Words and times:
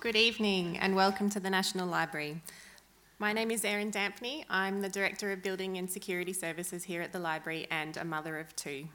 Good 0.00 0.16
evening 0.16 0.78
and 0.78 0.96
welcome 0.96 1.28
to 1.28 1.40
the 1.40 1.50
National 1.50 1.86
Library. 1.86 2.40
My 3.18 3.34
name 3.34 3.50
is 3.50 3.66
Erin 3.66 3.90
Dampney. 3.90 4.46
I'm 4.48 4.80
the 4.80 4.88
Director 4.88 5.30
of 5.30 5.42
Building 5.42 5.76
and 5.76 5.90
Security 5.90 6.32
Services 6.32 6.84
here 6.84 7.02
at 7.02 7.12
the 7.12 7.18
Library 7.18 7.66
and 7.70 7.98
a 7.98 8.04
mother 8.06 8.38
of 8.38 8.56
two. 8.56 8.88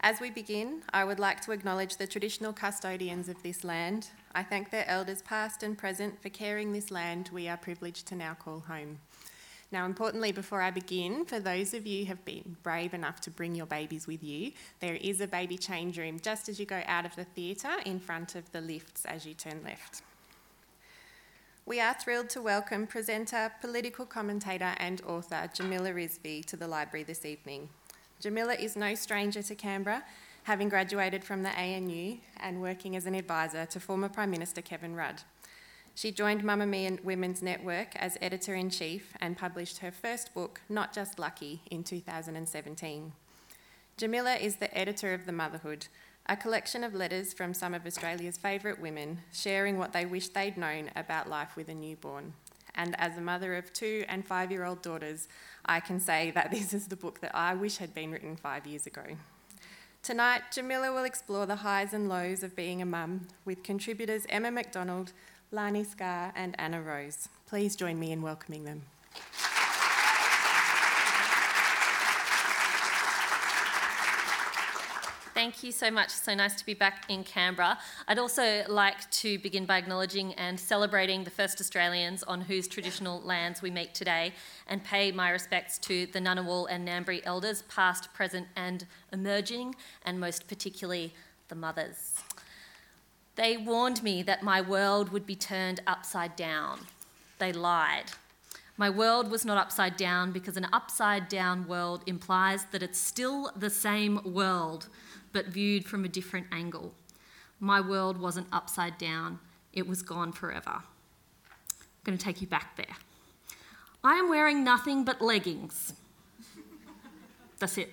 As 0.00 0.20
we 0.20 0.30
begin, 0.30 0.82
I 0.92 1.04
would 1.04 1.20
like 1.20 1.40
to 1.42 1.52
acknowledge 1.52 1.98
the 1.98 2.06
traditional 2.08 2.52
custodians 2.52 3.28
of 3.28 3.40
this 3.44 3.62
land. 3.62 4.08
I 4.34 4.42
thank 4.42 4.70
their 4.70 4.88
elders, 4.88 5.22
past 5.22 5.62
and 5.62 5.78
present, 5.78 6.20
for 6.20 6.30
caring 6.30 6.72
this 6.72 6.90
land 6.90 7.30
we 7.32 7.46
are 7.46 7.56
privileged 7.56 8.08
to 8.08 8.16
now 8.16 8.34
call 8.34 8.58
home. 8.58 8.98
Now, 9.70 9.86
importantly, 9.86 10.32
before 10.32 10.62
I 10.62 10.72
begin, 10.72 11.26
for 11.26 11.38
those 11.38 11.74
of 11.74 11.86
you 11.86 12.00
who 12.00 12.08
have 12.08 12.24
been 12.24 12.56
brave 12.64 12.92
enough 12.92 13.20
to 13.20 13.30
bring 13.30 13.54
your 13.54 13.66
babies 13.66 14.08
with 14.08 14.24
you, 14.24 14.50
there 14.80 14.96
is 14.96 15.20
a 15.20 15.28
baby 15.28 15.56
change 15.56 15.96
room 15.96 16.18
just 16.20 16.48
as 16.48 16.58
you 16.58 16.66
go 16.66 16.82
out 16.86 17.06
of 17.06 17.14
the 17.14 17.24
theatre 17.24 17.76
in 17.86 18.00
front 18.00 18.34
of 18.34 18.50
the 18.50 18.60
lifts 18.60 19.04
as 19.04 19.24
you 19.24 19.34
turn 19.34 19.62
left. 19.62 20.02
We 21.68 21.80
are 21.80 21.92
thrilled 21.92 22.30
to 22.30 22.40
welcome 22.40 22.86
presenter, 22.86 23.52
political 23.60 24.06
commentator, 24.06 24.72
and 24.78 25.02
author 25.02 25.50
Jamila 25.52 25.90
Rizvi 25.90 26.42
to 26.46 26.56
the 26.56 26.66
library 26.66 27.04
this 27.04 27.26
evening. 27.26 27.68
Jamila 28.20 28.54
is 28.54 28.74
no 28.74 28.94
stranger 28.94 29.42
to 29.42 29.54
Canberra, 29.54 30.02
having 30.44 30.70
graduated 30.70 31.24
from 31.24 31.42
the 31.42 31.50
ANU 31.50 32.16
and 32.38 32.62
working 32.62 32.96
as 32.96 33.04
an 33.04 33.14
advisor 33.14 33.66
to 33.66 33.80
former 33.80 34.08
Prime 34.08 34.30
Minister 34.30 34.62
Kevin 34.62 34.96
Rudd. 34.96 35.20
She 35.94 36.10
joined 36.10 36.42
Mamamia 36.42 37.04
Women's 37.04 37.42
Network 37.42 37.94
as 37.96 38.16
editor 38.22 38.54
in 38.54 38.70
chief 38.70 39.12
and 39.20 39.36
published 39.36 39.80
her 39.80 39.90
first 39.90 40.32
book, 40.32 40.62
Not 40.70 40.94
Just 40.94 41.18
Lucky, 41.18 41.60
in 41.70 41.84
2017. 41.84 43.12
Jamila 43.98 44.36
is 44.36 44.56
the 44.56 44.74
editor 44.74 45.12
of 45.12 45.26
The 45.26 45.32
Motherhood, 45.32 45.88
a 46.28 46.36
collection 46.36 46.84
of 46.84 46.94
letters 46.94 47.32
from 47.32 47.54
some 47.54 47.72
of 47.72 47.86
Australia's 47.86 48.36
favourite 48.36 48.80
women 48.80 49.18
sharing 49.32 49.78
what 49.78 49.92
they 49.92 50.04
wish 50.04 50.28
they'd 50.28 50.58
known 50.58 50.90
about 50.94 51.28
life 51.28 51.56
with 51.56 51.68
a 51.68 51.74
newborn. 51.74 52.34
And 52.74 52.94
as 53.00 53.16
a 53.16 53.22
mother 53.22 53.56
of 53.56 53.72
two 53.72 54.04
and 54.08 54.26
five 54.26 54.50
year 54.50 54.64
old 54.64 54.82
daughters, 54.82 55.28
I 55.64 55.80
can 55.80 55.98
say 55.98 56.30
that 56.32 56.50
this 56.52 56.74
is 56.74 56.88
the 56.88 56.96
book 56.96 57.20
that 57.20 57.34
I 57.34 57.54
wish 57.54 57.78
had 57.78 57.94
been 57.94 58.12
written 58.12 58.36
five 58.36 58.66
years 58.66 58.86
ago. 58.86 59.02
Tonight, 60.02 60.42
Jamila 60.52 60.92
will 60.92 61.04
explore 61.04 61.46
the 61.46 61.56
highs 61.56 61.92
and 61.92 62.08
lows 62.08 62.42
of 62.42 62.54
being 62.54 62.80
a 62.80 62.86
mum 62.86 63.26
with 63.44 63.62
contributors 63.62 64.26
Emma 64.28 64.50
McDonald, 64.50 65.12
Lani 65.50 65.82
Scarr, 65.82 66.32
and 66.36 66.54
Anna 66.58 66.80
Rose. 66.80 67.28
Please 67.46 67.74
join 67.74 67.98
me 67.98 68.12
in 68.12 68.22
welcoming 68.22 68.64
them. 68.64 68.82
Thank 75.38 75.62
you 75.62 75.70
so 75.70 75.88
much. 75.88 76.10
So 76.10 76.34
nice 76.34 76.56
to 76.56 76.66
be 76.66 76.74
back 76.74 77.04
in 77.08 77.22
Canberra. 77.22 77.78
I'd 78.08 78.18
also 78.18 78.64
like 78.66 79.08
to 79.12 79.38
begin 79.38 79.66
by 79.66 79.78
acknowledging 79.78 80.34
and 80.34 80.58
celebrating 80.58 81.22
the 81.22 81.30
first 81.30 81.60
Australians 81.60 82.24
on 82.24 82.40
whose 82.40 82.66
traditional 82.66 83.20
lands 83.20 83.62
we 83.62 83.70
meet 83.70 83.94
today 83.94 84.32
and 84.66 84.82
pay 84.82 85.12
my 85.12 85.30
respects 85.30 85.78
to 85.78 86.06
the 86.06 86.18
Ngunnawal 86.18 86.66
and 86.68 86.88
Ngambri 86.88 87.22
elders, 87.24 87.62
past, 87.68 88.12
present, 88.12 88.48
and 88.56 88.84
emerging, 89.12 89.76
and 90.04 90.18
most 90.18 90.48
particularly 90.48 91.14
the 91.46 91.54
mothers. 91.54 92.16
They 93.36 93.56
warned 93.56 94.02
me 94.02 94.24
that 94.24 94.42
my 94.42 94.60
world 94.60 95.10
would 95.10 95.24
be 95.24 95.36
turned 95.36 95.78
upside 95.86 96.34
down. 96.34 96.80
They 97.38 97.52
lied. 97.52 98.06
My 98.76 98.90
world 98.90 99.30
was 99.30 99.44
not 99.44 99.56
upside 99.56 99.96
down 99.96 100.32
because 100.32 100.56
an 100.56 100.66
upside 100.72 101.28
down 101.28 101.68
world 101.68 102.02
implies 102.06 102.64
that 102.72 102.82
it's 102.82 102.98
still 102.98 103.52
the 103.54 103.70
same 103.70 104.20
world 104.24 104.88
but 105.32 105.46
viewed 105.46 105.84
from 105.84 106.04
a 106.04 106.08
different 106.08 106.46
angle. 106.52 106.94
My 107.60 107.80
world 107.80 108.18
wasn't 108.18 108.46
upside 108.52 108.98
down, 108.98 109.40
it 109.72 109.86
was 109.86 110.02
gone 110.02 110.32
forever. 110.32 110.70
I'm 110.70 112.04
going 112.04 112.18
to 112.18 112.24
take 112.24 112.40
you 112.40 112.46
back 112.46 112.76
there. 112.76 112.96
I 114.02 114.14
am 114.14 114.28
wearing 114.28 114.64
nothing 114.64 115.04
but 115.04 115.20
leggings. 115.20 115.94
That's 117.58 117.76
it. 117.78 117.92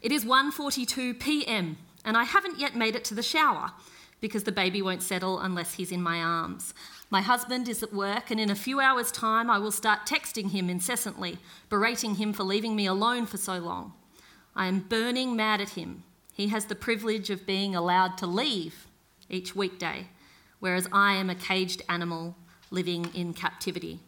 It 0.00 0.12
is 0.12 0.24
1:42 0.24 1.18
p.m. 1.18 1.78
and 2.04 2.16
I 2.16 2.24
haven't 2.24 2.60
yet 2.60 2.76
made 2.76 2.94
it 2.94 3.04
to 3.06 3.14
the 3.14 3.22
shower 3.22 3.72
because 4.20 4.44
the 4.44 4.52
baby 4.52 4.80
won't 4.80 5.02
settle 5.02 5.40
unless 5.40 5.74
he's 5.74 5.90
in 5.90 6.02
my 6.02 6.20
arms. 6.20 6.72
My 7.10 7.20
husband 7.20 7.68
is 7.68 7.82
at 7.82 7.92
work, 7.92 8.30
and 8.30 8.40
in 8.40 8.50
a 8.50 8.54
few 8.54 8.80
hours' 8.80 9.12
time, 9.12 9.50
I 9.50 9.58
will 9.58 9.70
start 9.70 10.06
texting 10.06 10.50
him 10.50 10.70
incessantly, 10.70 11.38
berating 11.68 12.14
him 12.14 12.32
for 12.32 12.42
leaving 12.42 12.74
me 12.74 12.86
alone 12.86 13.26
for 13.26 13.36
so 13.36 13.58
long. 13.58 13.92
I 14.56 14.66
am 14.66 14.80
burning 14.80 15.34
mad 15.34 15.60
at 15.60 15.70
him. 15.70 16.04
He 16.32 16.48
has 16.48 16.66
the 16.66 16.74
privilege 16.74 17.30
of 17.30 17.46
being 17.46 17.74
allowed 17.74 18.16
to 18.18 18.26
leave 18.26 18.86
each 19.28 19.56
weekday, 19.56 20.08
whereas 20.60 20.88
I 20.92 21.14
am 21.14 21.30
a 21.30 21.34
caged 21.34 21.82
animal 21.88 22.36
living 22.70 23.10
in 23.14 23.34
captivity. 23.34 24.00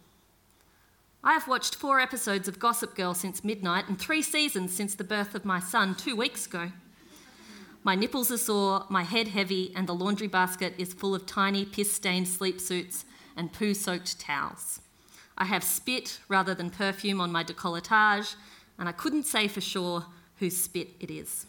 I 1.23 1.33
have 1.33 1.49
watched 1.49 1.75
four 1.75 1.99
episodes 1.99 2.47
of 2.47 2.61
Gossip 2.61 2.95
Girl 2.95 3.13
since 3.13 3.43
midnight 3.43 3.89
and 3.89 3.99
three 3.99 4.23
seasons 4.23 4.73
since 4.73 4.95
the 4.95 5.05
birth 5.05 5.35
of 5.35 5.45
my 5.45 5.59
son 5.59 5.95
two 5.95 6.15
weeks 6.15 6.47
ago. 6.47 6.71
My 7.83 7.95
nipples 7.95 8.31
are 8.31 8.39
sore, 8.39 8.85
my 8.89 9.03
head 9.03 9.29
heavy, 9.29 9.73
and 9.75 9.89
the 9.89 9.95
laundry 9.95 10.29
basket 10.29 10.75
is 10.79 10.93
full 10.95 11.15
of 11.15 11.27
tiny 11.27 11.65
piss 11.65 11.93
stained 11.93 12.29
sleep 12.29 12.61
suits 12.61 13.05
and 13.37 13.53
poo 13.53 13.75
soaked 13.75 14.21
towels. 14.21 14.81
I 15.39 15.45
have 15.47 15.63
spit 15.65 16.21
rather 16.29 16.55
than 16.55 16.71
perfume 16.71 17.21
on 17.21 17.31
my 17.33 17.45
decolletage, 17.45 18.37
and 18.79 18.89
I 18.89 18.93
couldn't 18.93 19.25
say 19.25 19.49
for 19.49 19.61
sure 19.61 20.07
whose 20.39 20.57
spit 20.57 20.91
it 21.01 21.11
is. 21.11 21.47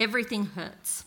Everything 0.00 0.46
hurts, 0.46 1.04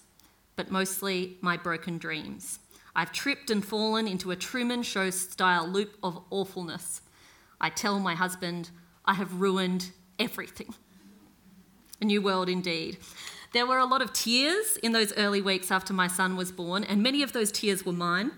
but 0.56 0.72
mostly 0.72 1.38
my 1.42 1.58
broken 1.58 1.98
dreams. 1.98 2.60
I've 2.96 3.12
tripped 3.12 3.50
and 3.50 3.64
fallen 3.64 4.08
into 4.08 4.32
a 4.32 4.36
Truman 4.36 4.84
Show 4.84 5.10
style 5.10 5.68
loop 5.68 5.98
of 6.02 6.24
awfulness. 6.30 7.02
I 7.60 7.70
tell 7.70 8.00
my 8.00 8.16
husband, 8.16 8.70
I 9.06 9.16
have 9.16 9.42
ruined 9.42 9.92
everything. 10.18 10.74
A 12.02 12.06
new 12.06 12.22
world 12.22 12.50
indeed. 12.50 12.98
There 13.54 13.66
were 13.66 13.80
a 13.80 13.86
lot 13.86 14.02
of 14.02 14.14
tears 14.14 14.78
in 14.78 14.92
those 14.92 15.14
early 15.18 15.42
weeks 15.42 15.72
after 15.72 15.94
my 15.94 16.08
son 16.08 16.36
was 16.36 16.52
born, 16.52 16.84
and 16.84 17.02
many 17.02 17.24
of 17.24 17.34
those 17.34 17.52
tears 17.52 17.86
were 17.86 17.94
mine. 17.94 18.32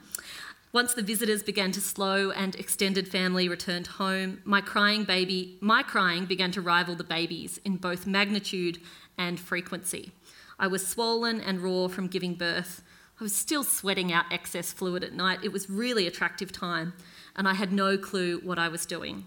Once 0.77 0.93
the 0.93 1.01
visitors 1.01 1.41
began 1.41 1.71
to 1.71 1.81
slow 1.81 2.29
and 2.29 2.53
extended 2.53 3.07
family 3.07 3.49
returned 3.49 3.87
home, 3.87 4.39
my 4.45 4.61
crying 4.61 5.03
baby, 5.05 5.57
my 5.59 5.81
crying 5.81 6.27
began 6.27 6.51
to 6.51 6.61
rival 6.61 6.93
the 6.93 7.03
baby's 7.03 7.59
in 7.65 7.77
both 7.77 8.05
magnitude 8.05 8.79
and 9.17 9.39
frequency. 9.39 10.11
I 10.59 10.67
was 10.67 10.85
swollen 10.85 11.41
and 11.41 11.61
raw 11.61 11.87
from 11.87 12.05
giving 12.05 12.35
birth. 12.35 12.83
I 13.19 13.23
was 13.23 13.33
still 13.33 13.63
sweating 13.63 14.13
out 14.13 14.31
excess 14.31 14.71
fluid 14.71 15.03
at 15.03 15.13
night. 15.13 15.39
It 15.41 15.51
was 15.51 15.67
really 15.67 16.05
attractive 16.05 16.51
time, 16.51 16.93
and 17.35 17.47
I 17.47 17.55
had 17.55 17.73
no 17.73 17.97
clue 17.97 18.39
what 18.43 18.59
I 18.59 18.67
was 18.67 18.85
doing. 18.85 19.25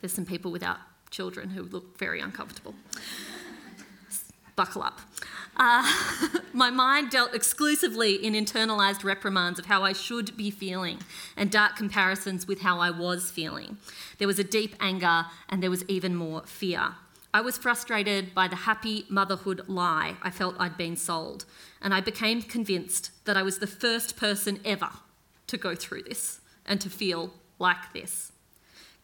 There's 0.00 0.14
some 0.14 0.24
people 0.24 0.50
without 0.50 0.78
children 1.10 1.50
who 1.50 1.64
look 1.64 1.98
very 1.98 2.20
uncomfortable. 2.20 2.74
Buckle 4.56 4.84
up. 4.84 5.02
Uh, 5.56 5.86
my 6.52 6.70
mind 6.70 7.10
dealt 7.10 7.34
exclusively 7.34 8.14
in 8.14 8.34
internalized 8.34 9.04
reprimands 9.04 9.58
of 9.58 9.66
how 9.66 9.82
I 9.82 9.92
should 9.92 10.36
be 10.36 10.50
feeling 10.50 10.98
and 11.36 11.50
dark 11.50 11.76
comparisons 11.76 12.46
with 12.48 12.62
how 12.62 12.78
I 12.78 12.90
was 12.90 13.30
feeling. 13.30 13.76
There 14.18 14.28
was 14.28 14.38
a 14.38 14.44
deep 14.44 14.74
anger 14.80 15.26
and 15.48 15.62
there 15.62 15.70
was 15.70 15.84
even 15.88 16.14
more 16.14 16.42
fear. 16.46 16.94
I 17.34 17.40
was 17.40 17.56
frustrated 17.56 18.34
by 18.34 18.46
the 18.46 18.56
happy 18.56 19.06
motherhood 19.08 19.66
lie 19.66 20.16
I 20.22 20.30
felt 20.30 20.54
I'd 20.58 20.76
been 20.76 20.96
sold, 20.96 21.46
and 21.80 21.94
I 21.94 22.02
became 22.02 22.42
convinced 22.42 23.10
that 23.24 23.38
I 23.38 23.42
was 23.42 23.58
the 23.58 23.66
first 23.66 24.18
person 24.18 24.60
ever 24.66 24.90
to 25.46 25.56
go 25.56 25.74
through 25.74 26.02
this 26.02 26.40
and 26.66 26.78
to 26.82 26.90
feel 26.90 27.32
like 27.58 27.94
this. 27.94 28.32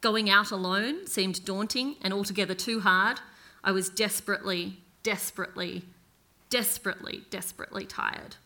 Going 0.03 0.29
out 0.29 0.51
alone 0.51 1.07
seemed 1.07 1.45
daunting 1.47 1.97
and 2.03 2.13
altogether 2.13 2.55
too 2.55 2.81
hard. 2.81 3.21
I 3.65 3.73
was 3.73 3.89
desperately, 3.89 4.77
desperately, 5.03 5.85
desperately, 6.51 7.25
desperately 7.31 7.85
tired. 7.85 8.37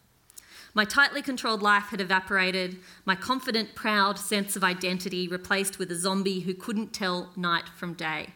My 0.74 0.84
tightly 0.86 1.20
controlled 1.20 1.60
life 1.60 1.84
had 1.84 2.00
evaporated, 2.00 2.78
my 3.04 3.14
confident, 3.14 3.74
proud 3.74 4.18
sense 4.18 4.56
of 4.56 4.64
identity 4.64 5.28
replaced 5.28 5.78
with 5.78 5.90
a 5.90 5.96
zombie 5.96 6.40
who 6.40 6.54
couldn't 6.54 6.94
tell 6.94 7.30
night 7.36 7.68
from 7.76 7.92
day. 7.92 8.28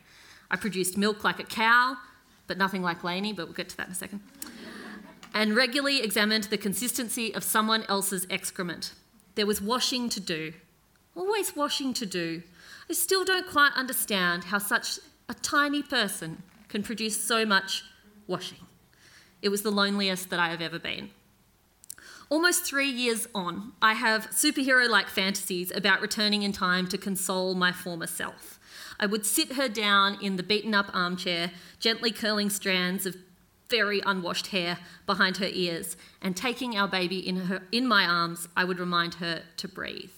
I 0.50 0.56
produced 0.56 0.98
milk 0.98 1.24
like 1.24 1.40
a 1.40 1.44
cow, 1.44 1.96
but 2.46 2.58
nothing 2.58 2.82
like 2.82 3.02
Lainey, 3.02 3.32
but 3.32 3.46
we'll 3.46 3.54
get 3.54 3.70
to 3.70 3.76
that 3.78 3.86
in 3.86 3.92
a 3.92 3.96
second. 3.96 4.20
And 5.32 5.56
regularly 5.56 6.02
examined 6.02 6.44
the 6.44 6.58
consistency 6.58 7.34
of 7.34 7.42
someone 7.42 7.84
else's 7.88 8.26
excrement. 8.28 8.92
There 9.34 9.46
was 9.46 9.62
washing 9.62 10.08
to 10.10 10.20
do, 10.20 10.52
always 11.14 11.56
washing 11.56 11.94
to 11.94 12.06
do. 12.06 12.42
I 12.88 12.92
still 12.92 13.24
don't 13.24 13.48
quite 13.48 13.72
understand 13.74 14.44
how 14.44 14.58
such 14.58 14.98
a 15.28 15.34
tiny 15.34 15.82
person 15.82 16.42
can 16.68 16.82
produce 16.82 17.20
so 17.20 17.44
much 17.46 17.82
washing. 18.26 18.65
It 19.42 19.48
was 19.48 19.62
the 19.62 19.70
loneliest 19.70 20.30
that 20.30 20.40
I 20.40 20.48
have 20.48 20.60
ever 20.60 20.78
been. 20.78 21.10
Almost 22.28 22.64
three 22.64 22.88
years 22.88 23.28
on, 23.34 23.72
I 23.80 23.94
have 23.94 24.30
superhero 24.30 24.88
like 24.88 25.08
fantasies 25.08 25.70
about 25.70 26.00
returning 26.00 26.42
in 26.42 26.52
time 26.52 26.88
to 26.88 26.98
console 26.98 27.54
my 27.54 27.70
former 27.70 28.08
self. 28.08 28.58
I 28.98 29.06
would 29.06 29.24
sit 29.24 29.52
her 29.52 29.68
down 29.68 30.18
in 30.20 30.36
the 30.36 30.42
beaten 30.42 30.74
up 30.74 30.90
armchair, 30.92 31.52
gently 31.78 32.10
curling 32.10 32.50
strands 32.50 33.06
of 33.06 33.16
very 33.68 34.00
unwashed 34.04 34.48
hair 34.48 34.78
behind 35.06 35.36
her 35.36 35.48
ears, 35.52 35.96
and 36.20 36.36
taking 36.36 36.76
our 36.76 36.88
baby 36.88 37.18
in, 37.18 37.36
her, 37.36 37.62
in 37.70 37.86
my 37.86 38.04
arms, 38.04 38.48
I 38.56 38.64
would 38.64 38.80
remind 38.80 39.14
her 39.14 39.42
to 39.56 39.68
breathe. 39.68 40.10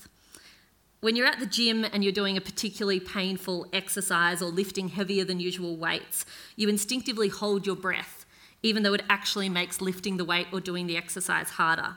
When 1.01 1.15
you're 1.15 1.27
at 1.27 1.39
the 1.39 1.47
gym 1.47 1.85
and 1.85 2.03
you're 2.03 2.13
doing 2.13 2.37
a 2.37 2.41
particularly 2.41 3.01
painful 3.01 3.67
exercise 3.73 4.43
or 4.43 4.47
lifting 4.47 4.89
heavier 4.89 5.25
than 5.25 5.41
usual 5.41 5.77
weights, 5.77 6.27
you 6.57 6.69
instinctively 6.69 7.29
hold 7.29 7.67
your 7.67 7.77
breath, 7.77 8.18
even 8.63 8.83
though 8.83 8.95
it 8.95 9.05
actually 9.09 9.49
makes 9.49 9.81
lifting 9.81 10.17
the 10.17 10.25
weight 10.25 10.49
or 10.53 10.61
doing 10.61 10.87
the 10.87 10.97
exercise 10.97 11.51
harder. 11.51 11.97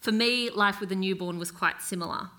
For 0.00 0.12
me, 0.12 0.50
life 0.50 0.80
with 0.80 0.92
a 0.92 0.96
newborn 0.96 1.38
was 1.38 1.50
quite 1.50 1.82
similar. 1.82 2.30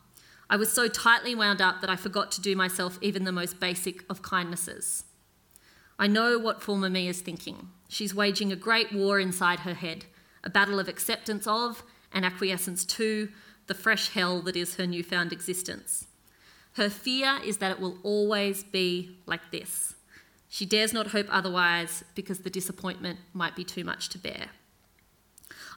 I 0.50 0.56
was 0.56 0.71
so 0.71 0.88
tightly 0.88 1.36
wound 1.36 1.62
up 1.62 1.81
that 1.81 1.89
I 1.89 1.95
forgot 1.95 2.31
to 2.33 2.42
do 2.42 2.56
myself 2.56 2.98
even 3.01 3.24
the 3.24 3.31
most 3.31 3.59
basic 3.59 4.03
of 4.09 4.21
kindnesses. 4.21 5.06
I 5.98 6.07
know 6.07 6.39
what 6.39 6.62
former 6.62 6.89
me 6.89 7.07
is 7.07 7.21
thinking. 7.21 7.69
She's 7.88 8.15
waging 8.15 8.51
a 8.51 8.56
great 8.56 8.92
war 8.92 9.19
inside 9.19 9.59
her 9.59 9.75
head, 9.75 10.06
a 10.44 10.50
battle 10.50 10.80
of 10.80 10.88
acceptance 10.88 11.45
of 11.45 11.83
and 12.12 12.25
acquiescence 12.25 12.83
to 12.86 13.30
the 13.68 13.74
fresh 13.74 14.09
hell 14.09 14.42
that 14.42 14.56
is 14.56 14.75
her 14.75 14.88
newfound 14.88 15.31
existence. 15.31 16.07
Her 16.74 16.89
fear 16.89 17.39
is 17.45 17.57
that 17.57 17.71
it 17.71 17.80
will 17.80 17.98
always 18.03 18.63
be 18.63 19.18
like 19.25 19.51
this. 19.51 19.94
She 20.53 20.65
dares 20.65 20.92
not 20.92 21.07
hope 21.07 21.27
otherwise 21.30 22.03
because 22.13 22.39
the 22.39 22.50
disappointment 22.50 23.19
might 23.31 23.56
be 23.56 23.63
too 23.63 23.86
much 23.86 24.09
to 24.09 24.18
bear. 24.18 24.48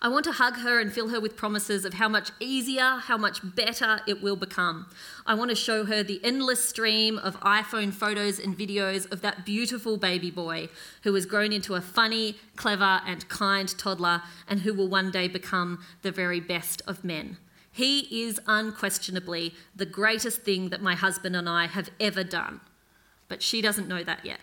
I 0.03 0.09
want 0.09 0.25
to 0.25 0.33
hug 0.33 0.57
her 0.57 0.81
and 0.81 0.93
fill 0.93 1.11
her 1.11 1.21
with 1.21 1.37
promises 1.37 1.85
of 1.85 1.95
how 1.95 2.09
much 2.09 2.33
easier, 2.41 2.97
how 3.03 3.17
much 3.17 3.39
better 3.55 4.01
it 4.09 4.21
will 4.21 4.35
become. 4.35 4.87
I 5.27 5.35
want 5.35 5.51
to 5.51 5.55
show 5.55 5.85
her 5.85 6.03
the 6.03 6.21
endless 6.25 6.69
stream 6.69 7.19
of 7.19 7.39
iPhone 7.39 7.93
photos 7.93 8.41
and 8.41 8.59
videos 8.59 9.11
of 9.13 9.21
that 9.21 9.47
beautiful 9.47 9.97
baby 9.97 10.33
boy 10.33 10.69
who 11.05 11.15
has 11.15 11.25
grown 11.25 11.53
into 11.53 11.77
a 11.77 11.81
funny, 11.81 12.35
clever, 12.57 13.01
and 13.07 13.29
kind 13.29 13.69
toddler 13.79 14.23
and 14.49 14.63
who 14.63 14.75
will 14.75 14.89
one 14.89 15.13
day 15.13 15.29
become 15.29 15.85
the 16.03 16.11
very 16.11 16.41
best 16.41 16.83
of 16.89 17.05
men. 17.05 17.37
He 17.71 18.25
is 18.25 18.41
unquestionably 18.49 19.55
the 19.75 19.87
greatest 19.87 20.43
thing 20.43 20.71
that 20.71 20.83
my 20.83 20.97
husband 20.97 21.37
and 21.37 21.49
I 21.49 21.69
have 21.69 21.91
ever 22.01 22.25
done. 22.25 22.61
But 23.29 23.41
she 23.41 23.63
doesn't 23.63 23.87
know 23.87 24.03
that 24.03 24.27
yet. 24.27 24.41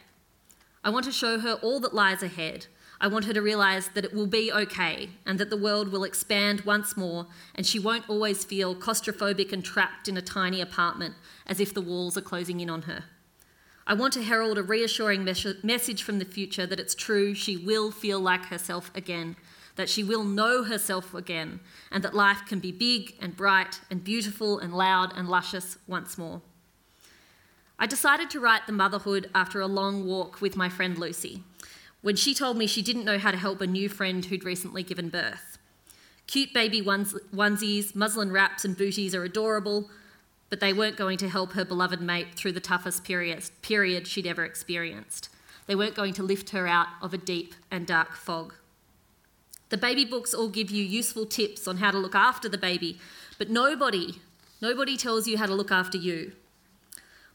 I 0.84 0.90
want 0.90 1.06
to 1.06 1.12
show 1.12 1.40
her 1.40 1.54
all 1.62 1.80
that 1.80 1.94
lies 1.94 2.24
ahead 2.24 2.68
I 3.04 3.08
want 3.08 3.26
her 3.26 3.34
to 3.34 3.42
realise 3.42 3.88
that 3.88 4.06
it 4.06 4.14
will 4.14 4.28
be 4.28 4.54
okay 4.54 5.10
and 5.26 5.40
that 5.40 5.50
the 5.50 5.58
world 5.58 5.92
will 5.92 6.04
expand 6.04 6.62
once 6.62 6.96
more 6.96 7.26
and 7.56 7.66
she 7.66 7.80
won't 7.80 8.08
always 8.08 8.46
feel 8.46 8.76
claustrophobic 8.76 9.52
and 9.52 9.66
trapped 9.66 10.08
in 10.08 10.18
a 10.18 10.22
tiny 10.22 10.62
apartment 10.62 11.16
as 11.48 11.60
if 11.60 11.74
the 11.74 11.82
walls 11.82 12.16
are 12.16 12.22
closing 12.22 12.60
in 12.60 12.70
on 12.70 12.84
her. 12.84 13.06
I 13.88 13.96
want 13.96 14.14
to 14.14 14.22
herald 14.22 14.60
a 14.60 14.64
reassuring 14.64 15.24
mes- 15.24 15.64
message 15.64 16.04
from 16.04 16.20
the 16.20 16.26
future 16.26 16.68
that 16.68 16.80
it's 16.80 16.94
true, 16.94 17.34
she 17.34 17.58
will 17.58 17.90
feel 17.90 18.20
like 18.20 18.46
herself 18.46 18.92
again, 18.94 19.36
that 19.78 19.90
she 19.90 20.04
will 20.04 20.24
know 20.24 20.64
herself 20.64 21.16
again, 21.16 21.60
and 21.92 22.04
that 22.04 22.14
life 22.14 22.44
can 22.48 22.60
be 22.60 22.72
big 22.72 23.16
and 23.20 23.36
bright 23.36 23.82
and 23.90 24.04
beautiful 24.04 24.60
and 24.60 24.76
loud 24.76 25.12
and 25.18 25.28
luscious 25.28 25.80
once 25.88 26.20
more. 26.20 26.44
I 27.82 27.88
decided 27.88 28.30
to 28.30 28.40
write 28.40 28.68
The 28.68 28.74
Motherhood 28.74 29.32
after 29.34 29.60
a 29.60 29.66
long 29.66 30.06
walk 30.06 30.40
with 30.40 30.56
my 30.56 30.70
friend 30.70 31.00
Lucy 31.00 31.44
when 32.02 32.16
she 32.16 32.36
told 32.36 32.56
me 32.56 32.68
she 32.68 32.84
didn't 32.84 33.06
know 33.06 33.18
how 33.18 33.32
to 33.32 33.38
help 33.38 33.60
a 33.60 33.66
new 33.66 33.90
friend 33.90 34.24
who'd 34.24 34.44
recently 34.44 34.84
given 34.84 35.10
birth. 35.10 35.58
Cute 36.28 36.54
baby 36.54 36.80
onesies, 36.80 37.96
muslin 37.96 38.32
wraps, 38.32 38.64
and 38.64 38.78
booties 38.78 39.16
are 39.16 39.24
adorable, 39.24 39.90
but 40.52 40.60
they 40.60 40.74
weren't 40.74 40.96
going 40.96 41.18
to 41.18 41.30
help 41.30 41.54
her 41.54 41.66
beloved 41.66 42.00
mate 42.00 42.36
through 42.36 42.52
the 42.52 42.60
toughest 42.60 43.04
period, 43.04 44.08
she'd 44.08 44.28
ever 44.28 44.46
experienced. 44.46 45.30
They 45.66 45.74
weren't 45.74 45.96
going 45.96 46.14
to 46.14 46.24
lift 46.24 46.52
her 46.52 46.68
out 46.68 46.88
of 47.02 47.16
a 47.16 47.18
deep 47.18 47.56
and 47.72 47.88
dark 47.88 48.16
fog. 48.16 48.54
The 49.70 49.78
baby 49.78 50.06
books 50.06 50.36
all 50.36 50.50
give 50.50 50.70
you 50.70 50.84
useful 50.84 51.26
tips 51.26 51.68
on 51.68 51.78
how 51.78 51.90
to 51.90 51.98
look 51.98 52.14
after 52.14 52.48
the 52.48 52.60
baby, 52.60 53.00
but 53.40 53.50
nobody, 53.50 54.20
nobody 54.62 54.98
tells 54.98 55.28
you 55.28 55.40
how 55.40 55.48
to 55.48 55.56
look 55.56 55.72
after 55.72 55.98
you. 55.98 56.34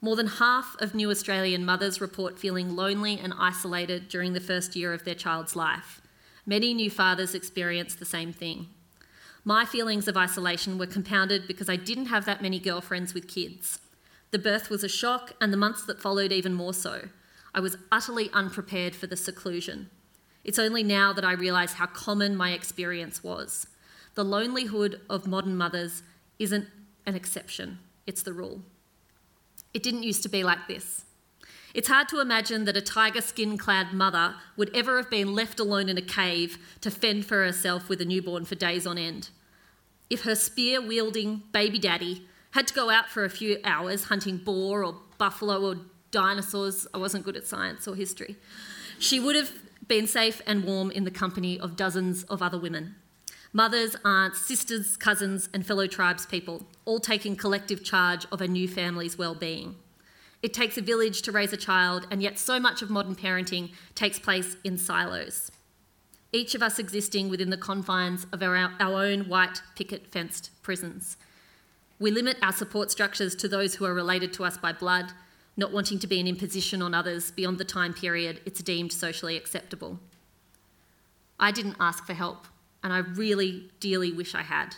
More 0.06 0.14
than 0.14 0.29
half 0.29 0.76
of 0.79 0.94
new 0.94 1.11
Australian 1.11 1.64
mothers 1.64 2.00
report 2.00 2.38
feeling 2.38 2.76
lonely 2.76 3.19
and 3.19 3.35
isolated 3.37 4.08
during 4.08 4.35
the 4.35 4.41
first 4.41 4.76
year 4.76 4.93
of 4.93 5.03
their 5.03 5.17
child's 5.17 5.56
life. 5.56 6.00
Many 6.47 6.75
new 6.75 6.91
fathers 6.91 7.35
experience 7.35 7.97
the 7.97 8.05
same 8.05 8.32
thing. 8.32 8.69
My 9.43 9.64
feelings 9.64 10.06
of 10.06 10.17
isolation 10.17 10.79
were 10.79 10.87
compounded 10.87 11.49
because 11.49 11.69
I 11.69 11.75
didn't 11.75 12.06
have 12.06 12.25
that 12.25 12.41
many 12.41 12.61
girlfriends 12.61 13.14
with 13.14 13.26
kids. 13.26 13.81
The 14.31 14.38
birth 14.38 14.70
was 14.70 14.85
a 14.85 14.88
shock, 14.88 15.32
and 15.41 15.53
the 15.53 15.56
months 15.56 15.85
that 15.87 16.00
followed, 16.00 16.31
even 16.31 16.55
more 16.55 16.73
so. 16.73 17.09
I 17.52 17.59
was 17.59 17.76
utterly 17.91 18.31
unprepared 18.32 18.94
for 18.94 19.09
the 19.09 19.17
seclusion. 19.17 19.91
It's 20.44 20.61
only 20.61 20.85
now 20.85 21.12
that 21.14 21.25
I 21.25 21.32
realise 21.32 21.73
how 21.73 21.87
common 21.87 22.37
my 22.37 22.52
experience 22.52 23.25
was. 23.25 23.67
The 24.14 24.25
lonelyhood 24.25 25.00
of 25.11 25.26
modern 25.26 25.56
mothers 25.56 26.05
isn't 26.38 26.69
an 27.06 27.17
exception, 27.17 27.81
it's 28.06 28.23
the 28.23 28.32
rule. 28.32 28.62
It 29.76 29.82
didn't 29.82 30.05
used 30.05 30.23
to 30.23 30.31
be 30.31 30.43
like 30.43 30.69
this. 30.69 31.05
It's 31.75 31.88
hard 31.88 32.08
to 32.08 32.23
imagine 32.23 32.64
that 32.64 32.78
a 32.78 32.81
tiger 32.81 33.20
skin 33.20 33.58
clad 33.58 33.93
mother 33.93 34.37
would 34.56 34.75
ever 34.75 34.96
have 34.96 35.11
been 35.11 35.34
left 35.34 35.61
alone 35.61 35.90
in 35.90 35.99
a 35.99 36.00
cave 36.00 36.56
to 36.81 36.90
fend 36.90 37.26
for 37.26 37.44
herself 37.44 37.90
with 37.90 38.00
a 38.00 38.06
newborn 38.06 38.46
for 38.46 38.55
days 38.55 38.87
on 38.87 38.96
end. 38.96 39.28
If 40.08 40.23
her 40.23 40.34
spear 40.34 40.81
wielding 40.81 41.43
baby 41.52 41.78
daddy 41.78 42.26
had 42.52 42.67
to 42.69 42.73
go 42.73 42.88
out 42.88 43.11
for 43.11 43.26
a 43.26 43.28
few 43.28 43.58
hours 43.64 44.05
hunting 44.05 44.38
boar 44.38 44.82
or 44.82 44.96
buffalo 45.19 45.62
or 45.62 45.76
dinosaurs, 46.11 46.87
I 46.94 46.96
wasn't 46.96 47.26
good 47.26 47.37
at 47.37 47.46
science 47.46 47.87
or 47.87 47.94
history, 47.94 48.37
she 48.99 49.20
would 49.20 49.37
have 49.37 49.52
been 49.87 50.06
safe 50.06 50.40
and 50.46 50.64
warm 50.64 50.90
in 50.90 51.05
the 51.05 51.11
company 51.11 51.61
of 51.61 51.76
dozens 51.76 52.23
of 52.25 52.40
other 52.40 52.58
women 52.58 52.94
mothers, 53.56 53.97
aunts, 54.05 54.47
sisters, 54.47 54.99
cousins, 54.99 55.49
and 55.55 55.64
fellow 55.64 55.87
tribespeople, 55.87 56.62
all 56.85 57.00
taking 57.00 57.35
collective 57.35 57.82
charge 57.82 58.26
of 58.31 58.43
a 58.43 58.47
new 58.47 58.69
family's 58.69 59.17
well-being. 59.17 59.75
It 60.43 60.53
takes 60.53 60.76
a 60.76 60.82
village 60.82 61.23
to 61.23 61.32
raise 61.32 61.55
a 61.55 61.56
child, 61.56 62.06
and 62.11 62.23
yet 62.23 62.38
so 62.38 62.61
much 62.61 62.82
of 62.82 62.91
modern 62.91 63.17
parenting 63.17 63.70
takes 63.94 64.19
place 64.19 64.58
in 64.62 64.76
silos. 64.76 65.50
Each 66.32 66.55
of 66.55 66.62
us 66.62 66.79
existing 66.79 67.31
within 67.31 67.49
the 67.49 67.56
confines 67.56 68.26
of 68.31 68.43
our, 68.43 68.75
our 68.79 69.03
own 69.03 69.20
white 69.20 69.62
picket 69.75 70.06
fenced 70.09 70.50
prisons. 70.62 71.17
We 71.99 72.11
limit 72.11 72.37
our 72.43 72.52
support 72.52 72.91
structures 72.91 73.35
to 73.37 73.49
those 73.49 73.76
who 73.76 73.87
are 73.87 73.94
related 73.94 74.35
to 74.35 74.44
us 74.44 74.59
by 74.59 74.75
blood, 74.75 75.12
not 75.56 75.73
wanting 75.73 75.99
to 76.00 76.06
be 76.06 76.20
an 76.20 76.26
imposition 76.26 76.82
on 76.82 76.93
others 76.93 77.31
beyond 77.31 77.57
the 77.57 77.64
time 77.64 77.95
period 77.95 78.42
it's 78.45 78.62
deemed 78.62 78.92
socially 78.92 79.35
acceptable. 79.35 79.99
I 81.40 81.52
didn't 81.52 81.76
ask 81.81 82.04
for 82.04 82.12
help 82.12 82.49
and 82.87 82.93
I 82.93 82.99
really 82.99 83.69
dearly 83.81 84.12
wish 84.12 84.33
I 84.33 84.43
had. 84.43 84.76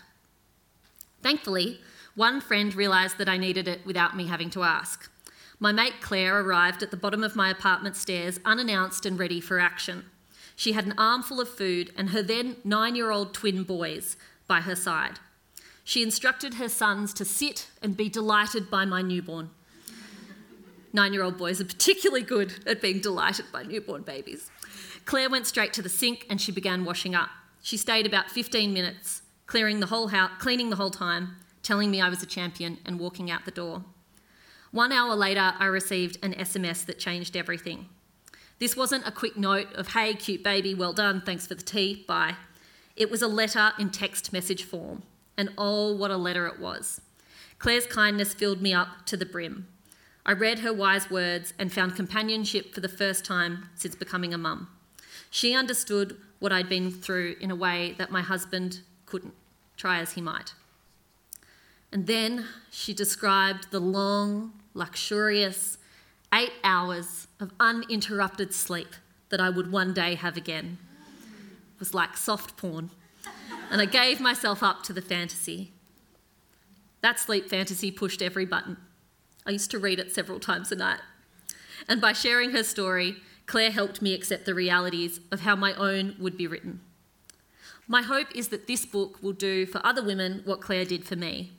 Thankfully, 1.22 1.78
one 2.14 2.40
friend 2.40 2.74
realised 2.74 3.18
that 3.18 3.28
I 3.28 3.36
needed 3.36 3.68
it 3.68 3.84
without 3.84 4.16
me 4.16 4.28
having 4.28 4.48
to 4.50 4.62
ask. 4.62 5.10
My 5.60 5.72
mate 5.72 6.00
Claire 6.00 6.40
arrived 6.40 6.82
at 6.82 6.90
the 6.90 6.96
bottom 6.96 7.22
of 7.22 7.36
my 7.36 7.50
apartment 7.50 7.96
stairs 7.96 8.40
unannounced 8.46 9.04
and 9.04 9.18
ready 9.18 9.42
for 9.42 9.60
action. 9.60 10.06
She 10.56 10.72
had 10.72 10.86
an 10.86 10.94
armful 10.96 11.38
of 11.38 11.50
food 11.50 11.92
and 11.98 12.08
her 12.08 12.22
then 12.22 12.56
nine 12.64 12.96
year 12.96 13.10
old 13.10 13.34
twin 13.34 13.62
boys 13.62 14.16
by 14.46 14.62
her 14.62 14.74
side. 14.74 15.18
She 15.84 16.02
instructed 16.02 16.54
her 16.54 16.70
sons 16.70 17.12
to 17.12 17.26
sit 17.26 17.68
and 17.82 17.94
be 17.94 18.08
delighted 18.08 18.70
by 18.70 18.86
my 18.86 19.02
newborn. 19.02 19.50
Nine 20.94 21.12
year 21.12 21.24
old 21.24 21.36
boys 21.36 21.60
are 21.60 21.66
particularly 21.66 22.22
good 22.22 22.54
at 22.66 22.80
being 22.80 23.00
delighted 23.00 23.44
by 23.52 23.64
newborn 23.64 24.00
babies. 24.00 24.50
Claire 25.04 25.28
went 25.28 25.46
straight 25.46 25.74
to 25.74 25.82
the 25.82 25.90
sink 25.90 26.24
and 26.30 26.40
she 26.40 26.52
began 26.52 26.86
washing 26.86 27.14
up. 27.14 27.28
She 27.62 27.76
stayed 27.76 28.06
about 28.06 28.30
15 28.30 28.72
minutes, 28.72 29.22
clearing 29.46 29.80
the 29.80 29.86
whole 29.86 30.08
house, 30.08 30.30
cleaning 30.38 30.70
the 30.70 30.76
whole 30.76 30.90
time, 30.90 31.36
telling 31.62 31.90
me 31.90 32.00
I 32.00 32.08
was 32.08 32.22
a 32.22 32.26
champion, 32.26 32.78
and 32.84 32.98
walking 32.98 33.30
out 33.30 33.44
the 33.44 33.50
door. 33.50 33.84
One 34.70 34.92
hour 34.92 35.14
later, 35.14 35.54
I 35.58 35.66
received 35.66 36.18
an 36.22 36.34
SMS 36.34 36.84
that 36.86 36.98
changed 36.98 37.36
everything. 37.36 37.88
This 38.58 38.76
wasn't 38.76 39.06
a 39.06 39.12
quick 39.12 39.36
note 39.36 39.72
of, 39.74 39.88
hey, 39.88 40.14
cute 40.14 40.42
baby, 40.42 40.74
well 40.74 40.92
done, 40.92 41.22
thanks 41.24 41.46
for 41.46 41.54
the 41.54 41.62
tea, 41.62 42.04
bye. 42.06 42.34
It 42.96 43.10
was 43.10 43.22
a 43.22 43.28
letter 43.28 43.72
in 43.78 43.90
text 43.90 44.32
message 44.32 44.64
form, 44.64 45.02
and 45.36 45.50
oh, 45.56 45.94
what 45.94 46.10
a 46.10 46.16
letter 46.16 46.46
it 46.46 46.58
was. 46.58 47.00
Claire's 47.58 47.86
kindness 47.86 48.34
filled 48.34 48.60
me 48.60 48.74
up 48.74 49.06
to 49.06 49.16
the 49.16 49.26
brim. 49.26 49.68
I 50.26 50.32
read 50.32 50.58
her 50.58 50.72
wise 50.72 51.10
words 51.10 51.54
and 51.58 51.72
found 51.72 51.96
companionship 51.96 52.74
for 52.74 52.80
the 52.80 52.88
first 52.88 53.24
time 53.24 53.70
since 53.74 53.94
becoming 53.94 54.34
a 54.34 54.38
mum. 54.38 54.68
She 55.30 55.54
understood 55.54 56.16
what 56.38 56.52
I'd 56.52 56.68
been 56.68 56.90
through 56.90 57.36
in 57.40 57.50
a 57.50 57.56
way 57.56 57.94
that 57.98 58.10
my 58.10 58.22
husband 58.22 58.80
couldn't, 59.06 59.34
try 59.76 59.98
as 60.00 60.12
he 60.12 60.20
might. 60.20 60.54
And 61.92 62.06
then 62.06 62.44
she 62.70 62.92
described 62.92 63.70
the 63.70 63.80
long, 63.80 64.52
luxurious 64.74 65.78
eight 66.32 66.52
hours 66.62 67.26
of 67.40 67.52
uninterrupted 67.58 68.52
sleep 68.52 68.88
that 69.30 69.40
I 69.40 69.50
would 69.50 69.72
one 69.72 69.94
day 69.94 70.14
have 70.14 70.36
again. 70.36 70.78
It 71.74 71.80
was 71.80 71.94
like 71.94 72.16
soft 72.16 72.56
porn. 72.56 72.90
And 73.70 73.80
I 73.80 73.86
gave 73.86 74.20
myself 74.20 74.62
up 74.62 74.82
to 74.84 74.92
the 74.92 75.02
fantasy. 75.02 75.72
That 77.00 77.18
sleep 77.18 77.48
fantasy 77.48 77.90
pushed 77.90 78.22
every 78.22 78.44
button. 78.44 78.76
I 79.46 79.52
used 79.52 79.70
to 79.70 79.78
read 79.78 79.98
it 79.98 80.14
several 80.14 80.40
times 80.40 80.72
a 80.72 80.76
night. 80.76 81.00
And 81.88 82.00
by 82.00 82.12
sharing 82.12 82.50
her 82.50 82.62
story, 82.62 83.16
Claire 83.48 83.70
helped 83.70 84.02
me 84.02 84.14
accept 84.14 84.44
the 84.44 84.54
realities 84.54 85.20
of 85.32 85.40
how 85.40 85.56
my 85.56 85.72
own 85.74 86.14
would 86.20 86.36
be 86.36 86.46
written. 86.46 86.80
My 87.88 88.02
hope 88.02 88.28
is 88.34 88.48
that 88.48 88.66
this 88.66 88.84
book 88.84 89.22
will 89.22 89.32
do 89.32 89.64
for 89.64 89.84
other 89.84 90.04
women 90.04 90.42
what 90.44 90.60
Claire 90.60 90.84
did 90.84 91.06
for 91.06 91.16
me. 91.16 91.52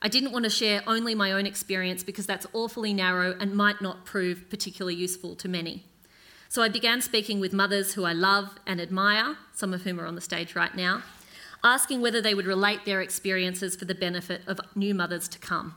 I 0.00 0.08
didn't 0.08 0.32
want 0.32 0.44
to 0.44 0.50
share 0.50 0.82
only 0.86 1.14
my 1.14 1.32
own 1.32 1.44
experience 1.44 2.02
because 2.02 2.24
that's 2.24 2.46
awfully 2.54 2.94
narrow 2.94 3.36
and 3.38 3.54
might 3.54 3.82
not 3.82 4.06
prove 4.06 4.48
particularly 4.48 4.94
useful 4.94 5.36
to 5.36 5.48
many. 5.48 5.84
So 6.48 6.62
I 6.62 6.70
began 6.70 7.02
speaking 7.02 7.38
with 7.38 7.52
mothers 7.52 7.92
who 7.92 8.04
I 8.04 8.14
love 8.14 8.58
and 8.66 8.80
admire, 8.80 9.36
some 9.54 9.74
of 9.74 9.82
whom 9.82 10.00
are 10.00 10.06
on 10.06 10.14
the 10.14 10.22
stage 10.22 10.54
right 10.54 10.74
now, 10.74 11.02
asking 11.62 12.00
whether 12.00 12.22
they 12.22 12.34
would 12.34 12.46
relate 12.46 12.86
their 12.86 13.02
experiences 13.02 13.76
for 13.76 13.84
the 13.84 13.94
benefit 13.94 14.40
of 14.46 14.60
new 14.74 14.94
mothers 14.94 15.28
to 15.28 15.38
come. 15.38 15.74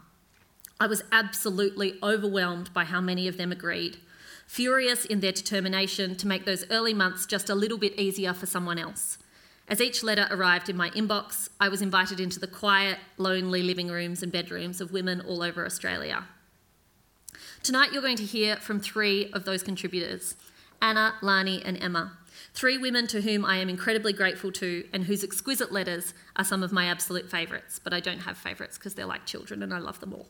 I 0.79 0.87
was 0.87 1.03
absolutely 1.11 1.99
overwhelmed 2.01 2.73
by 2.73 2.85
how 2.85 3.01
many 3.01 3.27
of 3.27 3.35
them 3.35 3.51
agreed, 3.51 3.97
furious 4.49 5.05
in 5.05 5.19
their 5.19 5.31
determination 5.31 6.15
to 6.15 6.27
make 6.27 6.43
those 6.43 6.65
early 6.71 6.91
months 6.91 7.27
just 7.27 7.51
a 7.51 7.55
little 7.55 7.77
bit 7.77 7.93
easier 7.99 8.33
for 8.33 8.47
someone 8.47 8.79
else. 8.79 9.19
As 9.67 9.79
each 9.79 10.01
letter 10.01 10.27
arrived 10.31 10.69
in 10.69 10.75
my 10.75 10.89
inbox, 10.89 11.49
I 11.59 11.69
was 11.69 11.83
invited 11.83 12.19
into 12.19 12.39
the 12.39 12.47
quiet, 12.47 12.97
lonely 13.17 13.61
living 13.61 13.89
rooms 13.89 14.23
and 14.23 14.31
bedrooms 14.31 14.81
of 14.81 14.91
women 14.91 15.21
all 15.21 15.43
over 15.43 15.63
Australia. 15.67 16.23
Tonight, 17.61 17.93
you're 17.93 18.01
going 18.01 18.17
to 18.17 18.23
hear 18.23 18.55
from 18.55 18.79
three 18.79 19.31
of 19.33 19.45
those 19.45 19.61
contributors 19.61 20.35
Anna, 20.81 21.13
Lani, 21.21 21.61
and 21.63 21.77
Emma. 21.79 22.17
Three 22.55 22.79
women 22.79 23.05
to 23.07 23.21
whom 23.21 23.45
I 23.45 23.57
am 23.57 23.69
incredibly 23.69 24.13
grateful 24.13 24.51
to 24.53 24.83
and 24.91 25.03
whose 25.03 25.23
exquisite 25.23 25.71
letters 25.71 26.15
are 26.35 26.43
some 26.43 26.63
of 26.63 26.71
my 26.71 26.85
absolute 26.85 27.29
favourites, 27.29 27.77
but 27.77 27.93
I 27.93 27.99
don't 27.99 28.21
have 28.21 28.35
favourites 28.35 28.79
because 28.79 28.95
they're 28.95 29.05
like 29.05 29.27
children 29.27 29.61
and 29.61 29.71
I 29.71 29.77
love 29.77 29.99
them 29.99 30.15
all. 30.15 30.25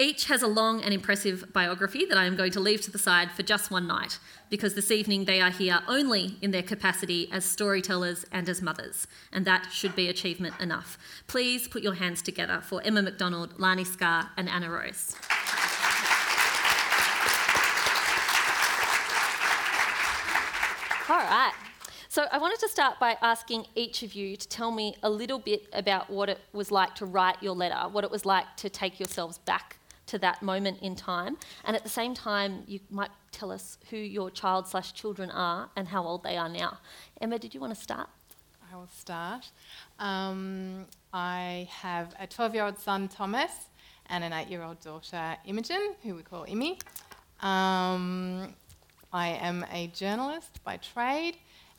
Each 0.00 0.26
has 0.26 0.42
a 0.42 0.46
long 0.46 0.80
and 0.80 0.94
impressive 0.94 1.52
biography 1.52 2.06
that 2.06 2.16
I 2.16 2.26
am 2.26 2.36
going 2.36 2.52
to 2.52 2.60
leave 2.60 2.80
to 2.82 2.90
the 2.92 3.00
side 3.00 3.32
for 3.32 3.42
just 3.42 3.72
one 3.72 3.88
night, 3.88 4.20
because 4.48 4.74
this 4.74 4.92
evening 4.92 5.24
they 5.24 5.40
are 5.40 5.50
here 5.50 5.80
only 5.88 6.38
in 6.40 6.52
their 6.52 6.62
capacity 6.62 7.28
as 7.32 7.44
storytellers 7.44 8.24
and 8.30 8.48
as 8.48 8.62
mothers, 8.62 9.08
and 9.32 9.44
that 9.44 9.72
should 9.72 9.96
be 9.96 10.08
achievement 10.08 10.54
enough. 10.60 10.98
Please 11.26 11.66
put 11.66 11.82
your 11.82 11.94
hands 11.94 12.22
together 12.22 12.60
for 12.62 12.80
Emma 12.82 13.02
McDonald, 13.02 13.58
Lani 13.58 13.82
Scarr, 13.82 14.30
and 14.36 14.48
Anna 14.48 14.70
Rose. 14.70 15.16
All 21.08 21.16
right. 21.16 21.54
So 22.08 22.26
I 22.30 22.38
wanted 22.38 22.60
to 22.60 22.68
start 22.68 23.00
by 23.00 23.16
asking 23.20 23.66
each 23.74 24.04
of 24.04 24.14
you 24.14 24.36
to 24.36 24.48
tell 24.48 24.70
me 24.70 24.94
a 25.02 25.10
little 25.10 25.40
bit 25.40 25.66
about 25.72 26.08
what 26.08 26.28
it 26.28 26.38
was 26.52 26.70
like 26.70 26.94
to 26.96 27.04
write 27.04 27.42
your 27.42 27.56
letter, 27.56 27.88
what 27.88 28.04
it 28.04 28.12
was 28.12 28.24
like 28.24 28.46
to 28.58 28.70
take 28.70 29.00
yourselves 29.00 29.38
back 29.38 29.74
to 30.08 30.18
that 30.18 30.42
moment 30.42 30.78
in 30.82 30.96
time. 30.96 31.36
And 31.64 31.76
at 31.76 31.82
the 31.82 31.88
same 31.88 32.14
time, 32.14 32.64
you 32.66 32.80
might 32.90 33.10
tell 33.32 33.50
us 33.52 33.78
who 33.90 33.96
your 33.96 34.30
child 34.30 34.66
slash 34.66 34.92
children 34.92 35.30
are 35.30 35.70
and 35.76 35.88
how 35.88 36.04
old 36.04 36.22
they 36.22 36.36
are 36.36 36.48
now. 36.48 36.78
Emma, 37.20 37.38
did 37.38 37.54
you 37.54 37.60
want 37.60 37.74
to 37.74 37.80
start? 37.80 38.08
I 38.70 38.76
will 38.76 38.88
start. 38.88 39.50
Um, 39.98 40.86
I 41.12 41.68
have 41.70 42.14
a 42.20 42.26
12 42.26 42.54
year 42.54 42.64
old 42.64 42.78
son, 42.78 43.08
Thomas, 43.08 43.52
and 44.06 44.24
an 44.24 44.32
8 44.32 44.48
year 44.48 44.62
old 44.62 44.80
daughter, 44.80 45.36
Imogen, 45.46 45.94
who 46.02 46.14
we 46.14 46.22
call 46.22 46.44
Imi. 46.46 46.80
Um, 47.40 48.54
I 49.12 49.28
am 49.28 49.64
a 49.72 49.86
journalist 49.88 50.62
by 50.64 50.76
trade. 50.78 51.36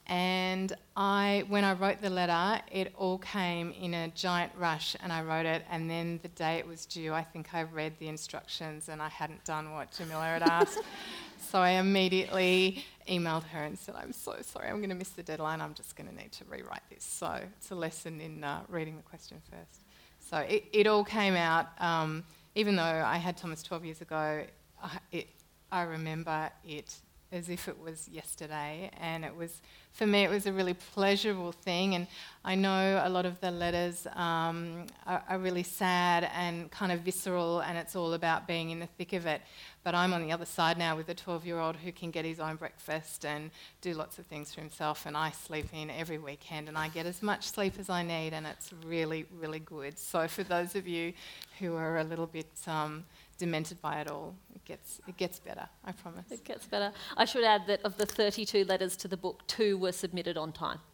And 0.10 0.76
I, 0.96 1.44
when 1.50 1.64
I 1.64 1.74
wrote 1.74 2.02
the 2.02 2.10
letter, 2.10 2.64
it 2.72 2.92
all 2.98 3.20
came 3.20 3.72
in 3.80 3.94
a 3.94 4.08
giant 4.08 4.52
rush, 4.58 4.96
and 5.04 5.14
I 5.14 5.22
wrote 5.22 5.46
it. 5.46 5.64
And 5.70 5.88
then 5.88 6.20
the 6.24 6.30
day 6.30 6.56
it 6.56 6.66
was 6.66 6.88
due, 6.88 7.14
I 7.14 7.22
think 7.22 7.54
I 7.54 7.62
read 7.62 7.94
the 8.00 8.08
instructions, 8.08 8.90
and 8.90 9.04
I 9.04 9.10
hadn't 9.10 9.46
done 9.46 9.72
what 9.72 9.92
Jamila 9.92 10.24
had 10.24 10.42
asked. 10.42 10.80
so 11.40 11.60
I 11.60 11.72
immediately 11.72 12.84
emailed 13.08 13.44
her 13.44 13.64
and 13.64 13.78
said, 13.78 13.94
"I'm 13.96 14.12
so 14.12 14.38
sorry, 14.42 14.70
I'm 14.70 14.78
going 14.78 14.90
to 14.90 14.96
miss 14.96 15.10
the 15.10 15.22
deadline. 15.22 15.62
I'm 15.62 15.76
just 15.76 15.96
going 15.96 16.10
to 16.10 16.16
need 16.16 16.32
to 16.34 16.44
rewrite 16.46 16.82
this." 16.90 17.04
So 17.04 17.40
it's 17.58 17.70
a 17.70 17.76
lesson 17.76 18.20
in 18.20 18.44
uh, 18.44 18.62
reading 18.68 18.98
the 18.98 19.04
question 19.04 19.38
first. 19.52 19.84
So 20.20 20.38
it, 20.40 20.66
it 20.74 20.88
all 20.88 21.04
came 21.04 21.36
out, 21.36 21.68
um, 21.80 22.24
even 22.56 22.76
though 22.76 22.82
I 22.82 23.18
had 23.18 23.38
Thomas 23.38 23.62
12 23.62 23.86
years 23.86 24.02
ago. 24.02 24.44
I, 24.82 24.98
it, 25.12 25.28
I 25.72 25.84
remember 25.84 26.50
it 26.66 26.96
as 27.32 27.50
if 27.50 27.68
it 27.68 27.80
was 27.80 28.10
yesterday, 28.10 28.90
and 29.00 29.24
it 29.24 29.36
was 29.36 29.62
for 29.92 30.08
me, 30.08 30.24
it 30.24 30.30
was 30.30 30.46
a 30.46 30.54
really 30.54 30.74
pleasurable 30.74 31.52
thing. 31.52 31.96
And 31.96 32.08
I 32.46 32.56
know 32.56 33.02
a 33.04 33.10
lot 33.10 33.26
of 33.26 33.40
the 33.42 33.52
letters 33.52 34.08
um, 34.16 34.86
are, 35.06 35.24
are, 35.28 35.38
really 35.38 35.64
sad 35.64 36.30
and 36.34 36.72
kind 36.72 36.92
of 36.92 37.02
visceral, 37.02 37.60
and 37.60 37.78
it's 37.78 37.96
all 37.96 38.14
about 38.14 38.48
being 38.48 38.70
in 38.70 38.80
the 38.80 38.88
thick 38.98 39.14
of 39.14 39.26
it. 39.26 39.42
But 39.84 39.96
I'm 39.96 40.14
on 40.14 40.22
the 40.22 40.32
other 40.32 40.46
side 40.46 40.78
now 40.78 40.96
with 40.96 41.10
a 41.10 41.14
12 41.14 41.46
year 41.46 41.60
old 41.60 41.76
who 41.76 41.92
can 41.92 42.12
get 42.12 42.24
his 42.24 42.40
own 42.40 42.56
breakfast 42.56 43.26
and 43.26 43.52
do 43.82 43.94
lots 43.94 44.20
of 44.20 44.26
things 44.28 44.54
for 44.54 44.62
himself. 44.62 45.06
And 45.06 45.18
I 45.18 45.32
sleep 45.32 45.68
in 45.74 45.90
every 45.90 46.18
weekend, 46.18 46.70
and 46.70 46.78
I 46.78 46.88
get 46.88 47.06
as 47.06 47.22
much 47.22 47.48
sleep 47.48 47.74
as 47.78 47.90
I 47.90 48.04
need, 48.04 48.34
and 48.34 48.46
it's 48.48 48.72
really, 48.86 49.26
really 49.38 49.60
good. 49.60 50.00
So, 50.00 50.28
for 50.28 50.44
those 50.44 50.76
of 50.76 50.88
you 50.88 51.14
who 51.60 51.76
are 51.76 51.98
a 51.98 52.04
little 52.04 52.28
bit 52.28 52.48
um, 52.68 53.04
demented 53.40 53.82
by 53.82 54.02
it 54.02 54.08
all. 54.12 54.36
It 54.54 54.64
gets, 54.66 55.02
it 55.08 55.18
gets 55.18 55.40
better, 55.40 55.68
I 55.84 55.94
promise. 55.94 56.30
It 56.30 56.44
gets 56.44 56.68
better. 56.68 56.92
I 57.18 57.26
should 57.26 57.44
add 57.44 57.66
that 57.66 57.82
of 57.84 57.98
the 57.98 58.06
32 58.06 58.66
letters 58.66 58.96
to 58.98 59.08
the 59.08 59.18
book, 59.18 59.42
two 59.48 59.78
were 59.80 59.92
submitted 59.92 60.38
on 60.38 60.52
time. 60.52 60.80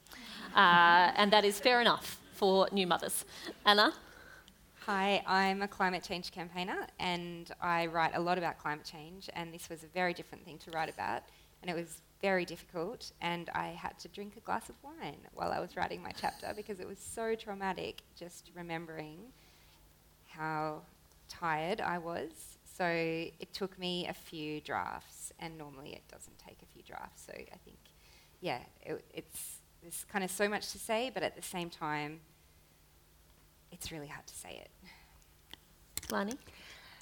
Uh, 0.56 1.12
and 1.18 1.34
that 1.34 1.44
is 1.44 1.60
fair 1.60 1.82
enough 1.82 2.18
for 2.32 2.70
new 2.72 2.88
mothers. 2.88 3.26
Anna? 3.66 3.92
Hi, 4.86 5.22
I'm 5.28 5.62
a 5.64 5.68
climate 5.68 6.02
change 6.02 6.32
campaigner 6.32 6.88
and 6.98 7.52
I 7.60 7.88
write 7.88 8.12
a 8.16 8.22
lot 8.22 8.38
about 8.38 8.58
climate 8.58 8.86
change, 8.86 9.30
and 9.34 9.54
this 9.54 9.68
was 9.68 9.84
a 9.84 9.88
very 9.88 10.14
different 10.14 10.46
thing 10.46 10.58
to 10.60 10.72
write 10.72 10.90
about, 10.90 11.24
and 11.62 11.70
it 11.70 11.74
was 11.74 12.00
very 12.22 12.46
difficult. 12.46 13.12
And 13.22 13.50
I 13.54 13.68
had 13.70 14.00
to 14.00 14.08
drink 14.08 14.34
a 14.38 14.40
glass 14.40 14.70
of 14.70 14.76
wine 14.82 15.18
while 15.34 15.52
I 15.52 15.60
was 15.60 15.76
writing 15.76 16.02
my 16.02 16.12
chapter 16.12 16.54
because 16.56 16.80
it 16.80 16.88
was 16.88 17.00
so 17.00 17.36
traumatic 17.36 18.02
just 18.18 18.52
remembering 18.56 19.18
how 20.28 20.82
tired 21.28 21.82
I 21.82 21.98
was. 21.98 22.32
So 22.78 22.86
it 22.86 23.54
took 23.54 23.80
me 23.80 24.08
a 24.08 24.14
few 24.14 24.60
drafts, 24.62 25.32
and 25.40 25.58
normally 25.58 25.94
it 25.94 26.04
doesn't 26.12 26.38
take 26.38 26.62
a 26.62 26.66
few 26.66 26.84
drafts. 26.84 27.26
So 27.26 27.34
I 27.34 27.58
think, 27.64 27.78
yeah, 28.42 28.60
it, 28.82 29.06
it's 29.14 29.60
there's 29.82 30.06
kind 30.12 30.24
of 30.24 30.32
so 30.32 30.50
much 30.50 30.72
to 30.72 30.80
say, 30.80 31.12
but 31.14 31.22
at 31.22 31.36
the 31.36 31.42
same 31.42 31.70
time, 31.70 32.20
it's 33.72 33.92
really 33.92 34.08
hard 34.08 34.26
to 34.26 34.34
say 34.34 34.62
it. 34.64 36.12
Lani? 36.12 36.34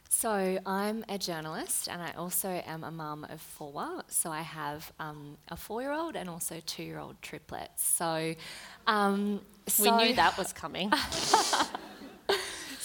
So, 0.10 0.60
I'm 0.66 1.04
a 1.10 1.18
journalist 1.18 1.88
and 1.90 2.02
I 2.02 2.12
also 2.12 2.50
am 2.50 2.84
a 2.84 2.92
mum 2.92 3.26
of 3.30 3.42
four. 3.42 4.04
So, 4.10 4.30
I 4.30 4.42
have 4.42 4.92
um, 5.00 5.38
a 5.48 5.58
four 5.58 5.82
year 5.82 5.92
old 5.92 6.16
and 6.16 6.30
also 6.30 6.62
two 6.66 6.84
year 6.84 7.00
old 7.00 7.20
triplets. 7.22 7.84
So, 7.84 8.36
um, 8.86 9.42
we 9.80 9.92
knew 9.92 10.14
that 10.14 10.38
was 10.38 10.54
coming. 10.54 10.92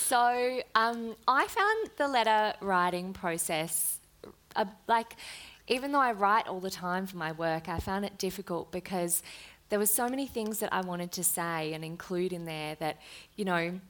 So 0.08 0.62
um, 0.74 1.16
I 1.28 1.46
found 1.48 1.90
the 1.98 2.08
letter 2.08 2.54
writing 2.62 3.12
process 3.12 3.98
uh, 4.56 4.64
like, 4.86 5.16
even 5.66 5.92
though 5.92 6.00
I 6.00 6.12
write 6.12 6.48
all 6.48 6.60
the 6.60 6.70
time 6.70 7.06
for 7.06 7.18
my 7.18 7.32
work, 7.32 7.68
I 7.68 7.78
found 7.78 8.06
it 8.06 8.16
difficult 8.16 8.72
because 8.72 9.22
there 9.68 9.78
were 9.78 9.84
so 9.84 10.08
many 10.08 10.26
things 10.26 10.60
that 10.60 10.72
I 10.72 10.80
wanted 10.80 11.12
to 11.12 11.22
say 11.22 11.74
and 11.74 11.84
include 11.84 12.32
in 12.32 12.46
there 12.46 12.74
that, 12.76 12.96
you 13.36 13.44
know, 13.44 13.80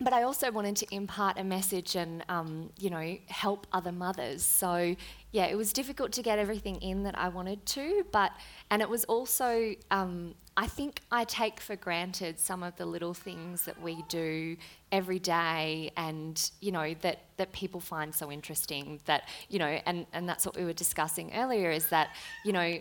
but 0.00 0.12
I 0.12 0.22
also 0.22 0.50
wanted 0.50 0.76
to 0.76 0.94
impart 0.94 1.38
a 1.38 1.44
message 1.44 1.94
and, 1.94 2.24
um, 2.28 2.70
you 2.78 2.90
know, 2.90 3.16
help 3.28 3.66
other 3.72 3.92
mothers. 3.92 4.44
So, 4.44 4.96
yeah, 5.30 5.46
it 5.46 5.56
was 5.56 5.72
difficult 5.72 6.12
to 6.12 6.22
get 6.22 6.38
everything 6.38 6.76
in 6.76 7.04
that 7.04 7.16
I 7.18 7.28
wanted 7.28 7.64
to, 7.66 8.04
but, 8.10 8.32
and 8.70 8.82
it 8.82 8.88
was 8.88 9.04
also, 9.04 9.74
um, 9.90 10.34
I 10.56 10.66
think 10.66 11.00
I 11.10 11.24
take 11.24 11.60
for 11.60 11.76
granted 11.76 12.38
some 12.38 12.62
of 12.62 12.76
the 12.76 12.86
little 12.86 13.14
things 13.14 13.64
that 13.64 13.80
we 13.80 14.02
do 14.08 14.56
every 14.92 15.18
day 15.18 15.90
and, 15.96 16.50
you 16.60 16.72
know, 16.72 16.94
that, 17.02 17.20
that 17.36 17.52
people 17.52 17.80
find 17.80 18.14
so 18.14 18.30
interesting 18.30 19.00
that, 19.06 19.28
you 19.48 19.58
know, 19.58 19.80
and, 19.86 20.06
and 20.12 20.28
that's 20.28 20.46
what 20.46 20.56
we 20.56 20.64
were 20.64 20.72
discussing 20.72 21.32
earlier 21.34 21.70
is 21.70 21.88
that, 21.88 22.10
you 22.44 22.52
know, 22.52 22.78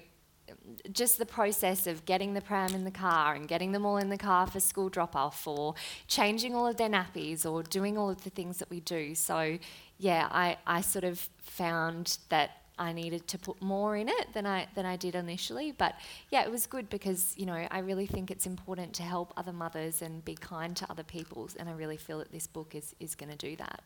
just 0.91 1.17
the 1.17 1.25
process 1.25 1.87
of 1.87 2.05
getting 2.05 2.33
the 2.33 2.41
pram 2.41 2.73
in 2.73 2.83
the 2.83 2.91
car 2.91 3.33
and 3.33 3.47
getting 3.47 3.71
them 3.71 3.85
all 3.85 3.97
in 3.97 4.09
the 4.09 4.17
car 4.17 4.47
for 4.47 4.59
school 4.59 4.89
drop 4.89 5.15
off 5.15 5.47
or 5.47 5.75
changing 6.07 6.55
all 6.55 6.67
of 6.67 6.77
their 6.77 6.89
nappies 6.89 7.49
or 7.49 7.63
doing 7.63 7.97
all 7.97 8.09
of 8.09 8.23
the 8.23 8.29
things 8.29 8.57
that 8.57 8.69
we 8.69 8.79
do. 8.79 9.15
So, 9.15 9.57
yeah, 9.97 10.27
I, 10.31 10.57
I 10.67 10.81
sort 10.81 11.05
of 11.05 11.19
found 11.37 12.17
that 12.29 12.51
I 12.77 12.91
needed 12.91 13.27
to 13.27 13.37
put 13.37 13.61
more 13.61 13.95
in 13.95 14.09
it 14.09 14.33
than 14.33 14.45
I 14.45 14.67
than 14.73 14.85
I 14.85 14.95
did 14.95 15.15
initially. 15.15 15.71
But 15.71 15.95
yeah, 16.31 16.43
it 16.43 16.51
was 16.51 16.65
good 16.65 16.89
because 16.89 17.33
you 17.37 17.45
know 17.45 17.67
I 17.69 17.79
really 17.79 18.07
think 18.07 18.31
it's 18.31 18.45
important 18.45 18.93
to 18.95 19.03
help 19.03 19.31
other 19.37 19.53
mothers 19.53 20.01
and 20.01 20.25
be 20.25 20.35
kind 20.35 20.75
to 20.77 20.89
other 20.89 21.03
people, 21.03 21.49
and 21.57 21.69
I 21.69 21.73
really 21.73 21.97
feel 21.97 22.19
that 22.19 22.31
this 22.31 22.47
book 22.47 22.73
is 22.73 22.95
is 22.99 23.15
going 23.15 23.31
to 23.31 23.37
do 23.37 23.55
that. 23.57 23.83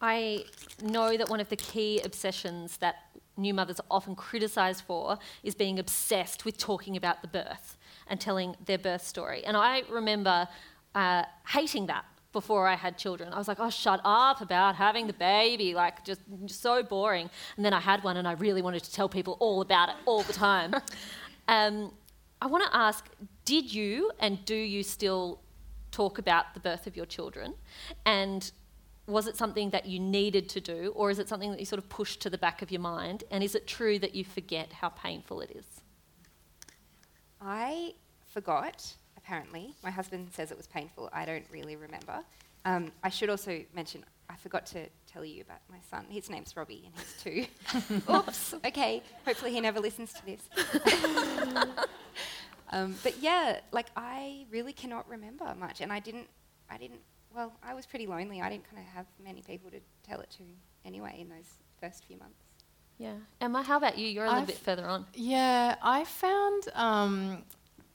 I 0.00 0.44
know 0.82 1.16
that 1.16 1.30
one 1.30 1.40
of 1.40 1.48
the 1.48 1.56
key 1.56 2.00
obsessions 2.04 2.76
that 2.78 2.96
new 3.36 3.54
mothers 3.54 3.80
are 3.80 3.86
often 3.90 4.14
criticised 4.14 4.84
for 4.84 5.18
is 5.42 5.54
being 5.54 5.78
obsessed 5.78 6.44
with 6.44 6.58
talking 6.58 6.96
about 6.96 7.22
the 7.22 7.28
birth 7.28 7.76
and 8.06 8.20
telling 8.20 8.56
their 8.64 8.78
birth 8.78 9.06
story. 9.06 9.44
And 9.44 9.56
I 9.56 9.82
remember 9.90 10.48
uh, 10.94 11.24
hating 11.48 11.86
that 11.86 12.04
before 12.32 12.66
I 12.66 12.76
had 12.76 12.96
children. 12.96 13.32
I 13.32 13.38
was 13.38 13.48
like, 13.48 13.60
oh, 13.60 13.70
shut 13.70 14.00
up 14.04 14.40
about 14.40 14.74
having 14.76 15.06
the 15.06 15.12
baby, 15.12 15.74
like 15.74 16.04
just, 16.04 16.20
just 16.44 16.62
so 16.62 16.82
boring. 16.82 17.28
And 17.56 17.64
then 17.64 17.72
I 17.72 17.80
had 17.80 18.02
one 18.02 18.16
and 18.16 18.26
I 18.26 18.32
really 18.32 18.62
wanted 18.62 18.82
to 18.84 18.92
tell 18.92 19.08
people 19.08 19.36
all 19.38 19.60
about 19.60 19.90
it 19.90 19.96
all 20.06 20.22
the 20.22 20.32
time. 20.32 20.74
um, 21.48 21.92
I 22.40 22.46
want 22.46 22.64
to 22.64 22.76
ask 22.76 23.08
did 23.44 23.72
you 23.72 24.10
and 24.20 24.44
do 24.44 24.54
you 24.54 24.82
still 24.82 25.40
talk 25.90 26.18
about 26.18 26.54
the 26.54 26.60
birth 26.60 26.86
of 26.86 26.96
your 26.96 27.06
children? 27.06 27.54
And 28.06 28.50
was 29.12 29.26
it 29.26 29.36
something 29.36 29.70
that 29.70 29.86
you 29.86 30.00
needed 30.00 30.48
to 30.50 30.60
do, 30.60 30.92
or 30.96 31.10
is 31.10 31.18
it 31.18 31.28
something 31.28 31.50
that 31.50 31.60
you 31.60 31.66
sort 31.66 31.78
of 31.78 31.88
pushed 31.88 32.20
to 32.22 32.30
the 32.30 32.38
back 32.38 32.62
of 32.62 32.70
your 32.70 32.80
mind? 32.80 33.24
And 33.30 33.44
is 33.44 33.54
it 33.54 33.66
true 33.66 33.98
that 33.98 34.14
you 34.14 34.24
forget 34.24 34.72
how 34.72 34.88
painful 34.88 35.40
it 35.40 35.52
is? 35.54 35.66
I 37.40 37.94
forgot, 38.26 38.94
apparently. 39.16 39.74
My 39.82 39.90
husband 39.90 40.28
says 40.32 40.50
it 40.50 40.56
was 40.56 40.66
painful. 40.66 41.10
I 41.12 41.24
don't 41.24 41.44
really 41.50 41.76
remember. 41.76 42.20
Um, 42.64 42.92
I 43.02 43.08
should 43.08 43.28
also 43.28 43.62
mention, 43.74 44.04
I 44.30 44.36
forgot 44.36 44.66
to 44.66 44.86
tell 45.06 45.24
you 45.24 45.42
about 45.42 45.60
my 45.68 45.78
son. 45.90 46.06
His 46.08 46.30
name's 46.30 46.56
Robbie, 46.56 46.84
and 46.86 46.94
he's 46.96 47.22
two. 47.22 47.46
Oops, 48.12 48.54
okay. 48.66 49.02
Hopefully, 49.24 49.52
he 49.52 49.60
never 49.60 49.80
listens 49.80 50.12
to 50.12 50.24
this. 50.24 50.48
um, 52.70 52.94
but 53.02 53.18
yeah, 53.20 53.58
like, 53.72 53.86
I 53.96 54.46
really 54.50 54.72
cannot 54.72 55.08
remember 55.08 55.52
much, 55.58 55.80
and 55.80 55.92
I 55.92 55.98
didn't, 55.98 56.28
I 56.70 56.78
didn't, 56.78 57.00
well, 57.34 57.52
I 57.62 57.74
was 57.74 57.86
pretty 57.86 58.06
lonely. 58.06 58.40
I 58.40 58.48
didn't 58.50 58.64
kind 58.70 58.78
of 58.86 58.92
have 58.94 59.06
many 59.24 59.42
people 59.42 59.70
to 59.70 59.80
tell 60.08 60.20
it 60.20 60.30
to 60.38 60.42
anyway 60.84 61.16
in 61.20 61.28
those 61.28 61.54
first 61.80 62.04
few 62.04 62.16
months. 62.18 62.38
Yeah. 62.98 63.14
Emma, 63.40 63.62
how 63.62 63.78
about 63.78 63.98
you? 63.98 64.06
You're 64.06 64.24
a 64.24 64.28
little 64.28 64.42
I've- 64.42 64.52
bit 64.52 64.60
further 64.60 64.86
on. 64.86 65.06
Yeah, 65.14 65.76
I 65.82 66.04
found 66.04 66.68
um, 66.74 67.42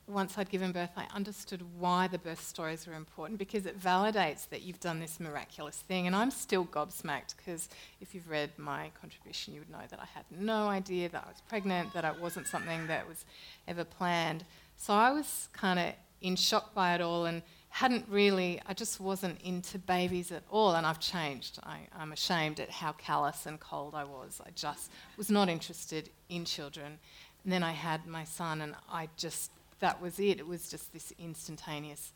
once 0.08 0.38
I'd 0.38 0.50
given 0.50 0.72
birth, 0.72 0.92
I 0.98 1.06
understood 1.14 1.62
why 1.78 2.08
the 2.08 2.18
birth 2.18 2.44
stories 2.44 2.88
were 2.88 2.94
important 2.94 3.40
because 3.40 3.66
it 3.66 3.80
validates 3.80 4.50
that 4.50 4.64
you've 4.64 4.80
done 4.80 5.00
this 5.00 5.20
miraculous 5.20 5.78
thing. 5.78 6.08
And 6.08 6.16
I'm 6.16 6.32
still 6.32 6.66
gobsmacked 6.66 7.36
because 7.38 7.70
if 8.02 8.14
you've 8.16 8.30
read 8.30 8.52
my 8.58 8.92
contribution, 9.00 9.54
you 9.54 9.62
would 9.62 9.70
know 9.70 9.86
that 9.90 10.00
I 10.00 10.06
had 10.14 10.26
no 10.32 10.68
idea 10.68 11.10
that 11.10 11.24
I 11.26 11.30
was 11.30 11.42
pregnant, 11.48 11.94
that 11.94 12.04
it 12.04 12.20
wasn't 12.22 12.48
something 12.48 12.88
that 12.88 13.08
was 13.08 13.24
ever 13.68 13.84
planned. 13.84 14.44
So 14.78 14.94
I 14.94 15.12
was 15.12 15.50
kind 15.54 15.80
of 15.80 15.94
in 16.22 16.36
shock 16.36 16.74
by 16.74 16.96
it 16.96 17.02
all 17.02 17.26
and 17.26 17.42
hadn't 17.82 18.06
really, 18.10 18.60
I 18.66 18.74
just 18.74 19.00
wasn't 19.00 19.40
into 19.44 19.78
babies 19.78 20.32
at 20.32 20.44
all. 20.50 20.74
And 20.76 20.86
I've 20.86 21.00
changed. 21.00 21.60
I, 21.64 21.78
I'm 22.00 22.12
ashamed 22.12 22.60
at 22.60 22.70
how 22.72 22.92
callous 22.94 23.46
and 23.46 23.60
cold 23.60 23.94
I 23.94 24.04
was. 24.04 24.42
I 24.46 24.50
just 24.56 24.90
was 25.18 25.30
not 25.30 25.48
interested 25.50 26.10
in 26.30 26.44
children. 26.46 26.98
And 27.44 27.54
then 27.54 27.64
I 27.64 27.74
had 27.74 28.08
my 28.08 28.24
son, 28.24 28.62
and 28.62 28.74
I 28.92 29.10
just, 29.16 29.52
that 29.80 30.02
was 30.02 30.20
it. 30.20 30.40
It 30.40 30.48
was 30.48 30.70
just 30.70 30.92
this 30.92 31.14
instantaneous 31.20 32.12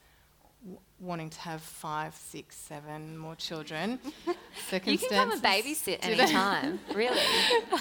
w- 0.63 0.79
wanting 0.99 1.29
to 1.29 1.39
have 1.41 1.61
five, 1.61 2.15
six, 2.15 2.55
seven 2.55 3.17
more 3.17 3.35
children. 3.35 3.99
You 4.71 4.79
can 4.79 4.97
come 4.97 5.31
and 5.31 5.41
Circumstances 5.41 5.41
babysit 5.41 6.01
didn't- 6.01 6.19
anytime, 6.19 6.79
really. 6.95 7.19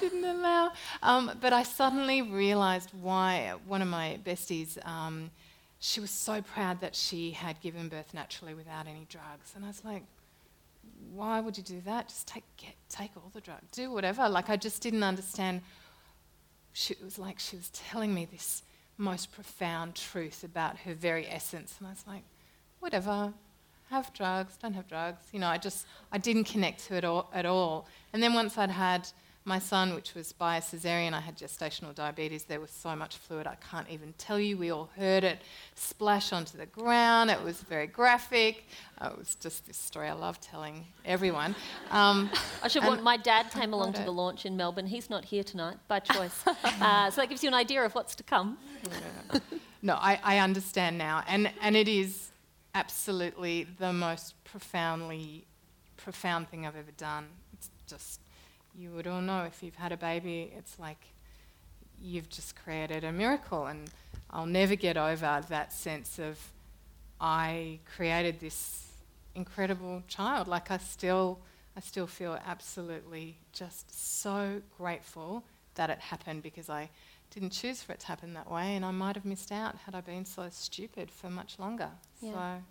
didn't 0.01 0.25
allow. 0.25 0.73
Um, 1.03 1.33
but 1.41 1.53
I 1.53 1.63
suddenly 1.65 2.21
realised 2.23 2.91
why 3.01 3.55
one 3.67 3.81
of 3.83 3.89
my 3.89 4.19
besties, 4.25 4.73
um, 4.87 5.31
she 5.81 5.99
was 5.99 6.11
so 6.11 6.43
proud 6.43 6.81
that 6.83 6.95
she 6.95 7.31
had 7.31 7.61
given 7.63 7.89
birth 7.89 8.13
naturally 8.13 8.55
without 8.55 8.87
any 8.87 9.07
drugs. 9.09 9.53
And 9.57 9.65
I 9.65 9.69
was 9.69 9.83
like, 9.85 10.05
why 11.15 11.41
would 11.41 11.57
you 11.57 11.65
do 11.65 11.81
that? 11.87 12.09
Just 12.09 12.29
take, 12.29 12.45
get, 12.59 12.75
take 12.91 13.11
all 13.17 13.31
the 13.33 13.41
drugs, 13.41 13.67
do 13.73 13.91
whatever. 13.91 14.29
Like, 14.29 14.51
I 14.51 14.57
just 14.57 14.83
didn't 14.83 15.03
understand. 15.03 15.63
She, 16.75 16.93
it 16.93 17.03
was 17.03 17.19
like 17.19 17.39
she 17.39 17.57
was 17.57 17.71
telling 17.71 18.13
me 18.15 18.27
this 18.31 18.63
most 18.99 19.33
profound 19.33 19.95
truth 19.95 20.45
about 20.45 20.77
her 20.81 20.93
very 20.93 21.27
essence. 21.27 21.77
And 21.79 21.89
I 21.89 21.91
was 21.91 22.05
like, 22.07 22.23
whatever, 22.81 23.33
have 23.89 24.13
drugs, 24.13 24.59
don't 24.59 24.75
have 24.75 24.87
drugs. 24.87 25.23
You 25.33 25.41
know, 25.41 25.49
I 25.49 25.57
just, 25.57 25.87
I 26.13 26.19
didn't 26.19 26.45
connect 26.45 26.87
to 26.89 26.95
it 26.97 27.05
all, 27.07 27.31
at 27.33 27.47
all. 27.47 27.89
And 28.13 28.23
then 28.23 28.35
once 28.35 28.59
I'd 28.59 28.71
had 28.71 29.09
my 29.45 29.59
son, 29.59 29.95
which 29.95 30.15
was 30.15 30.33
by 30.33 30.59
a 30.59 30.61
cesarean, 30.61 31.15
I 31.15 31.21
had 31.21 31.37
gestational 31.37 31.95
diabetes. 31.95 32.45
There 32.45 32.61
was 32.61 32.71
so 32.71 32.95
much 32.95 33.17
fluid, 33.17 33.47
I 33.47 33.57
can't 33.71 33.89
even 33.89 34.13
tell 34.19 34.39
you. 34.39 34.59
We 34.59 34.71
all 34.71 34.91
heard 34.97 35.25
it 35.25 35.39
splash 35.75 36.33
onto 36.33 36.59
the 36.59 36.67
ground. 36.67 37.31
It 37.31 37.43
was 37.43 37.63
very 37.63 37.87
graphic. 37.87 38.67
Uh, 39.01 39.11
it 39.13 39.19
was 39.19 39.35
just 39.37 39.67
this 39.67 39.79
story 39.79 40.09
I 40.09 40.13
love 40.13 40.41
telling 40.41 40.85
everyone. 41.07 41.55
Um, 41.91 42.31
I 42.63 42.69
should 42.69 42.85
warn, 42.85 43.03
my 43.03 43.17
dad 43.17 43.51
came 43.51 43.73
along 43.73 43.95
to 43.95 44.03
the 44.03 44.13
launch 44.13 44.45
in 44.45 44.57
Melbourne. 44.57 44.87
He's 44.87 45.09
not 45.09 45.25
here 45.25 45.43
tonight 45.43 45.79
by 45.89 46.01
choice. 46.01 46.45
uh, 46.47 47.11
so 47.11 47.23
that 47.23 47.31
gives 47.31 47.43
you 47.43 47.49
an 47.49 47.55
idea 47.55 47.83
of 47.83 47.95
what's 47.95 48.15
to 48.17 48.23
come. 48.23 48.59
no, 49.83 49.95
I, 49.95 50.21
I 50.23 50.39
understand 50.39 50.99
now. 50.99 51.25
And, 51.27 51.51
and 51.63 51.77
it 51.77 51.89
is 51.89 52.31
absolutely 52.75 53.67
the 53.79 53.93
most 53.93 54.35
profoundly 54.45 55.47
profound 55.97 56.49
thing 56.51 56.67
I've 56.67 56.77
ever 56.77 56.93
done. 56.97 57.27
It's 57.55 57.71
just, 57.87 58.21
you 58.81 58.91
would 58.93 59.07
all 59.07 59.21
know 59.21 59.45
if 59.45 59.63
you've 59.63 59.77
had 59.77 59.93
a 59.93 59.97
baby, 59.97 60.53
it's 60.57 60.79
like 60.79 61.05
you've 62.01 62.31
just 62.31 62.57
created 62.57 63.05
a 63.05 63.13
miracle. 63.13 63.67
And 63.67 63.91
I'll 64.31 64.47
never 64.47 64.75
get 64.75 64.97
over 64.97 65.43
that 65.49 65.73
sense 65.73 66.19
of 66.19 66.39
I 67.21 67.79
created 67.97 68.41
this 68.41 68.89
incredible 69.35 70.03
child. 70.09 70.49
Like 70.49 70.71
I 70.71 70.79
still, 70.79 71.39
I 71.77 71.81
still 71.81 72.07
feel 72.07 72.39
absolutely 72.47 73.37
just 73.53 74.19
so 74.19 74.63
grateful 74.79 75.45
that 75.75 75.91
it 75.91 75.99
happened 75.99 76.43
because 76.43 76.71
I 76.71 76.89
didn't 77.31 77.51
choose 77.51 77.83
for 77.83 77.93
it 77.93 78.01
to 78.01 78.07
happen 78.07 78.35
that 78.35 78.51
way, 78.51 78.75
and 78.75 78.85
I 78.85 78.91
might 78.91 79.15
have 79.15 79.25
missed 79.25 79.53
out 79.53 79.77
had 79.87 79.95
I 79.95 80.01
been 80.01 80.25
so 80.25 80.49
stupid 80.51 81.11
for 81.11 81.31
much 81.31 81.59
longer. 81.61 81.91
Yeah. 82.21 82.33
So 82.33 82.63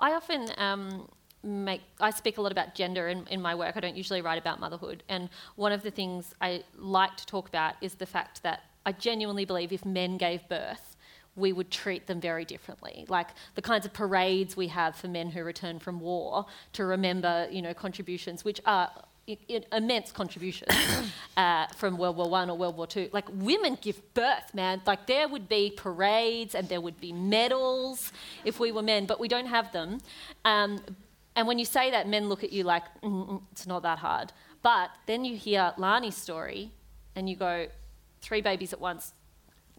I 0.00 0.12
often 0.12 0.48
um, 0.56 1.08
make, 1.42 1.82
I 2.00 2.10
speak 2.10 2.38
a 2.38 2.42
lot 2.42 2.52
about 2.52 2.74
gender 2.74 3.08
in, 3.08 3.26
in 3.30 3.40
my 3.42 3.54
work. 3.54 3.76
I 3.76 3.80
don't 3.80 3.96
usually 3.96 4.22
write 4.22 4.38
about 4.38 4.60
motherhood. 4.60 5.02
And 5.08 5.28
one 5.56 5.72
of 5.72 5.82
the 5.82 5.90
things 5.90 6.34
I 6.40 6.62
like 6.76 7.16
to 7.16 7.26
talk 7.26 7.48
about 7.48 7.74
is 7.80 7.94
the 7.94 8.06
fact 8.06 8.42
that 8.42 8.60
I 8.86 8.92
genuinely 8.92 9.44
believe 9.44 9.72
if 9.72 9.84
men 9.84 10.18
gave 10.18 10.48
birth, 10.48 10.96
we 11.34 11.52
would 11.52 11.70
treat 11.70 12.06
them 12.06 12.20
very 12.20 12.44
differently. 12.44 13.06
Like 13.08 13.28
the 13.54 13.62
kinds 13.62 13.86
of 13.86 13.92
parades 13.92 14.56
we 14.56 14.68
have 14.68 14.96
for 14.96 15.08
men 15.08 15.30
who 15.30 15.42
return 15.44 15.78
from 15.78 15.98
war 16.00 16.46
to 16.74 16.84
remember, 16.84 17.48
you 17.50 17.62
know, 17.62 17.72
contributions, 17.74 18.44
which 18.44 18.60
are 18.66 18.90
i- 19.28 19.38
i- 19.48 19.64
immense 19.76 20.12
contributions 20.12 20.74
uh, 21.36 21.66
from 21.68 21.96
World 21.96 22.16
War 22.18 22.28
One 22.28 22.50
or 22.50 22.58
World 22.58 22.76
War 22.76 22.86
Two. 22.86 23.08
Like 23.12 23.24
women 23.32 23.78
give 23.80 24.02
birth, 24.14 24.52
man. 24.52 24.82
Like 24.86 25.06
there 25.06 25.26
would 25.26 25.48
be 25.48 25.72
parades 25.74 26.54
and 26.54 26.68
there 26.68 26.80
would 26.82 27.00
be 27.00 27.12
medals 27.12 28.12
if 28.44 28.60
we 28.60 28.70
were 28.70 28.82
men, 28.82 29.06
but 29.06 29.18
we 29.18 29.26
don't 29.28 29.46
have 29.46 29.72
them. 29.72 30.00
Um, 30.44 30.80
and 31.36 31.46
when 31.46 31.58
you 31.58 31.64
say 31.64 31.90
that, 31.90 32.08
men 32.08 32.28
look 32.28 32.44
at 32.44 32.52
you 32.52 32.64
like 32.64 32.84
"Mm, 33.02 33.28
mm, 33.28 33.42
it's 33.52 33.66
not 33.66 33.82
that 33.82 33.98
hard. 33.98 34.32
But 34.62 34.90
then 35.06 35.24
you 35.24 35.36
hear 35.36 35.72
Lani's 35.76 36.16
story, 36.16 36.72
and 37.16 37.28
you 37.28 37.36
go, 37.36 37.66
three 38.20 38.40
babies 38.40 38.72
at 38.72 38.80
once, 38.80 39.12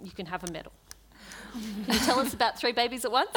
you 0.02 0.12
can 0.12 0.26
have 0.26 0.44
a 0.44 0.52
medal. 0.52 0.74
Can 1.54 1.94
you 1.94 2.00
tell 2.00 2.20
us 2.20 2.34
about 2.34 2.58
three 2.60 2.72
babies 2.74 3.06
at 3.06 3.12
once? 3.12 3.30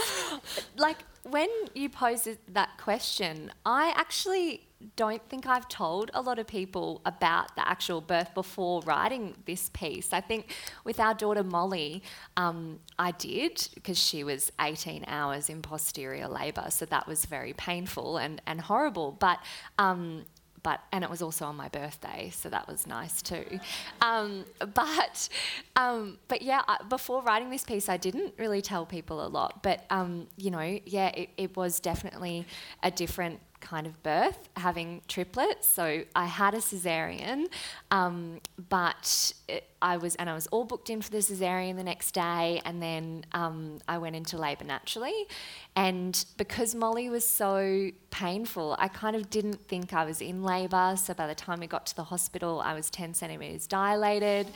like 0.76 0.98
when 1.30 1.48
you 1.74 1.88
pose 1.88 2.26
it- 2.26 2.54
that 2.54 2.78
question, 2.78 3.52
I 3.64 3.92
actually 3.96 4.62
don't 4.94 5.26
think 5.28 5.46
I've 5.46 5.68
told 5.68 6.10
a 6.12 6.20
lot 6.20 6.38
of 6.38 6.46
people 6.46 7.00
about 7.06 7.56
the 7.56 7.66
actual 7.66 8.00
birth 8.00 8.34
before 8.34 8.82
writing 8.82 9.34
this 9.46 9.70
piece. 9.70 10.12
I 10.12 10.20
think 10.20 10.54
with 10.84 11.00
our 11.00 11.14
daughter 11.14 11.42
Molly, 11.42 12.02
um, 12.36 12.80
I 12.98 13.10
did 13.12 13.68
because 13.74 13.98
she 13.98 14.22
was 14.22 14.52
18 14.60 15.04
hours 15.08 15.48
in 15.48 15.62
posterior 15.62 16.28
labour, 16.28 16.66
so 16.70 16.84
that 16.86 17.06
was 17.06 17.24
very 17.24 17.54
painful 17.54 18.18
and, 18.18 18.40
and 18.46 18.60
horrible. 18.60 19.12
But 19.12 19.38
um, 19.78 20.26
but 20.66 20.80
and 20.90 21.04
it 21.04 21.08
was 21.08 21.22
also 21.22 21.44
on 21.44 21.54
my 21.54 21.68
birthday, 21.68 22.28
so 22.34 22.48
that 22.48 22.66
was 22.66 22.88
nice 22.88 23.22
too. 23.22 23.60
Um, 24.00 24.44
but 24.74 25.28
um, 25.76 26.18
but 26.26 26.42
yeah, 26.42 26.62
I, 26.66 26.78
before 26.88 27.22
writing 27.22 27.50
this 27.50 27.62
piece, 27.62 27.88
I 27.88 27.96
didn't 27.96 28.34
really 28.36 28.60
tell 28.60 28.84
people 28.84 29.24
a 29.24 29.28
lot. 29.28 29.62
But 29.62 29.84
um, 29.90 30.26
you 30.36 30.50
know, 30.50 30.80
yeah, 30.84 31.10
it, 31.10 31.28
it 31.36 31.56
was 31.56 31.78
definitely 31.78 32.46
a 32.82 32.90
different 32.90 33.38
kind 33.60 33.86
of 33.86 34.02
birth, 34.02 34.48
having 34.56 35.02
triplets. 35.06 35.68
So 35.68 36.02
I 36.16 36.24
had 36.24 36.54
a 36.54 36.58
cesarean, 36.58 37.46
um, 37.92 38.40
but 38.68 39.34
it, 39.46 39.68
I 39.82 39.96
was 39.98 40.14
and 40.16 40.30
I 40.30 40.34
was 40.34 40.46
all 40.48 40.64
booked 40.64 40.90
in 40.90 41.02
for 41.02 41.10
the 41.10 41.18
cesarean 41.18 41.76
the 41.76 41.84
next 41.84 42.12
day, 42.12 42.60
and 42.64 42.82
then 42.82 43.24
um, 43.32 43.78
I 43.86 43.98
went 43.98 44.16
into 44.16 44.36
labour 44.38 44.64
naturally. 44.64 45.26
And 45.74 46.24
because 46.36 46.74
Molly 46.74 47.10
was 47.10 47.26
so 47.26 47.90
painful, 48.10 48.76
I 48.78 48.88
kind 48.88 49.14
of 49.14 49.28
didn't 49.28 49.66
think 49.66 49.92
I 49.92 50.04
was 50.04 50.22
in 50.22 50.42
labour. 50.42 50.94
So 50.96 51.12
by 51.12 51.26
the 51.26 51.34
time 51.34 51.60
we 51.60 51.66
got 51.66 51.84
to 51.86 51.96
the 51.96 52.04
hospital, 52.04 52.60
I 52.64 52.72
was 52.72 52.88
10 52.88 53.12
centimetres 53.14 53.66
dilated. 53.66 54.46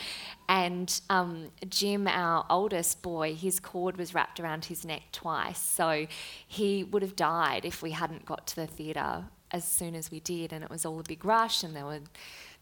And 0.48 1.00
um, 1.10 1.50
Jim, 1.68 2.08
our 2.08 2.46
oldest 2.48 3.02
boy, 3.02 3.34
his 3.34 3.60
cord 3.60 3.98
was 3.98 4.14
wrapped 4.14 4.40
around 4.40 4.64
his 4.66 4.84
neck 4.84 5.02
twice. 5.12 5.60
So 5.60 6.06
he 6.46 6.84
would 6.84 7.02
have 7.02 7.16
died 7.16 7.64
if 7.64 7.82
we 7.82 7.90
hadn't 7.90 8.24
got 8.24 8.46
to 8.48 8.56
the 8.56 8.66
theatre 8.66 9.24
as 9.50 9.64
soon 9.64 9.94
as 9.94 10.10
we 10.10 10.20
did. 10.20 10.52
And 10.52 10.64
it 10.64 10.70
was 10.70 10.86
all 10.86 10.98
a 10.98 11.02
big 11.02 11.24
rush, 11.24 11.62
and 11.62 11.76
there 11.76 11.84
were 11.84 12.00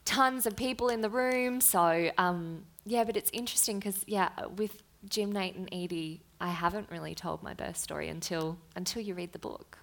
tons 0.08 0.46
of 0.46 0.56
people 0.56 0.88
in 0.88 1.02
the 1.02 1.10
room. 1.10 1.60
So 1.60 2.10
um, 2.16 2.64
yeah, 2.86 3.04
but 3.04 3.16
it's 3.16 3.30
interesting 3.32 3.78
because 3.78 4.02
yeah, 4.06 4.30
with 4.56 4.82
Jim, 5.08 5.30
Nate, 5.30 5.54
and 5.54 5.68
Edie, 5.70 6.22
I 6.40 6.48
haven't 6.48 6.90
really 6.90 7.14
told 7.14 7.42
my 7.42 7.52
birth 7.54 7.76
story 7.76 8.08
until 8.08 8.58
until 8.74 9.02
you 9.02 9.14
read 9.14 9.32
the 9.32 9.38
book. 9.38 9.78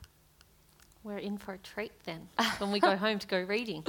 we're 1.03 1.19
in 1.19 1.37
for 1.37 1.53
a 1.53 1.57
treat 1.59 1.91
then 2.05 2.27
when 2.57 2.71
we 2.71 2.79
go 2.79 2.95
home 3.05 3.19
to 3.19 3.27
go 3.27 3.39
reading. 3.41 3.85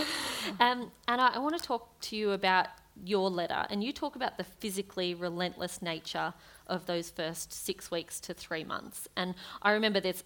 Um, 0.60 0.92
and 1.08 1.20
I, 1.20 1.28
I 1.36 1.38
want 1.38 1.56
to 1.56 1.62
talk 1.62 1.98
to 2.02 2.16
you 2.16 2.32
about 2.32 2.68
your 3.04 3.30
letter, 3.30 3.66
and 3.70 3.82
you 3.82 3.92
talk 3.92 4.16
about 4.16 4.36
the 4.36 4.44
physically 4.44 5.14
relentless 5.14 5.80
nature 5.82 6.34
of 6.66 6.86
those 6.86 7.10
first 7.10 7.52
six 7.52 7.90
weeks 7.90 8.20
to 8.20 8.34
three 8.34 8.64
months. 8.64 9.08
And 9.16 9.34
I 9.62 9.70
remember 9.72 10.00
there's 10.00 10.24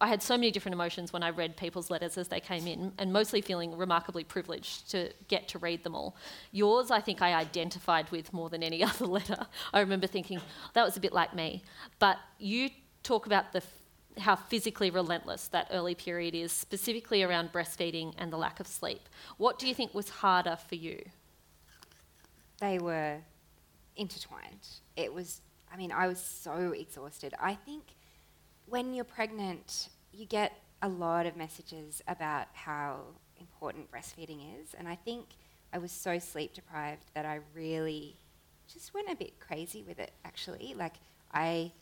I 0.00 0.08
had 0.08 0.22
so 0.22 0.36
many 0.36 0.50
different 0.50 0.74
emotions 0.74 1.12
when 1.12 1.22
I 1.22 1.30
read 1.30 1.56
people's 1.56 1.90
letters 1.90 2.18
as 2.18 2.28
they 2.28 2.40
came 2.40 2.66
in, 2.66 2.92
and 2.98 3.12
mostly 3.12 3.40
feeling 3.40 3.76
remarkably 3.76 4.24
privileged 4.24 4.90
to 4.90 5.10
get 5.28 5.48
to 5.48 5.58
read 5.58 5.84
them 5.84 5.94
all. 5.94 6.16
Yours, 6.52 6.90
I 6.90 7.00
think 7.00 7.22
I 7.22 7.34
identified 7.34 8.10
with 8.10 8.32
more 8.32 8.48
than 8.50 8.62
any 8.62 8.82
other 8.90 9.06
letter. 9.06 9.46
I 9.72 9.80
remember 9.80 10.06
thinking, 10.06 10.40
that 10.74 10.84
was 10.84 10.96
a 10.96 11.00
bit 11.00 11.12
like 11.12 11.34
me. 11.34 11.62
But 11.98 12.18
you 12.38 12.70
talk 13.02 13.26
about 13.26 13.52
the 13.52 13.62
how 14.18 14.34
physically 14.34 14.90
relentless 14.90 15.48
that 15.48 15.68
early 15.70 15.94
period 15.94 16.34
is, 16.34 16.50
specifically 16.50 17.22
around 17.22 17.52
breastfeeding 17.52 18.14
and 18.18 18.32
the 18.32 18.36
lack 18.36 18.60
of 18.60 18.66
sleep. 18.66 19.08
What 19.36 19.58
do 19.58 19.68
you 19.68 19.74
think 19.74 19.92
was 19.94 20.08
harder 20.08 20.56
for 20.56 20.74
you? 20.74 21.04
They 22.60 22.78
were 22.78 23.18
intertwined. 23.96 24.66
It 24.96 25.12
was, 25.12 25.42
I 25.72 25.76
mean, 25.76 25.92
I 25.92 26.06
was 26.06 26.18
so 26.18 26.72
exhausted. 26.74 27.34
I 27.38 27.54
think 27.54 27.82
when 28.68 28.94
you're 28.94 29.04
pregnant, 29.04 29.88
you 30.12 30.26
get 30.26 30.52
a 30.82 30.88
lot 30.88 31.26
of 31.26 31.36
messages 31.36 32.02
about 32.08 32.48
how 32.52 33.00
important 33.40 33.90
breastfeeding 33.90 34.60
is. 34.60 34.74
And 34.76 34.88
I 34.88 34.94
think 34.94 35.26
I 35.72 35.78
was 35.78 35.92
so 35.92 36.18
sleep 36.18 36.54
deprived 36.54 37.04
that 37.14 37.24
I 37.24 37.40
really 37.54 38.16
just 38.72 38.92
went 38.94 39.10
a 39.10 39.16
bit 39.16 39.38
crazy 39.40 39.82
with 39.86 39.98
it, 39.98 40.12
actually. 40.24 40.74
Like, 40.76 40.94
I, 41.32 41.72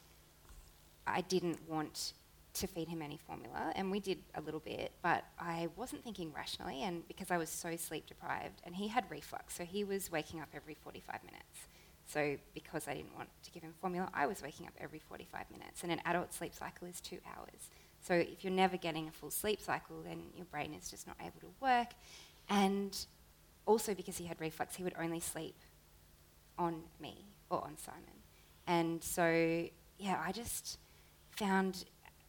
I 1.06 1.22
didn't 1.22 1.58
want 1.68 2.12
to 2.54 2.66
feed 2.68 2.88
him 2.88 3.02
any 3.02 3.18
formula, 3.26 3.72
and 3.74 3.90
we 3.90 3.98
did 3.98 4.18
a 4.36 4.40
little 4.40 4.60
bit, 4.60 4.92
but 5.02 5.24
I 5.40 5.68
wasn't 5.74 6.04
thinking 6.04 6.32
rationally, 6.32 6.84
and 6.84 7.06
because 7.08 7.32
I 7.32 7.36
was 7.36 7.50
so 7.50 7.74
sleep 7.76 8.06
deprived, 8.06 8.62
and 8.64 8.76
he 8.76 8.86
had 8.86 9.04
reflux, 9.10 9.56
so 9.56 9.64
he 9.64 9.82
was 9.82 10.10
waking 10.12 10.40
up 10.40 10.48
every 10.54 10.74
45 10.74 11.18
minutes. 11.24 11.66
So, 12.06 12.36
because 12.54 12.86
I 12.86 12.94
didn't 12.94 13.14
want 13.16 13.28
to 13.44 13.50
give 13.50 13.62
him 13.62 13.72
formula, 13.80 14.10
I 14.12 14.26
was 14.26 14.42
waking 14.42 14.66
up 14.66 14.74
every 14.78 14.98
45 14.98 15.50
minutes. 15.50 15.82
And 15.82 15.90
an 15.90 16.00
adult 16.04 16.32
sleep 16.34 16.54
cycle 16.54 16.86
is 16.86 17.00
two 17.00 17.18
hours. 17.26 17.70
So, 18.02 18.14
if 18.14 18.44
you're 18.44 18.52
never 18.52 18.76
getting 18.76 19.08
a 19.08 19.10
full 19.10 19.30
sleep 19.30 19.60
cycle, 19.60 20.02
then 20.04 20.24
your 20.36 20.46
brain 20.46 20.74
is 20.74 20.90
just 20.90 21.06
not 21.06 21.16
able 21.20 21.40
to 21.40 21.50
work. 21.60 21.88
And 22.48 22.96
also, 23.66 23.94
because 23.94 24.18
he 24.18 24.26
had 24.26 24.40
reflux, 24.40 24.76
he 24.76 24.84
would 24.84 24.94
only 25.00 25.20
sleep 25.20 25.56
on 26.58 26.82
me 27.00 27.24
or 27.50 27.62
on 27.64 27.76
Simon. 27.78 28.02
And 28.66 29.02
so, 29.02 29.68
yeah, 29.98 30.22
I 30.24 30.32
just 30.32 30.78
found 31.30 31.84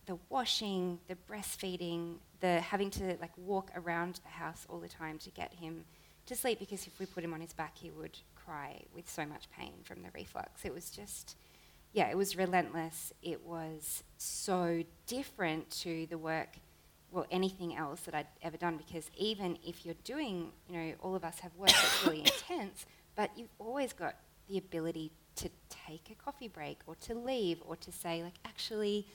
the 0.06 0.18
washing, 0.30 1.00
the 1.08 1.16
breastfeeding, 1.30 2.16
the 2.40 2.62
having 2.62 2.90
to 2.92 3.18
like 3.22 3.32
walk 3.38 3.72
around 3.76 4.20
the 4.24 4.30
house 4.30 4.66
all 4.70 4.80
the 4.80 4.88
time 4.88 5.18
to 5.20 5.30
get 5.32 5.54
him 5.54 5.84
to 6.28 6.36
sleep 6.36 6.60
because 6.60 6.88
if 6.88 7.00
we 7.00 7.06
put 7.06 7.24
him 7.24 7.34
on 7.34 7.42
his 7.42 7.54
back, 7.54 7.78
he 7.78 7.92
would 7.92 8.18
cry 8.46 8.82
with 8.94 9.10
so 9.10 9.26
much 9.26 9.50
pain 9.58 9.74
from 9.84 10.02
the 10.02 10.10
reflux. 10.14 10.66
It 10.66 10.74
was 10.74 10.90
just, 10.90 11.36
yeah, 11.94 12.10
it 12.10 12.18
was 12.18 12.36
relentless. 12.36 13.14
It 13.22 13.46
was 13.46 14.04
so 14.18 14.84
different 15.08 15.70
to 15.82 16.08
the 16.10 16.18
work, 16.18 16.50
well, 17.12 17.26
anything 17.32 17.76
else 17.76 18.02
that 18.02 18.14
I'd 18.14 18.28
ever 18.42 18.58
done 18.58 18.78
because 18.78 19.10
even 19.18 19.58
if 19.66 19.86
you're 19.86 19.96
doing, 20.04 20.52
you 20.70 20.78
know, 20.78 20.94
all 21.02 21.16
of 21.16 21.24
us 21.24 21.40
have 21.40 21.56
work 21.56 21.70
that's 21.70 22.06
really 22.06 22.20
intense, 22.50 22.86
but 23.16 23.32
you've 23.36 23.54
always 23.60 23.94
got 23.94 24.16
the 24.48 24.58
ability 24.58 25.12
to 25.38 25.50
take 25.70 26.10
a 26.12 26.16
coffee 26.16 26.48
break 26.48 26.80
or 26.88 26.96
to 26.96 27.14
leave 27.14 27.62
or 27.66 27.76
to 27.78 27.92
say, 27.92 28.24
like, 28.24 28.36
actually, 28.46 29.06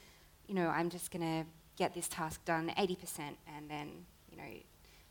you 0.47 0.55
know, 0.55 0.69
I'm 0.69 0.91
just 0.91 1.11
going 1.11 1.23
to 1.23 1.49
get 1.77 1.95
this 1.95 2.09
task 2.09 2.45
done 2.45 2.73
80% 2.77 3.19
and 3.57 3.71
then, 3.71 3.89
you 4.31 4.37
know, 4.37 4.53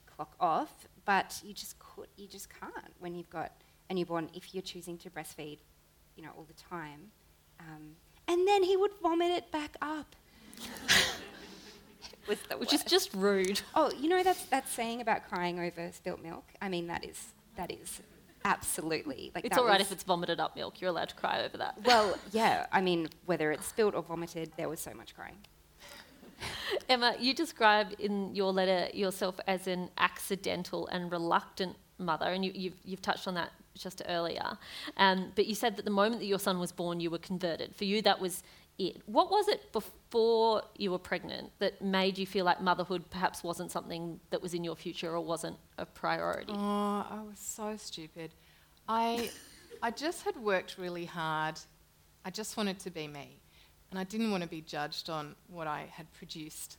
clock 0.05 0.36
off. 0.39 0.88
But 1.05 1.39
you 1.43 1.53
just 1.53 1.79
could, 1.79 2.08
you 2.17 2.27
just 2.27 2.49
can't 2.49 2.93
when 2.99 3.15
you've 3.15 3.29
got 3.29 3.51
a 3.89 3.93
newborn 3.93 4.30
if 4.34 4.54
you're 4.54 4.62
choosing 4.62 4.97
to 4.99 5.10
breastfeed, 5.10 5.60
you 6.15 6.23
know, 6.23 6.30
all 6.38 6.45
the 6.47 6.54
time. 6.54 7.12
Um, 7.60 7.95
and 8.28 8.47
then 8.47 8.63
he 8.63 8.78
would 8.78 8.91
vomit 9.02 9.32
it 9.32 9.52
back 9.52 9.75
up. 9.82 10.15
Which 12.58 12.73
is 12.73 12.84
just 12.84 13.13
rude. 13.13 13.62
Oh, 13.73 13.91
you 13.97 14.08
know 14.08 14.21
that's 14.21 14.45
that 14.45 14.67
saying 14.69 15.02
about 15.02 15.28
crying 15.28 15.60
over 15.60 15.91
spilt 15.91 16.21
milk. 16.21 16.45
I 16.62 16.69
mean, 16.69 16.86
that 16.88 17.04
is 17.04 17.34
that 17.56 17.71
is 17.71 18.02
absolutely 18.45 19.32
like. 19.34 19.45
It's 19.45 19.58
all 19.58 19.65
right 19.65 19.82
if 19.82 19.91
it's 19.91 20.04
vomited 20.04 20.39
up 20.39 20.56
milk. 20.56 20.80
You're 20.80 20.91
allowed 20.91 21.10
to 21.10 21.15
cry 21.15 21.43
over 21.43 21.58
that. 21.58 21.84
Well, 21.84 22.15
yeah. 22.32 22.67
I 22.71 22.82
mean, 22.82 23.10
whether 23.25 23.52
it's 23.52 23.65
spilt 23.65 23.95
or 23.95 24.04
vomited, 24.04 24.52
there 24.58 24.69
was 24.69 24.80
so 24.80 24.93
much 24.93 25.15
crying. 25.15 25.38
Emma, 26.89 27.15
you 27.19 27.34
describe 27.34 27.93
in 27.97 28.36
your 28.36 28.52
letter 28.52 28.89
yourself 28.95 29.39
as 29.47 29.65
an 29.67 29.89
accidental 29.97 30.88
and 30.88 31.12
reluctant 31.12 31.75
mother, 31.97 32.28
and 32.28 32.45
you, 32.45 32.52
you've, 32.54 32.80
you've 32.86 33.02
touched 33.02 33.28
on 33.28 33.34
that 33.34 33.52
just 33.82 34.02
earlier. 34.08 34.58
Um, 34.98 35.32
but 35.36 35.46
you 35.48 35.56
said 35.56 35.76
that 35.78 35.86
the 35.86 35.92
moment 35.92 36.22
that 36.22 36.28
your 36.28 36.39
son 36.39 36.60
was 36.60 36.72
born, 36.72 37.00
you 37.00 37.10
were 37.10 37.20
converted. 37.20 37.76
For 37.76 37.86
you, 37.86 38.02
that 38.04 38.20
was 38.20 38.44
it. 38.78 39.02
What 39.06 39.30
was 39.30 39.48
it 39.48 39.72
before 39.72 40.63
you 40.78 40.92
were 40.92 41.00
pregnant 41.00 41.52
that 41.60 41.82
made 41.82 42.18
you 42.18 42.26
feel 42.26 42.46
like 42.46 42.62
motherhood 42.62 43.04
perhaps 43.10 43.44
wasn't 43.44 43.72
something 43.72 44.20
that 44.30 44.42
was 44.42 44.54
in 44.54 44.63
your 44.63 44.76
future 44.76 45.12
or 45.12 45.22
wasn't 45.22 45.58
a 45.78 45.86
priority? 45.86 46.54
Oh, 46.56 47.06
I 47.10 47.22
was 47.28 47.39
so 47.39 47.76
stupid. 47.78 48.32
I, 48.88 49.30
I 49.84 49.92
just 49.92 50.24
had 50.24 50.36
worked 50.38 50.78
really 50.78 51.06
hard. 51.06 51.60
I 52.26 52.30
just 52.30 52.58
wanted 52.58 52.80
to 52.80 52.89
be 52.89 53.08
me. 53.08 53.38
And 53.92 54.00
I 54.00 54.04
didn't 54.04 54.32
want 54.32 54.44
to 54.44 54.50
be 54.50 54.62
judged 54.62 55.10
on 55.10 55.36
what 55.48 55.68
I 55.68 55.88
had 55.92 56.12
produced 56.13 56.78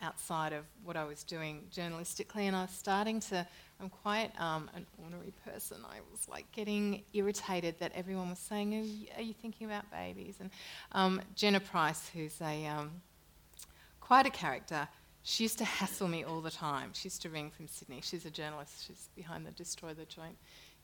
outside 0.00 0.52
of 0.52 0.64
what 0.84 0.96
I 0.96 1.04
was 1.04 1.22
doing 1.22 1.62
journalistically. 1.72 2.42
And 2.42 2.56
I 2.56 2.62
was 2.62 2.70
starting 2.70 3.20
to 3.20 3.46
I'm 3.82 3.88
quite 3.88 4.30
um, 4.40 4.70
an 4.76 4.86
ornery 5.02 5.32
person. 5.44 5.78
I 5.84 5.98
was 6.12 6.28
like 6.28 6.50
getting 6.52 7.02
irritated 7.14 7.74
that 7.80 7.90
everyone 7.96 8.30
was 8.30 8.38
saying, 8.38 8.74
"Are 8.74 8.80
you, 8.80 9.06
are 9.16 9.22
you 9.22 9.34
thinking 9.34 9.66
about 9.66 9.90
babies?" 9.90 10.36
And 10.38 10.50
um, 10.92 11.20
Jenna 11.34 11.58
Price, 11.58 12.08
who's 12.14 12.40
a 12.40 12.64
um, 12.66 12.92
quite 14.00 14.24
a 14.24 14.30
character, 14.30 14.86
she 15.24 15.42
used 15.42 15.58
to 15.58 15.64
hassle 15.64 16.06
me 16.06 16.22
all 16.22 16.40
the 16.40 16.50
time. 16.50 16.90
She 16.92 17.06
used 17.06 17.22
to 17.22 17.28
ring 17.28 17.50
from 17.50 17.66
Sydney. 17.66 18.00
She's 18.04 18.24
a 18.24 18.30
journalist. 18.30 18.86
She's 18.86 19.08
behind 19.16 19.44
the 19.44 19.50
Destroy 19.50 19.94
the 19.94 20.04
Joint 20.04 20.36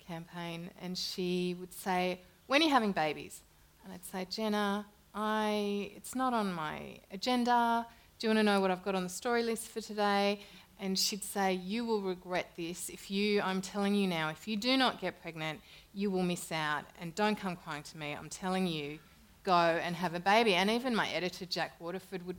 campaign, 0.05 0.69
and 0.83 0.99
she 0.99 1.55
would 1.61 1.73
say, 1.73 2.21
"When 2.49 2.61
are 2.63 2.65
you 2.65 2.71
having 2.71 2.91
babies?" 2.91 3.43
And 3.85 3.93
I'd 3.93 4.05
say, 4.05 4.27
"Jenna, 4.29 4.87
I 5.15 5.93
it's 5.95 6.17
not 6.17 6.35
on 6.35 6.53
my 6.53 6.99
agenda." 7.13 7.87
Do 8.19 8.27
you 8.27 8.31
want 8.31 8.41
to 8.41 8.43
know 8.43 8.61
what 8.61 8.73
I've 8.73 8.83
got 8.83 8.97
on 8.97 9.05
the 9.05 9.09
story 9.09 9.45
list 9.45 9.69
for 9.69 9.81
today? 9.81 10.41
And 10.81 10.99
she'd 10.99 11.25
say, 11.25 11.55
You 11.55 11.85
will 11.85 12.03
regret 12.03 12.53
this. 12.57 12.89
If 12.89 13.11
you, 13.11 13.41
I'm 13.43 13.61
telling 13.61 13.95
you 13.95 14.07
now, 14.07 14.29
if 14.31 14.47
you 14.47 14.57
do 14.57 14.77
not 14.77 15.01
get 15.01 15.21
pregnant, 15.21 15.61
you 15.93 16.11
will 16.11 16.23
miss 16.23 16.53
out. 16.53 16.85
And 17.01 17.15
don't 17.15 17.37
come 17.37 17.57
crying 17.57 17.83
to 17.83 17.99
me. 17.99 18.13
I'm 18.13 18.29
telling 18.29 18.67
you, 18.67 18.99
go 19.45 19.53
and 19.53 19.97
have 19.97 20.15
a 20.15 20.21
baby. 20.21 20.55
And 20.55 20.71
even 20.71 20.95
my 20.95 21.09
editor, 21.11 21.47
Jack 21.47 21.81
Waterford, 21.81 22.27
would 22.27 22.37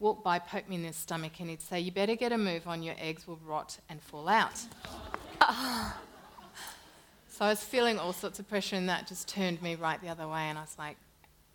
walk 0.00 0.22
by, 0.22 0.38
poke 0.38 0.68
me 0.68 0.76
in 0.76 0.82
the 0.82 0.92
stomach, 0.92 1.40
and 1.40 1.50
he'd 1.50 1.62
say, 1.62 1.80
You 1.80 1.92
better 1.92 2.14
get 2.14 2.32
a 2.32 2.38
move 2.38 2.66
on, 2.66 2.82
your 2.82 2.94
eggs 2.98 3.26
will 3.26 3.40
rot 3.44 3.78
and 3.88 4.00
fall 4.00 4.28
out. 4.28 4.60
Ah. 5.40 5.98
so 7.28 7.44
I 7.44 7.48
was 7.50 7.62
feeling 7.62 7.98
all 7.98 8.12
sorts 8.12 8.38
of 8.38 8.48
pressure, 8.48 8.76
and 8.76 8.88
that 8.88 9.06
just 9.06 9.28
turned 9.28 9.60
me 9.60 9.74
right 9.74 10.00
the 10.00 10.08
other 10.08 10.26
way. 10.26 10.42
And 10.42 10.56
I 10.56 10.62
was 10.62 10.76
like, 10.78 10.96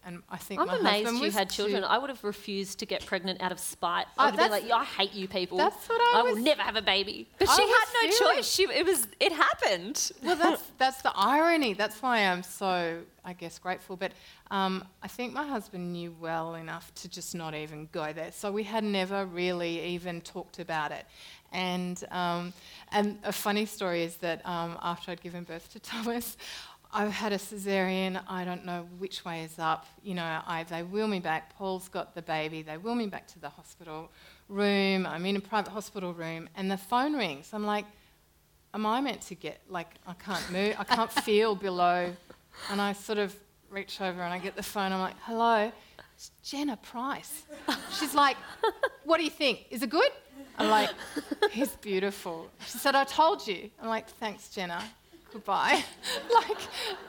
and 0.05 0.23
I 0.29 0.37
think 0.37 0.61
I'm 0.61 0.69
amazed 0.69 1.21
you 1.21 1.31
had 1.31 1.49
children. 1.49 1.83
I 1.83 1.97
would 1.97 2.09
have 2.09 2.23
refused 2.23 2.79
to 2.79 2.85
get 2.85 3.05
pregnant 3.05 3.41
out 3.41 3.51
of 3.51 3.59
spite. 3.59 4.05
I 4.17 4.25
would 4.25 4.39
have 4.39 4.51
been 4.51 4.69
like, 4.69 4.71
I 4.71 4.85
hate 4.85 5.13
you 5.13 5.27
people. 5.27 5.57
That's 5.57 5.87
what 5.89 5.99
I, 5.99 6.19
I 6.19 6.23
will 6.23 6.37
never 6.37 6.61
have 6.61 6.77
a 6.77 6.81
baby. 6.81 7.27
But 7.37 7.49
I 7.49 7.55
she 7.55 7.61
had 7.61 7.85
no 7.93 8.11
feeling. 8.11 8.35
choice. 8.35 8.49
She, 8.49 8.63
it 8.63 8.85
was, 8.85 9.07
it 9.19 9.33
happened. 9.33 10.11
Well, 10.23 10.37
that's 10.37 10.63
that's 10.77 11.01
the 11.01 11.11
irony. 11.15 11.73
That's 11.73 12.01
why 12.01 12.19
I'm 12.19 12.43
so, 12.43 13.01
I 13.25 13.33
guess, 13.33 13.59
grateful. 13.59 13.97
But 13.97 14.13
um, 14.51 14.85
I 15.03 15.07
think 15.09 15.33
my 15.33 15.45
husband 15.45 15.91
knew 15.91 16.15
well 16.19 16.55
enough 16.55 16.93
to 16.95 17.09
just 17.09 17.35
not 17.35 17.53
even 17.53 17.89
go 17.91 18.13
there. 18.13 18.31
So 18.31 18.51
we 18.51 18.63
had 18.63 18.83
never 18.83 19.25
really 19.25 19.83
even 19.83 20.21
talked 20.21 20.59
about 20.59 20.91
it. 20.91 21.05
And 21.51 22.03
um, 22.11 22.53
and 22.91 23.17
a 23.23 23.31
funny 23.31 23.65
story 23.65 24.03
is 24.03 24.15
that 24.17 24.45
um, 24.45 24.77
after 24.81 25.11
I'd 25.11 25.21
given 25.21 25.43
birth 25.43 25.71
to 25.73 25.79
Thomas, 25.79 26.37
I've 26.91 27.11
had 27.11 27.33
a 27.33 27.37
cesarean. 27.37 28.21
I 28.27 28.43
don't 28.43 28.65
know 28.65 28.87
which 28.97 29.23
way 29.23 29.43
is 29.43 29.59
up. 29.59 29.85
You 30.01 30.15
know, 30.15 30.41
I, 30.47 30.63
they 30.63 30.81
wheel 30.81 31.07
me 31.07 31.19
back. 31.19 31.55
Paul's 31.55 31.87
got 31.87 32.15
the 32.15 32.21
baby. 32.21 32.63
They 32.63 32.77
wheel 32.77 32.95
me 32.95 33.05
back 33.05 33.27
to 33.27 33.39
the 33.39 33.49
hospital 33.49 34.09
room. 34.47 35.05
I'm 35.05 35.25
in 35.27 35.35
a 35.35 35.39
private 35.39 35.69
hospital 35.69 36.13
room, 36.13 36.49
and 36.55 36.69
the 36.71 36.77
phone 36.77 37.13
rings. 37.15 37.49
I'm 37.53 37.65
like, 37.65 37.85
am 38.73 38.87
I 38.87 39.01
meant 39.01 39.21
to 39.21 39.35
get 39.35 39.61
like 39.69 39.93
I 40.07 40.13
can't 40.13 40.51
move. 40.51 40.75
I 40.79 40.83
can't 40.83 41.11
feel 41.25 41.53
below, 41.53 42.11
and 42.71 42.81
I 42.81 42.93
sort 42.93 43.19
of 43.19 43.35
reach 43.69 44.01
over 44.01 44.21
and 44.21 44.33
I 44.33 44.39
get 44.39 44.55
the 44.55 44.63
phone. 44.63 44.91
I'm 44.91 44.99
like, 44.99 45.15
hello, 45.21 45.71
it's 46.15 46.31
Jenna 46.41 46.77
Price. 46.77 47.43
She's 47.99 48.15
like, 48.15 48.35
what 49.03 49.17
do 49.17 49.23
you 49.23 49.29
think? 49.29 49.67
Is 49.69 49.83
it 49.83 49.91
good? 49.91 50.11
I'm 50.57 50.69
like, 50.69 50.89
he's 51.51 51.69
beautiful. 51.75 52.49
She 52.65 52.79
said, 52.79 52.95
I 52.95 53.03
told 53.03 53.47
you. 53.47 53.69
I'm 53.79 53.89
like, 53.89 54.09
thanks, 54.09 54.49
Jenna 54.49 54.83
goodbye. 55.31 55.83
like, 56.33 56.57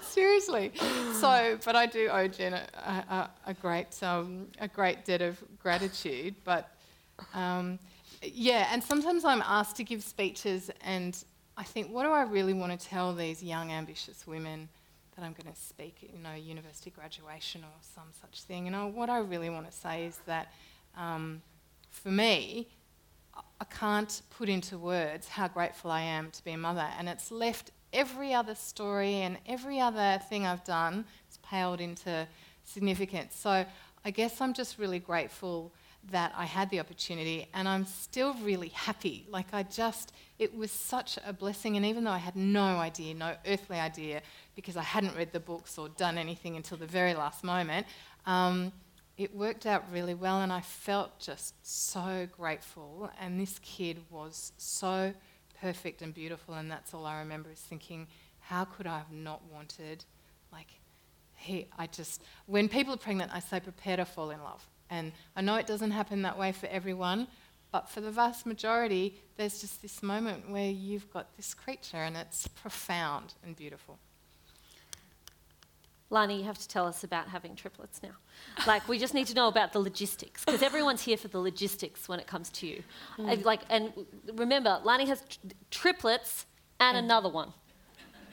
seriously. 0.00 0.72
So, 1.20 1.58
but 1.64 1.76
I 1.76 1.86
do 1.86 2.08
owe 2.08 2.28
Jen 2.28 2.54
a, 2.54 2.60
a, 2.86 3.30
a 3.48 3.54
great, 3.54 4.02
um, 4.02 4.46
a 4.60 4.68
great 4.68 5.04
debt 5.04 5.22
of 5.22 5.42
gratitude. 5.62 6.34
But 6.44 6.70
Um, 7.34 7.78
yeah, 8.22 8.68
and 8.72 8.82
sometimes 8.82 9.24
I'm 9.24 9.42
asked 9.42 9.76
to 9.76 9.84
give 9.84 10.02
speeches, 10.02 10.70
and 10.82 11.22
I 11.56 11.64
think, 11.64 11.92
what 11.92 12.04
do 12.04 12.10
I 12.10 12.22
really 12.22 12.52
want 12.52 12.78
to 12.78 12.86
tell 12.86 13.14
these 13.14 13.42
young, 13.42 13.72
ambitious 13.72 14.26
women 14.26 14.68
that 15.16 15.24
I'm 15.24 15.32
going 15.32 15.52
to 15.52 15.60
speak 15.60 15.98
at, 16.02 16.14
you 16.14 16.22
know, 16.22 16.34
university 16.34 16.90
graduation 16.90 17.62
or 17.62 17.76
some 17.80 18.08
such 18.20 18.42
thing? 18.42 18.66
And 18.66 18.76
I, 18.76 18.84
what 18.84 19.08
I 19.08 19.18
really 19.18 19.50
want 19.50 19.70
to 19.70 19.76
say 19.76 20.06
is 20.06 20.18
that 20.26 20.52
um, 20.96 21.42
for 21.90 22.10
me, 22.10 22.68
I 23.34 23.64
can't 23.64 24.22
put 24.30 24.48
into 24.48 24.76
words 24.78 25.28
how 25.28 25.48
grateful 25.48 25.90
I 25.90 26.02
am 26.02 26.30
to 26.30 26.44
be 26.44 26.52
a 26.52 26.58
mother, 26.58 26.88
and 26.98 27.08
it's 27.08 27.30
left 27.30 27.70
every 27.92 28.34
other 28.34 28.54
story 28.54 29.16
and 29.16 29.38
every 29.46 29.80
other 29.80 30.20
thing 30.28 30.46
I've 30.46 30.64
done 30.64 31.04
has 31.28 31.38
paled 31.38 31.80
into 31.80 32.26
significance. 32.64 33.36
So 33.36 33.64
I 34.04 34.10
guess 34.10 34.40
I'm 34.40 34.54
just 34.54 34.78
really 34.78 34.98
grateful 34.98 35.72
that 36.10 36.32
I 36.34 36.46
had 36.46 36.70
the 36.70 36.80
opportunity, 36.80 37.46
and 37.52 37.68
I'm 37.68 37.84
still 37.84 38.32
really 38.42 38.68
happy. 38.68 39.26
Like, 39.28 39.52
I 39.52 39.64
just, 39.64 40.12
it 40.38 40.56
was 40.56 40.70
such 40.70 41.18
a 41.26 41.32
blessing, 41.32 41.76
and 41.76 41.84
even 41.84 42.04
though 42.04 42.10
I 42.10 42.18
had 42.18 42.36
no 42.36 42.78
idea, 42.78 43.12
no 43.12 43.34
earthly 43.46 43.78
idea, 43.78 44.22
because 44.56 44.78
I 44.78 44.82
hadn't 44.82 45.14
read 45.14 45.32
the 45.32 45.40
books 45.40 45.76
or 45.76 45.90
done 45.90 46.16
anything 46.16 46.56
until 46.56 46.78
the 46.78 46.86
very 46.86 47.12
last 47.12 47.44
moment, 47.44 47.86
um, 48.24 48.72
it 49.18 49.36
worked 49.36 49.66
out 49.66 49.84
really 49.92 50.14
well, 50.14 50.40
and 50.40 50.50
I 50.50 50.62
felt 50.62 51.18
just 51.18 51.54
so 51.62 52.26
grateful. 52.34 53.10
And 53.20 53.38
this 53.38 53.58
kid 53.58 53.98
was 54.08 54.52
so 54.56 55.12
perfect 55.60 56.02
and 56.02 56.14
beautiful, 56.14 56.54
and 56.54 56.70
that's 56.70 56.94
all 56.94 57.06
I 57.06 57.18
remember 57.18 57.50
is 57.50 57.58
thinking, 57.58 58.06
how 58.40 58.64
could 58.64 58.86
I 58.86 58.98
have 58.98 59.12
not 59.12 59.42
wanted, 59.52 60.04
like, 60.52 60.68
he, 61.36 61.68
I 61.78 61.86
just, 61.86 62.22
when 62.46 62.68
people 62.68 62.94
are 62.94 62.98
pregnant, 62.98 63.32
I 63.34 63.40
say 63.40 63.60
prepare 63.60 63.96
to 63.96 64.04
fall 64.04 64.30
in 64.30 64.42
love. 64.42 64.66
And 64.90 65.12
I 65.36 65.40
know 65.40 65.56
it 65.56 65.66
doesn't 65.66 65.92
happen 65.92 66.22
that 66.22 66.38
way 66.38 66.52
for 66.52 66.66
everyone, 66.66 67.28
but 67.70 67.88
for 67.88 68.00
the 68.00 68.10
vast 68.10 68.44
majority, 68.44 69.16
there's 69.36 69.60
just 69.60 69.80
this 69.80 70.02
moment 70.02 70.50
where 70.50 70.70
you've 70.70 71.10
got 71.12 71.36
this 71.36 71.54
creature 71.54 71.98
and 71.98 72.16
it's 72.16 72.48
profound 72.48 73.34
and 73.44 73.54
beautiful. 73.54 73.98
Lani, 76.12 76.38
you 76.38 76.44
have 76.44 76.58
to 76.58 76.66
tell 76.66 76.86
us 76.86 77.04
about 77.04 77.28
having 77.28 77.54
triplets 77.54 78.02
now. 78.02 78.10
Like, 78.66 78.88
we 78.88 78.98
just 78.98 79.14
need 79.14 79.28
to 79.28 79.34
know 79.34 79.46
about 79.46 79.72
the 79.72 79.78
logistics 79.78 80.44
because 80.44 80.60
everyone's 80.62 81.02
here 81.02 81.16
for 81.16 81.28
the 81.28 81.38
logistics 81.38 82.08
when 82.08 82.18
it 82.18 82.26
comes 82.26 82.50
to 82.50 82.66
you. 82.66 82.82
Mm. 83.16 83.32
And 83.32 83.44
like, 83.44 83.60
and 83.70 83.92
remember, 84.34 84.80
Lani 84.82 85.06
has 85.06 85.22
tr- 85.28 85.38
triplets 85.70 86.46
and 86.80 86.96
Mm. 86.96 87.00
another 87.04 87.28
one, 87.28 87.52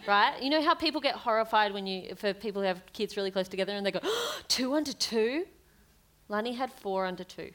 right? 0.07 0.41
You 0.41 0.49
know 0.49 0.63
how 0.63 0.73
people 0.73 0.99
get 1.01 1.15
horrified 1.15 1.71
when 1.71 1.85
you 1.85 2.15
for 2.15 2.33
people 2.33 2.61
who 2.63 2.67
have 2.67 2.81
kids 2.93 3.15
really 3.15 3.29
close 3.31 3.47
together 3.47 3.73
and 3.73 3.85
they 3.85 3.91
go 3.91 4.01
two 4.47 4.73
under 4.73 4.93
two. 4.93 5.45
Lani 6.29 6.53
had 6.53 6.71
four 6.73 7.05
under 7.05 7.23
two. 7.23 7.51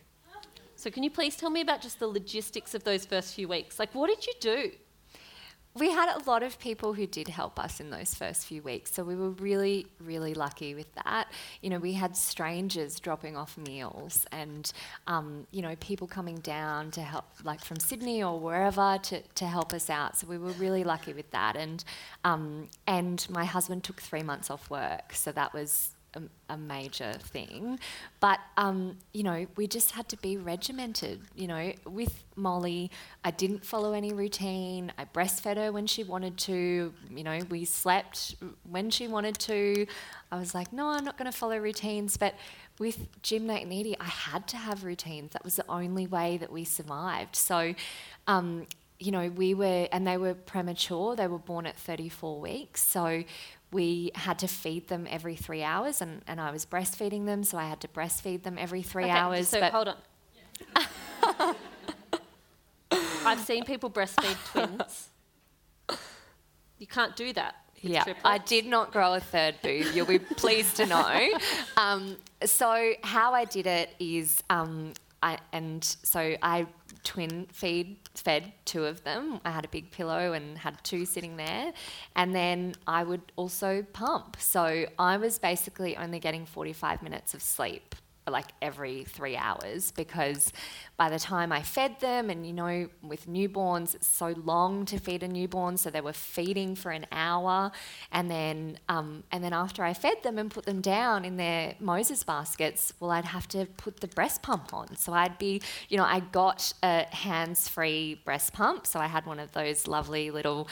So 0.77 0.91
can 0.91 1.03
you 1.03 1.11
please 1.11 1.37
tell 1.37 1.51
me 1.51 1.61
about 1.61 1.81
just 1.81 1.99
the 2.01 2.07
logistics 2.09 2.75
of 2.75 2.83
those 2.85 3.05
first 3.07 3.35
few 3.35 3.47
weeks? 3.49 3.79
Like, 3.79 3.95
what 3.95 4.09
did 4.09 4.27
you 4.27 4.33
do? 4.41 4.73
We 5.75 5.91
had 5.91 6.15
a 6.15 6.29
lot 6.29 6.43
of 6.43 6.59
people 6.59 6.93
who 6.93 7.07
did 7.07 7.29
help 7.29 7.59
us 7.59 7.81
in 7.81 7.89
those 7.89 8.15
first 8.15 8.47
few 8.47 8.61
weeks, 8.61 8.93
so 8.93 9.05
we 9.05 9.17
were 9.17 9.31
really, 9.31 9.87
really 9.99 10.35
lucky 10.35 10.75
with 10.75 10.93
that. 10.97 11.33
You 11.63 11.71
know, 11.71 11.79
we 11.79 11.95
had 11.95 12.15
strangers 12.15 13.01
dropping 13.01 13.39
off 13.39 13.57
meals, 13.57 14.27
and 14.31 14.71
um, 15.07 15.47
you 15.51 15.63
know, 15.63 15.75
people 15.77 16.07
coming 16.07 16.37
down 16.41 16.91
to 16.93 17.01
help, 17.01 17.25
like 17.43 17.65
from 17.65 17.79
Sydney 17.79 18.23
or 18.23 18.39
wherever, 18.39 18.99
to, 19.03 19.23
to 19.23 19.47
help 19.47 19.73
us 19.73 19.89
out. 19.89 20.19
So 20.19 20.27
we 20.27 20.37
were 20.37 20.53
really 20.53 20.85
lucky 20.85 21.15
with 21.15 21.31
that. 21.31 21.57
And 21.57 21.83
um, 22.23 22.69
and 22.87 23.27
my 23.31 23.47
husband 23.47 23.83
took 23.83 24.03
three 24.03 24.23
months 24.23 24.51
off 24.51 24.69
work, 24.69 25.15
so 25.15 25.33
that 25.33 25.55
was 25.55 25.93
a, 26.48 26.57
major 26.57 27.14
thing. 27.14 27.79
But, 28.20 28.38
um, 28.57 28.98
you 29.12 29.22
know, 29.22 29.46
we 29.57 29.66
just 29.66 29.92
had 29.92 30.09
to 30.11 30.16
be 30.18 30.37
regimented. 30.37 31.22
You 31.35 31.48
know, 31.48 31.72
with 31.87 32.25
Molly, 32.37 32.90
I 33.25 33.31
didn't 33.31 33.64
follow 33.64 33.92
any 33.92 34.12
routine. 34.12 34.92
I 34.98 35.07
breastfed 35.07 35.57
her 35.57 35.72
when 35.72 35.87
she 35.87 36.05
wanted 36.05 36.37
to. 36.38 36.92
You 37.11 37.25
know, 37.25 37.38
we 37.48 37.64
slept 37.64 38.37
when 38.70 38.90
she 38.90 39.09
wanted 39.09 39.38
to. 39.40 39.87
I 40.31 40.38
was 40.38 40.55
like, 40.55 40.72
no, 40.72 40.88
I'm 40.88 41.05
not 41.05 41.16
going 41.16 41.31
to 41.31 41.37
follow 41.37 41.59
routines. 41.59 42.16
But 42.16 42.35
with 42.79 43.09
Jim, 43.22 43.46
Nate, 43.46 43.62
and 43.62 43.72
Edie, 43.72 43.98
I 43.98 44.05
had 44.05 44.46
to 44.48 44.57
have 44.57 44.85
routines. 44.85 45.33
That 45.33 45.44
was 45.44 45.57
the 45.57 45.64
only 45.68 46.07
way 46.07 46.37
that 46.37 46.53
we 46.53 46.64
survived. 46.64 47.37
So, 47.37 47.75
um, 48.27 48.66
you 48.98 49.11
know, 49.11 49.29
we 49.31 49.55
were, 49.55 49.88
and 49.90 50.07
they 50.07 50.16
were 50.16 50.35
premature. 50.35 51.16
They 51.16 51.27
were 51.27 51.38
born 51.38 51.66
at 51.66 51.77
34 51.77 52.40
weeks. 52.40 52.83
So 52.83 53.25
we 53.73 54.11
had 54.15 54.39
to 54.41 54.47
feed 54.49 54.89
them 54.89 55.07
every 55.11 55.35
three 55.35 55.63
hours, 55.63 56.01
and, 56.01 56.23
and 56.27 56.41
I 56.41 56.51
was 56.51 56.65
breastfeeding 56.67 57.25
them, 57.27 57.43
so 57.43 57.59
I 57.59 57.65
had 57.69 57.81
to 57.81 57.89
breastfeed 57.89 58.43
them 58.43 58.57
every 58.59 58.83
three 58.83 59.05
Okay, 59.05 59.13
hours. 59.13 59.49
So 59.49 59.61
but 59.61 59.73
hold 59.73 59.89
on. 59.89 59.97
I've 63.25 63.41
seen 63.41 63.65
people 63.65 63.91
breastfeed 63.91 64.37
twins. 64.53 65.09
You 66.79 66.87
can't 66.87 67.17
do 67.17 67.33
that. 67.35 67.55
yeah, 67.81 68.05
I 68.25 68.39
did 68.39 68.67
not 68.67 68.93
grow 68.93 69.15
a 69.15 69.21
third 69.21 69.55
boob. 69.63 69.87
You'll 69.95 70.07
be 70.07 70.19
pleased 70.19 70.77
to 70.77 70.87
know. 70.87 71.29
Um, 71.77 72.17
so 72.45 72.93
how 73.03 73.33
I 73.33 73.45
did 73.45 73.67
it 73.67 73.91
is, 73.99 74.43
um, 74.51 74.93
I, 75.23 75.39
and 75.53 75.83
so 75.85 76.37
I 76.43 76.67
twin 77.05 77.47
feed 77.53 77.97
fed 78.15 78.53
two 78.65 78.85
of 78.85 79.05
them. 79.05 79.41
I 79.45 79.51
had 79.51 79.65
a 79.65 79.69
big 79.69 79.91
pillow 79.91 80.33
and 80.33 80.59
had 80.59 80.83
two 80.85 81.05
sitting 81.05 81.37
there, 81.37 81.73
and 82.17 82.35
then 82.35 82.75
I 82.87 83.05
would 83.05 83.23
also 83.37 83.85
pump. 83.93 84.37
So 84.38 84.87
I 84.99 85.17
was 85.17 85.38
basically 85.38 85.97
only 85.97 86.19
getting 86.19 86.47
45 86.47 87.03
minutes 87.03 87.35
of 87.35 87.43
sleep 87.43 87.95
like 88.31 88.47
every 88.61 89.05
three 89.05 89.37
hours 89.37 89.91
because 89.91 90.53
by 90.97 91.09
the 91.09 91.19
time 91.19 91.51
I 91.51 91.63
fed 91.63 91.99
them, 91.99 92.31
and 92.31 92.47
you 92.47 92.53
know, 92.53 92.89
with 93.03 93.29
newborns, 93.29 93.95
it's 93.95 94.07
so 94.07 94.35
long 94.45 94.85
to 94.87 94.99
feed 94.99 95.23
a 95.25 95.29
newborn, 95.29 95.77
so 95.77 95.91
they 95.91 96.01
were 96.01 96.13
feeding 96.13 96.77
for 96.77 96.93
an 96.93 97.07
hour, 97.11 97.73
and 98.13 98.31
then 98.31 98.79
um, 98.89 99.25
and 99.33 99.43
then 99.43 99.53
after 99.53 99.83
I 99.83 99.95
fed 99.95 100.23
them 100.23 100.39
and 100.39 100.51
put 100.51 100.65
them 100.65 100.81
down 100.81 101.25
in 101.25 101.37
their 101.37 101.75
Moses 101.81 102.23
baskets, 102.23 102.93
well, 103.01 103.11
I'd 103.11 103.25
have 103.25 103.49
to 103.49 103.67
put 103.67 104.01
the 104.01 104.09
breast 104.09 104.43
pump 104.43 104.73
on. 104.73 104.95
So 104.97 105.13
I'd 105.13 105.39
be, 105.39 105.61
you 105.89 105.97
know, 105.97 106.05
I 106.05 106.21
got 106.21 106.73
a 106.83 107.07
hands-free 107.15 108.23
breast 108.25 108.53
pump, 108.53 108.87
so 108.87 109.01
I 109.01 109.07
had 109.07 109.27
one 109.27 109.41
of 109.41 109.53
those 109.53 109.89
lovely 109.89 110.31
little. 110.31 110.69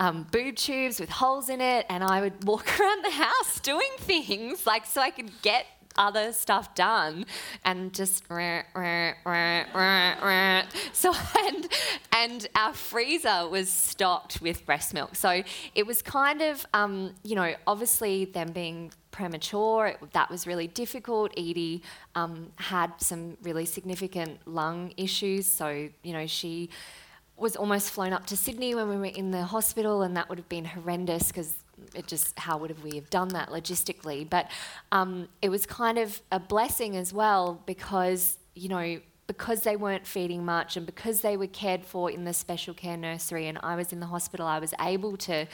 Um, 0.00 0.28
boob 0.30 0.54
tubes 0.54 1.00
with 1.00 1.10
holes 1.10 1.48
in 1.48 1.60
it, 1.60 1.84
and 1.88 2.04
I 2.04 2.20
would 2.20 2.44
walk 2.44 2.66
around 2.80 3.04
the 3.04 3.10
house 3.10 3.58
doing 3.60 3.90
things 3.98 4.64
like 4.64 4.86
so 4.86 5.00
I 5.00 5.10
could 5.10 5.30
get 5.42 5.66
other 5.98 6.32
stuff 6.32 6.74
done 6.74 7.26
and 7.64 7.92
just 7.92 8.24
so 10.92 11.12
and 11.46 11.68
and 12.12 12.46
our 12.54 12.72
freezer 12.72 13.48
was 13.48 13.68
stocked 13.68 14.40
with 14.40 14.64
breast 14.64 14.94
milk. 14.94 15.16
So 15.16 15.42
it 15.74 15.86
was 15.86 16.00
kind 16.00 16.40
of 16.40 16.64
um, 16.72 17.14
you 17.24 17.34
know 17.34 17.54
obviously 17.66 18.24
them 18.24 18.52
being 18.52 18.92
premature 19.10 19.88
it, 19.88 20.12
that 20.12 20.30
was 20.30 20.46
really 20.46 20.68
difficult. 20.68 21.32
Edie 21.36 21.82
um, 22.14 22.52
had 22.56 22.92
some 22.98 23.36
really 23.42 23.66
significant 23.66 24.38
lung 24.46 24.92
issues. 24.96 25.46
So 25.46 25.88
you 26.02 26.12
know 26.12 26.26
she 26.26 26.70
was 27.36 27.56
almost 27.56 27.90
flown 27.90 28.12
up 28.12 28.26
to 28.26 28.36
Sydney 28.36 28.74
when 28.74 28.88
we 28.88 28.96
were 28.96 29.04
in 29.06 29.30
the 29.30 29.44
hospital, 29.44 30.02
and 30.02 30.16
that 30.16 30.28
would 30.28 30.38
have 30.38 30.48
been 30.48 30.64
horrendous 30.64 31.28
because 31.28 31.54
it 31.94 32.06
just 32.06 32.38
how 32.38 32.58
would 32.58 32.70
have 32.70 32.82
we 32.82 32.96
have 32.96 33.10
done 33.10 33.28
that 33.28 33.48
logistically? 33.48 34.28
But 34.28 34.50
um, 34.92 35.28
it 35.42 35.48
was 35.48 35.66
kind 35.66 35.98
of 35.98 36.20
a 36.30 36.40
blessing 36.40 36.96
as 36.96 37.12
well 37.12 37.62
because 37.66 38.38
you 38.54 38.68
know 38.68 39.00
because 39.28 39.60
they 39.60 39.76
weren't 39.76 40.06
feeding 40.06 40.44
much 40.44 40.76
and 40.76 40.86
because 40.86 41.20
they 41.20 41.36
were 41.36 41.46
cared 41.46 41.84
for 41.84 42.10
in 42.10 42.24
the 42.24 42.32
special 42.32 42.72
care 42.72 42.96
nursery 42.96 43.46
and 43.46 43.58
I 43.62 43.76
was 43.76 43.92
in 43.92 44.00
the 44.00 44.06
hospital, 44.06 44.46
I 44.46 44.58
was 44.58 44.72
able 44.80 45.18
to, 45.18 45.46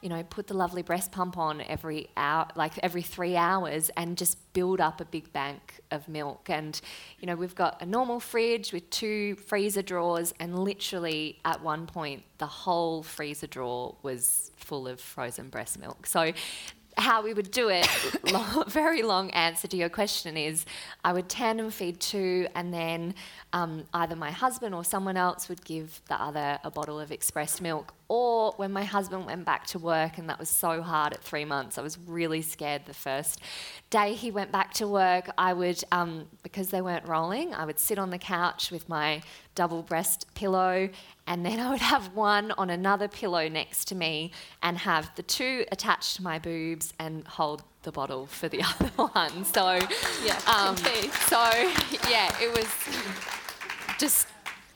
you 0.00 0.08
know, 0.08 0.22
put 0.22 0.46
the 0.46 0.54
lovely 0.54 0.82
breast 0.82 1.12
pump 1.12 1.36
on 1.36 1.60
every 1.62 2.08
hour, 2.16 2.48
like 2.54 2.78
every 2.82 3.02
three 3.02 3.36
hours, 3.36 3.90
and 3.96 4.16
just 4.16 4.38
build 4.52 4.80
up 4.80 5.00
a 5.00 5.04
big 5.04 5.32
bank 5.32 5.80
of 5.90 6.08
milk. 6.08 6.48
And, 6.48 6.80
you 7.20 7.26
know, 7.26 7.36
we've 7.36 7.54
got 7.54 7.80
a 7.82 7.86
normal 7.86 8.20
fridge 8.20 8.72
with 8.72 8.88
two 8.90 9.36
freezer 9.36 9.82
drawers, 9.82 10.32
and 10.40 10.58
literally 10.58 11.38
at 11.44 11.62
one 11.62 11.86
point, 11.86 12.22
the 12.38 12.46
whole 12.46 13.02
freezer 13.02 13.46
drawer 13.46 13.96
was 14.02 14.50
full 14.56 14.88
of 14.88 15.00
frozen 15.00 15.48
breast 15.48 15.78
milk. 15.78 16.06
So 16.06 16.32
how 16.96 17.22
we 17.22 17.34
would 17.34 17.50
do 17.50 17.68
it, 17.68 17.88
long, 18.32 18.64
very 18.68 19.02
long 19.02 19.30
answer 19.30 19.68
to 19.68 19.76
your 19.76 19.88
question 19.88 20.36
is 20.36 20.64
I 21.04 21.12
would 21.12 21.28
tandem 21.28 21.70
feed 21.70 22.00
two, 22.00 22.46
and 22.54 22.72
then 22.72 23.14
um, 23.52 23.84
either 23.94 24.16
my 24.16 24.30
husband 24.30 24.74
or 24.74 24.84
someone 24.84 25.16
else 25.16 25.48
would 25.48 25.64
give 25.64 26.00
the 26.08 26.20
other 26.20 26.58
a 26.64 26.70
bottle 26.70 27.00
of 27.00 27.12
express 27.12 27.60
milk. 27.60 27.94
Or 28.12 28.54
when 28.56 28.72
my 28.72 28.82
husband 28.82 29.24
went 29.24 29.44
back 29.44 29.68
to 29.68 29.78
work, 29.78 30.18
and 30.18 30.28
that 30.28 30.40
was 30.40 30.48
so 30.48 30.82
hard 30.82 31.12
at 31.12 31.22
three 31.22 31.44
months, 31.44 31.78
I 31.78 31.82
was 31.82 31.96
really 32.08 32.42
scared 32.42 32.82
the 32.86 32.92
first 32.92 33.40
day 33.88 34.14
he 34.14 34.32
went 34.32 34.50
back 34.50 34.74
to 34.74 34.88
work. 34.88 35.30
I 35.38 35.52
would, 35.52 35.84
um, 35.92 36.26
because 36.42 36.70
they 36.70 36.82
weren't 36.82 37.06
rolling, 37.06 37.54
I 37.54 37.64
would 37.64 37.78
sit 37.78 38.00
on 38.00 38.10
the 38.10 38.18
couch 38.18 38.72
with 38.72 38.88
my 38.88 39.22
double 39.54 39.82
breast 39.84 40.26
pillow, 40.34 40.88
and 41.28 41.46
then 41.46 41.60
I 41.66 41.70
would 41.70 41.80
have 41.82 42.12
one 42.16 42.50
on 42.58 42.68
another 42.68 43.06
pillow 43.06 43.48
next 43.48 43.84
to 43.90 43.94
me 43.94 44.32
and 44.60 44.76
have 44.78 45.12
the 45.14 45.22
two 45.22 45.64
attached 45.70 46.16
to 46.16 46.24
my 46.24 46.40
boobs 46.40 46.92
and 46.98 47.24
hold 47.28 47.62
the 47.84 47.92
bottle 47.92 48.26
for 48.26 48.48
the 48.48 48.60
other 48.80 48.88
one. 48.96 49.44
So, 49.44 49.78
Yeah. 50.24 50.36
um, 50.52 50.76
so 50.76 51.40
yeah, 52.10 52.34
it 52.42 52.52
was 52.58 52.68
just 54.00 54.26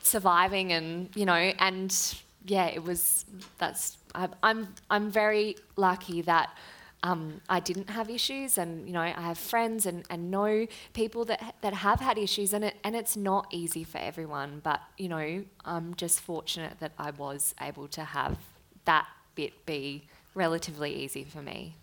surviving 0.05 0.73
and 0.73 1.09
you 1.17 1.25
know 1.25 1.33
and 1.33 2.15
yeah 2.45 2.67
it 2.67 2.83
was 2.83 3.25
that's 3.59 3.99
I, 4.15 4.29
i'm 4.43 4.69
i'm 4.91 5.11
very 5.11 5.57
lucky 5.77 6.23
that 6.23 6.51
um, 7.05 7.43
I 7.51 7.61
didn't 7.61 7.91
have 7.91 8.09
issues, 8.09 8.57
and 8.57 8.87
you 8.87 8.95
know 8.95 9.03
I 9.03 9.11
have 9.11 9.37
friends 9.37 9.85
and, 9.85 10.05
and 10.09 10.31
know 10.31 10.67
people 10.95 11.27
that 11.27 11.55
that 11.61 11.75
have 11.75 12.01
had 12.01 12.17
issues, 12.17 12.55
and 12.55 12.65
it 12.65 12.77
and 12.83 12.97
it's 12.97 13.15
not 13.15 13.47
easy 13.53 13.85
for 13.85 13.99
everyone. 13.99 14.63
But 14.65 14.81
you 14.97 15.11
know 15.11 15.45
I'm 15.67 15.95
just 15.97 16.21
fortunate 16.21 16.81
that 16.81 16.93
I 16.99 17.11
was 17.11 17.55
able 17.61 17.89
to 17.89 18.05
have 18.05 18.39
that 18.87 19.07
bit 19.35 19.67
be 19.67 20.05
relatively 20.35 20.95
easy 20.95 21.25
for 21.25 21.43
me. 21.43 21.77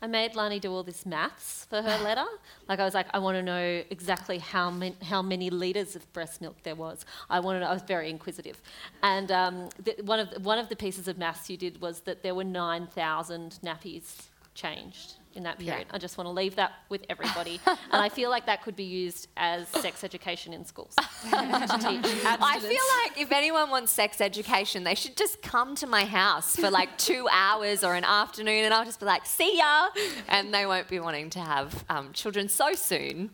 I 0.00 0.06
made 0.06 0.34
Lani 0.34 0.60
do 0.60 0.72
all 0.72 0.82
this 0.82 1.06
maths 1.06 1.66
for 1.70 1.80
her 1.80 1.98
letter. 2.04 2.26
Like 2.68 2.80
I 2.80 2.84
was 2.84 2.92
like, 2.92 3.06
I 3.14 3.18
want 3.18 3.36
to 3.36 3.42
know 3.42 3.82
exactly 3.88 4.38
how 4.38 4.70
many 4.70 4.94
how 5.02 5.22
many 5.22 5.48
liters 5.48 5.96
of 5.96 6.10
breast 6.12 6.40
milk 6.40 6.56
there 6.64 6.74
was. 6.74 7.06
I 7.30 7.40
wanted. 7.40 7.62
I 7.62 7.72
was 7.72 7.82
very 7.82 8.10
inquisitive, 8.10 8.60
and 9.02 9.32
um, 9.32 9.68
the, 9.82 9.96
one 10.02 10.20
of 10.20 10.44
one 10.44 10.58
of 10.58 10.68
the 10.68 10.76
pieces 10.76 11.08
of 11.08 11.16
maths 11.16 11.48
you 11.48 11.56
did 11.56 11.80
was 11.80 12.00
that 12.00 12.22
there 12.22 12.34
were 12.34 12.44
nine 12.44 12.86
thousand 12.86 13.58
nappies 13.64 14.26
changed 14.54 15.14
in 15.36 15.42
that 15.44 15.60
Yeah. 15.60 15.72
period. 15.72 15.88
I 15.92 15.98
just 15.98 16.16
want 16.18 16.26
to 16.26 16.32
leave 16.32 16.56
that 16.56 16.72
with 16.88 17.04
everybody, 17.08 17.60
and 17.66 17.76
I 18.02 18.08
feel 18.08 18.30
like 18.30 18.46
that 18.46 18.62
could 18.62 18.74
be 18.76 18.84
used 18.84 19.28
as 19.36 19.68
sex 19.68 20.02
education 20.02 20.52
in 20.52 20.64
schools 20.64 20.94
I 21.32 22.58
feel 22.60 22.70
like 23.04 23.20
if 23.20 23.32
anyone 23.32 23.70
wants 23.70 23.92
sex 23.92 24.20
education, 24.20 24.84
they 24.84 24.94
should 24.94 25.16
just 25.16 25.42
come 25.42 25.74
to 25.76 25.86
my 25.86 26.04
house 26.04 26.56
for 26.56 26.70
like 26.70 26.96
two 27.08 27.28
hours 27.30 27.84
or 27.84 27.94
an 27.94 28.04
afternoon, 28.04 28.64
and 28.64 28.72
I'll 28.74 28.84
just 28.84 29.00
be 29.00 29.06
like, 29.06 29.26
"See 29.26 29.58
ya," 29.58 29.88
and 30.28 30.52
they 30.52 30.66
won't 30.66 30.88
be 30.88 31.00
wanting 31.00 31.30
to 31.30 31.40
have 31.40 31.84
um, 31.88 32.12
children 32.12 32.48
so 32.48 32.72
soon. 32.74 33.30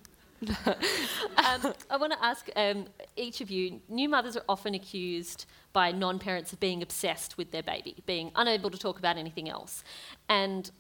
um, 0.66 1.72
I 1.88 1.96
want 1.96 2.12
to 2.12 2.24
ask 2.24 2.48
um, 2.56 2.86
each 3.16 3.40
of 3.40 3.48
you 3.50 3.80
new 3.88 4.08
mothers 4.08 4.36
are 4.36 4.42
often 4.48 4.74
accused 4.74 5.46
by 5.72 5.92
non 5.92 6.18
parents 6.18 6.52
of 6.52 6.58
being 6.60 6.82
obsessed 6.82 7.38
with 7.38 7.50
their 7.52 7.62
baby, 7.62 7.94
being 8.06 8.32
unable 8.34 8.70
to 8.70 8.78
talk 8.78 8.98
about 8.98 9.16
anything 9.16 9.48
else. 9.48 9.84
And 10.28 10.70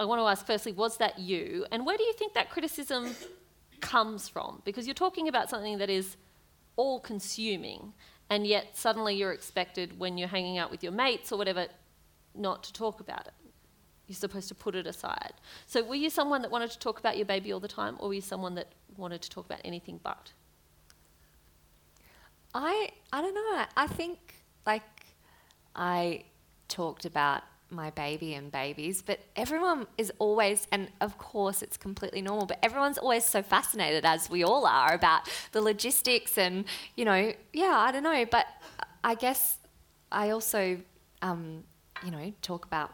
I 0.00 0.06
want 0.06 0.20
to 0.20 0.26
ask 0.26 0.46
firstly, 0.46 0.72
was 0.72 0.96
that 0.96 1.18
you? 1.18 1.66
And 1.70 1.84
where 1.84 1.98
do 1.98 2.02
you 2.02 2.14
think 2.14 2.32
that 2.32 2.48
criticism 2.48 3.14
comes 3.80 4.28
from? 4.28 4.62
Because 4.64 4.86
you're 4.86 4.94
talking 4.94 5.28
about 5.28 5.50
something 5.50 5.76
that 5.76 5.90
is 5.90 6.16
all 6.76 7.00
consuming, 7.00 7.92
and 8.30 8.46
yet 8.46 8.78
suddenly 8.78 9.14
you're 9.14 9.32
expected 9.32 9.98
when 9.98 10.16
you're 10.16 10.28
hanging 10.28 10.56
out 10.56 10.70
with 10.70 10.82
your 10.82 10.92
mates 10.92 11.30
or 11.30 11.36
whatever 11.36 11.66
not 12.34 12.62
to 12.64 12.72
talk 12.72 13.00
about 13.00 13.26
it. 13.26 13.34
You're 14.06 14.16
supposed 14.16 14.48
to 14.48 14.54
put 14.54 14.74
it 14.74 14.86
aside. 14.86 15.34
So, 15.66 15.84
were 15.84 15.94
you 15.94 16.08
someone 16.08 16.40
that 16.42 16.50
wanted 16.50 16.70
to 16.70 16.78
talk 16.78 16.98
about 16.98 17.18
your 17.18 17.26
baby 17.26 17.52
all 17.52 17.60
the 17.60 17.68
time, 17.68 17.96
or 17.98 18.08
were 18.08 18.14
you 18.14 18.22
someone 18.22 18.54
that 18.54 18.68
wanted 18.96 19.20
to 19.20 19.28
talk 19.28 19.44
about 19.44 19.60
anything 19.64 20.00
but? 20.02 20.32
I 22.54 22.90
I 23.12 23.20
don't 23.20 23.34
know. 23.34 23.64
I 23.76 23.86
think 23.86 24.18
like 24.64 24.82
I 25.76 26.24
talked 26.68 27.04
about 27.04 27.42
my 27.70 27.90
baby 27.90 28.34
and 28.34 28.50
babies, 28.50 29.02
but 29.02 29.20
everyone 29.36 29.86
is 29.96 30.12
always, 30.18 30.66
and 30.72 30.88
of 31.00 31.18
course 31.18 31.62
it's 31.62 31.76
completely 31.76 32.20
normal, 32.20 32.46
but 32.46 32.58
everyone's 32.62 32.98
always 32.98 33.24
so 33.24 33.42
fascinated, 33.42 34.04
as 34.04 34.28
we 34.28 34.42
all 34.42 34.66
are, 34.66 34.92
about 34.92 35.28
the 35.52 35.60
logistics 35.60 36.36
and, 36.36 36.64
you 36.96 37.04
know, 37.04 37.32
yeah, 37.52 37.76
I 37.76 37.92
don't 37.92 38.02
know. 38.02 38.24
But 38.30 38.46
I 39.04 39.14
guess 39.14 39.58
I 40.10 40.30
also, 40.30 40.80
um, 41.22 41.64
you 42.04 42.10
know, 42.10 42.32
talk 42.42 42.64
about 42.66 42.92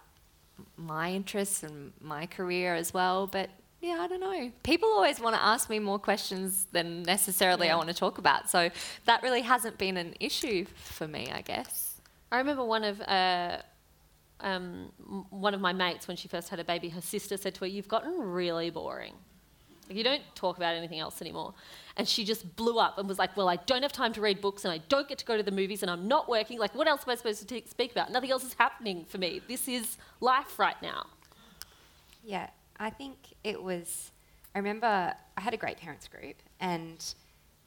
my 0.77 1.13
interests 1.13 1.63
and 1.63 1.93
my 2.01 2.27
career 2.27 2.75
as 2.75 2.93
well. 2.93 3.27
But 3.27 3.51
yeah, 3.81 3.99
I 4.01 4.09
don't 4.09 4.21
know. 4.21 4.51
People 4.63 4.89
always 4.89 5.21
want 5.21 5.37
to 5.37 5.43
ask 5.43 5.69
me 5.69 5.79
more 5.79 5.99
questions 5.99 6.67
than 6.73 7.03
necessarily 7.03 7.71
I 7.71 7.77
want 7.77 7.89
to 7.89 7.95
talk 7.95 8.19
about. 8.19 8.51
So 8.51 8.71
that 9.05 9.23
really 9.23 9.43
hasn't 9.43 9.79
been 9.79 9.97
an 9.97 10.15
issue 10.19 10.65
for 10.75 11.07
me, 11.07 11.31
I 11.33 11.43
guess. 11.43 12.01
I 12.33 12.39
remember 12.39 12.65
one 12.65 12.85
of 12.85 13.01
uh, 13.03 13.59
um, 14.41 14.93
one 15.31 15.55
of 15.55 15.61
my 15.61 15.73
mates 15.73 16.07
when 16.09 16.17
she 16.17 16.29
first 16.29 16.49
had 16.49 16.61
a 16.61 16.65
baby. 16.65 16.89
Her 16.89 17.01
sister 17.01 17.37
said 17.37 17.55
to 17.55 17.61
her, 17.61 17.67
"You've 17.67 17.89
gotten 17.89 18.19
really 18.19 18.71
boring. 18.71 19.15
Like, 19.89 19.97
you 19.97 20.05
don't 20.05 20.23
talk 20.35 20.57
about 20.57 20.75
anything 20.75 20.99
else 20.99 21.21
anymore." 21.21 21.55
And 21.97 22.07
she 22.07 22.25
just 22.25 22.57
blew 22.57 22.79
up 22.79 22.99
and 22.99 23.09
was 23.09 23.19
like, 23.19 23.37
"Well, 23.37 23.49
I 23.49 23.57
don't 23.57 23.83
have 23.83 23.93
time 23.93 24.13
to 24.15 24.21
read 24.21 24.41
books, 24.41 24.65
and 24.65 24.73
I 24.73 24.79
don't 24.89 25.09
get 25.09 25.19
to 25.19 25.25
go 25.25 25.37
to 25.37 25.43
the 25.43 25.51
movies, 25.51 25.83
and 25.83 25.91
I'm 25.91 26.07
not 26.09 26.29
working. 26.29 26.59
Like, 26.59 26.75
what 26.75 26.87
else 26.87 27.03
am 27.07 27.11
I 27.11 27.15
supposed 27.15 27.49
to 27.49 27.63
speak 27.69 27.93
about? 27.93 28.11
Nothing 28.11 28.31
else 28.31 28.45
is 28.45 28.55
happening 28.55 29.05
for 29.05 29.19
me. 29.19 29.41
This 29.49 29.69
is 29.69 29.97
life 30.21 30.59
right 30.59 30.81
now." 30.83 31.07
Yeah, 32.25 32.51
I 32.79 32.91
think 32.91 33.17
it 33.45 33.63
was. 33.63 34.11
I 34.55 34.59
remember 34.59 35.15
I 35.37 35.41
had 35.41 35.55
a 35.55 35.59
great 35.59 35.77
parents 35.77 36.09
group 36.09 36.37
and 36.61 37.15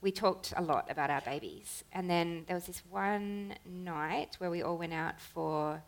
we 0.02 0.12
talked 0.12 0.54
a 0.56 0.62
lot 0.62 0.90
about 0.90 1.10
our 1.10 1.22
babies. 1.22 1.84
And 1.92 2.10
then 2.10 2.46
there 2.48 2.56
was 2.56 2.66
this 2.66 2.82
one 2.90 3.56
night 3.66 4.36
where 4.38 4.50
we 4.50 4.62
all 4.62 4.78
went 4.78 4.94
out 4.94 5.20
for 5.20 5.84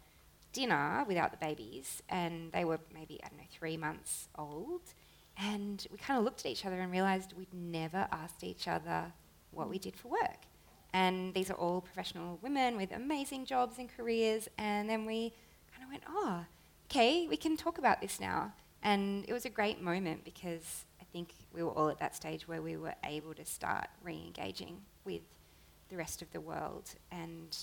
dinner 0.53 1.03
without 1.07 1.31
the 1.31 1.37
babies, 1.37 2.01
and 2.09 2.51
they 2.51 2.65
were 2.65 2.79
maybe, 2.93 3.19
I 3.23 3.29
don't 3.29 3.37
know, 3.37 3.45
three 3.51 3.77
months 3.77 4.27
old. 4.37 4.81
And 5.37 5.85
we 5.91 5.97
kind 5.97 6.17
of 6.17 6.23
looked 6.23 6.41
at 6.41 6.47
each 6.47 6.65
other 6.65 6.79
and 6.79 6.91
realized 6.91 7.33
we'd 7.37 7.53
never 7.53 8.07
asked 8.11 8.43
each 8.43 8.67
other 8.67 9.13
what 9.51 9.69
we 9.69 9.79
did 9.79 9.95
for 9.95 10.09
work. 10.09 10.45
And 10.93 11.33
these 11.33 11.49
are 11.49 11.55
all 11.55 11.81
professional 11.81 12.37
women 12.41 12.75
with 12.75 12.91
amazing 12.91 13.45
jobs 13.45 13.77
and 13.77 13.89
careers. 13.95 14.49
And 14.57 14.89
then 14.89 15.05
we 15.05 15.33
kind 15.73 15.83
of 15.83 15.89
went, 15.89 16.03
oh, 16.07 16.45
okay, 16.89 17.27
we 17.27 17.37
can 17.37 17.55
talk 17.55 17.77
about 17.77 18.01
this 18.01 18.19
now. 18.19 18.53
And 18.83 19.25
it 19.27 19.33
was 19.33 19.45
a 19.45 19.49
great 19.49 19.81
moment 19.81 20.25
because 20.25 20.85
I 20.99 21.05
think 21.13 21.33
we 21.53 21.63
were 21.63 21.71
all 21.71 21.89
at 21.89 21.99
that 21.99 22.15
stage 22.15 22.47
where 22.47 22.61
we 22.61 22.75
were 22.75 22.95
able 23.05 23.33
to 23.35 23.45
start 23.45 23.87
re 24.03 24.13
engaging 24.13 24.81
with 25.05 25.21
the 25.89 25.95
rest 25.95 26.21
of 26.21 26.31
the 26.31 26.41
world. 26.41 26.95
And 27.11 27.55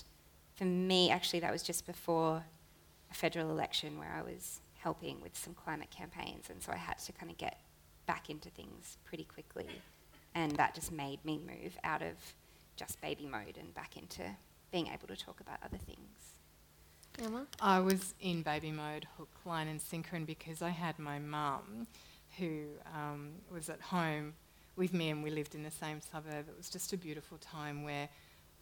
for 0.55 0.65
me, 0.65 1.11
actually, 1.11 1.41
that 1.41 1.51
was 1.51 1.61
just 1.61 1.85
before 1.85 2.43
a 3.11 3.13
federal 3.13 3.49
election 3.49 3.97
where 3.97 4.11
I 4.11 4.21
was 4.21 4.61
helping 4.79 5.21
with 5.21 5.37
some 5.37 5.53
climate 5.53 5.89
campaigns. 5.91 6.49
And 6.49 6.61
so 6.61 6.71
I 6.71 6.77
had 6.77 6.99
to 6.99 7.11
kind 7.11 7.31
of 7.31 7.37
get 7.37 7.59
back 8.05 8.29
into 8.29 8.49
things 8.49 8.97
pretty 9.05 9.25
quickly. 9.25 9.67
And 10.35 10.53
that 10.53 10.75
just 10.75 10.91
made 10.91 11.23
me 11.25 11.39
move 11.39 11.77
out 11.83 12.01
of 12.01 12.15
just 12.75 13.01
baby 13.01 13.25
mode 13.25 13.57
and 13.59 13.73
back 13.73 13.97
into 13.97 14.23
being 14.71 14.87
able 14.87 15.07
to 15.07 15.15
talk 15.15 15.39
about 15.41 15.57
other 15.63 15.77
things. 15.77 16.39
Emma? 17.21 17.45
I 17.59 17.79
was 17.79 18.13
in 18.21 18.43
baby 18.43 18.71
mode, 18.71 19.07
hook, 19.17 19.29
line, 19.45 19.67
and 19.67 19.81
sinker, 19.81 20.15
and 20.15 20.25
because 20.25 20.61
I 20.61 20.69
had 20.69 20.97
my 20.99 21.19
mum, 21.19 21.87
who 22.37 22.65
um, 22.95 23.31
was 23.51 23.69
at 23.69 23.81
home 23.81 24.33
with 24.75 24.93
me, 24.93 25.09
and 25.09 25.23
we 25.23 25.29
lived 25.29 25.55
in 25.55 25.63
the 25.63 25.71
same 25.71 25.99
suburb. 25.99 26.47
It 26.47 26.55
was 26.57 26.69
just 26.69 26.93
a 26.93 26.97
beautiful 26.97 27.37
time 27.37 27.83
where 27.83 28.05
I 28.05 28.09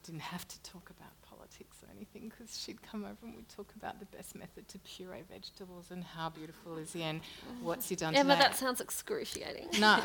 didn't 0.03 0.21
have 0.21 0.47
to 0.47 0.61
talk 0.63 0.89
about 0.89 1.11
politics 1.47 1.77
or 1.83 1.89
anything 1.95 2.29
because 2.29 2.59
she'd 2.59 2.81
come 2.81 3.03
over 3.03 3.17
and 3.23 3.35
we'd 3.35 3.49
talk 3.49 3.71
about 3.75 3.99
the 3.99 4.05
best 4.17 4.35
method 4.35 4.67
to 4.67 4.79
puree 4.79 5.23
vegetables 5.31 5.91
and 5.91 6.03
how 6.03 6.29
beautiful 6.29 6.77
is 6.77 6.93
he 6.93 7.03
and 7.03 7.21
what's 7.61 7.89
he 7.89 7.95
done 7.95 8.15
Emma, 8.15 8.33
today. 8.35 8.47
that 8.47 8.57
sounds 8.57 8.81
excruciating. 8.81 9.67
No. 9.79 9.99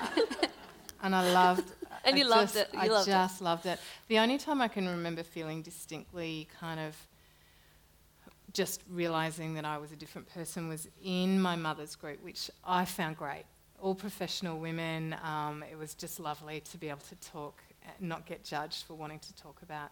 and 1.02 1.14
I 1.14 1.32
loved 1.32 1.64
And 2.04 2.16
I 2.16 2.18
you 2.18 2.24
loved 2.28 2.56
it, 2.56 2.68
you 2.72 2.80
I 2.80 2.86
loved 2.86 3.08
it. 3.08 3.12
just 3.12 3.40
loved 3.40 3.66
it. 3.66 3.78
The 4.08 4.18
only 4.18 4.36
time 4.36 4.60
I 4.60 4.66
can 4.66 4.88
remember 4.88 5.22
feeling 5.22 5.62
distinctly 5.62 6.48
kind 6.58 6.80
of 6.80 6.96
just 8.52 8.82
realizing 8.90 9.54
that 9.54 9.64
I 9.64 9.78
was 9.78 9.92
a 9.92 9.96
different 9.96 10.28
person 10.28 10.68
was 10.68 10.88
in 11.04 11.40
my 11.40 11.54
mother's 11.54 11.94
group, 11.94 12.22
which 12.24 12.50
I 12.64 12.84
found 12.84 13.16
great. 13.16 13.44
All 13.80 13.94
professional 13.94 14.58
women. 14.58 15.14
Um, 15.24 15.64
it 15.70 15.78
was 15.78 15.94
just 15.94 16.18
lovely 16.18 16.60
to 16.72 16.76
be 16.76 16.88
able 16.88 17.00
to 17.08 17.14
talk, 17.16 17.62
and 17.84 18.08
not 18.08 18.26
get 18.26 18.44
judged 18.44 18.84
for 18.84 18.94
wanting 18.94 19.20
to 19.20 19.34
talk 19.36 19.62
about, 19.62 19.90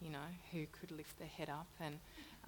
you 0.00 0.10
know, 0.10 0.18
who 0.52 0.66
could 0.72 0.90
lift 0.90 1.18
their 1.18 1.28
head 1.28 1.48
up 1.48 1.68
and 1.80 1.98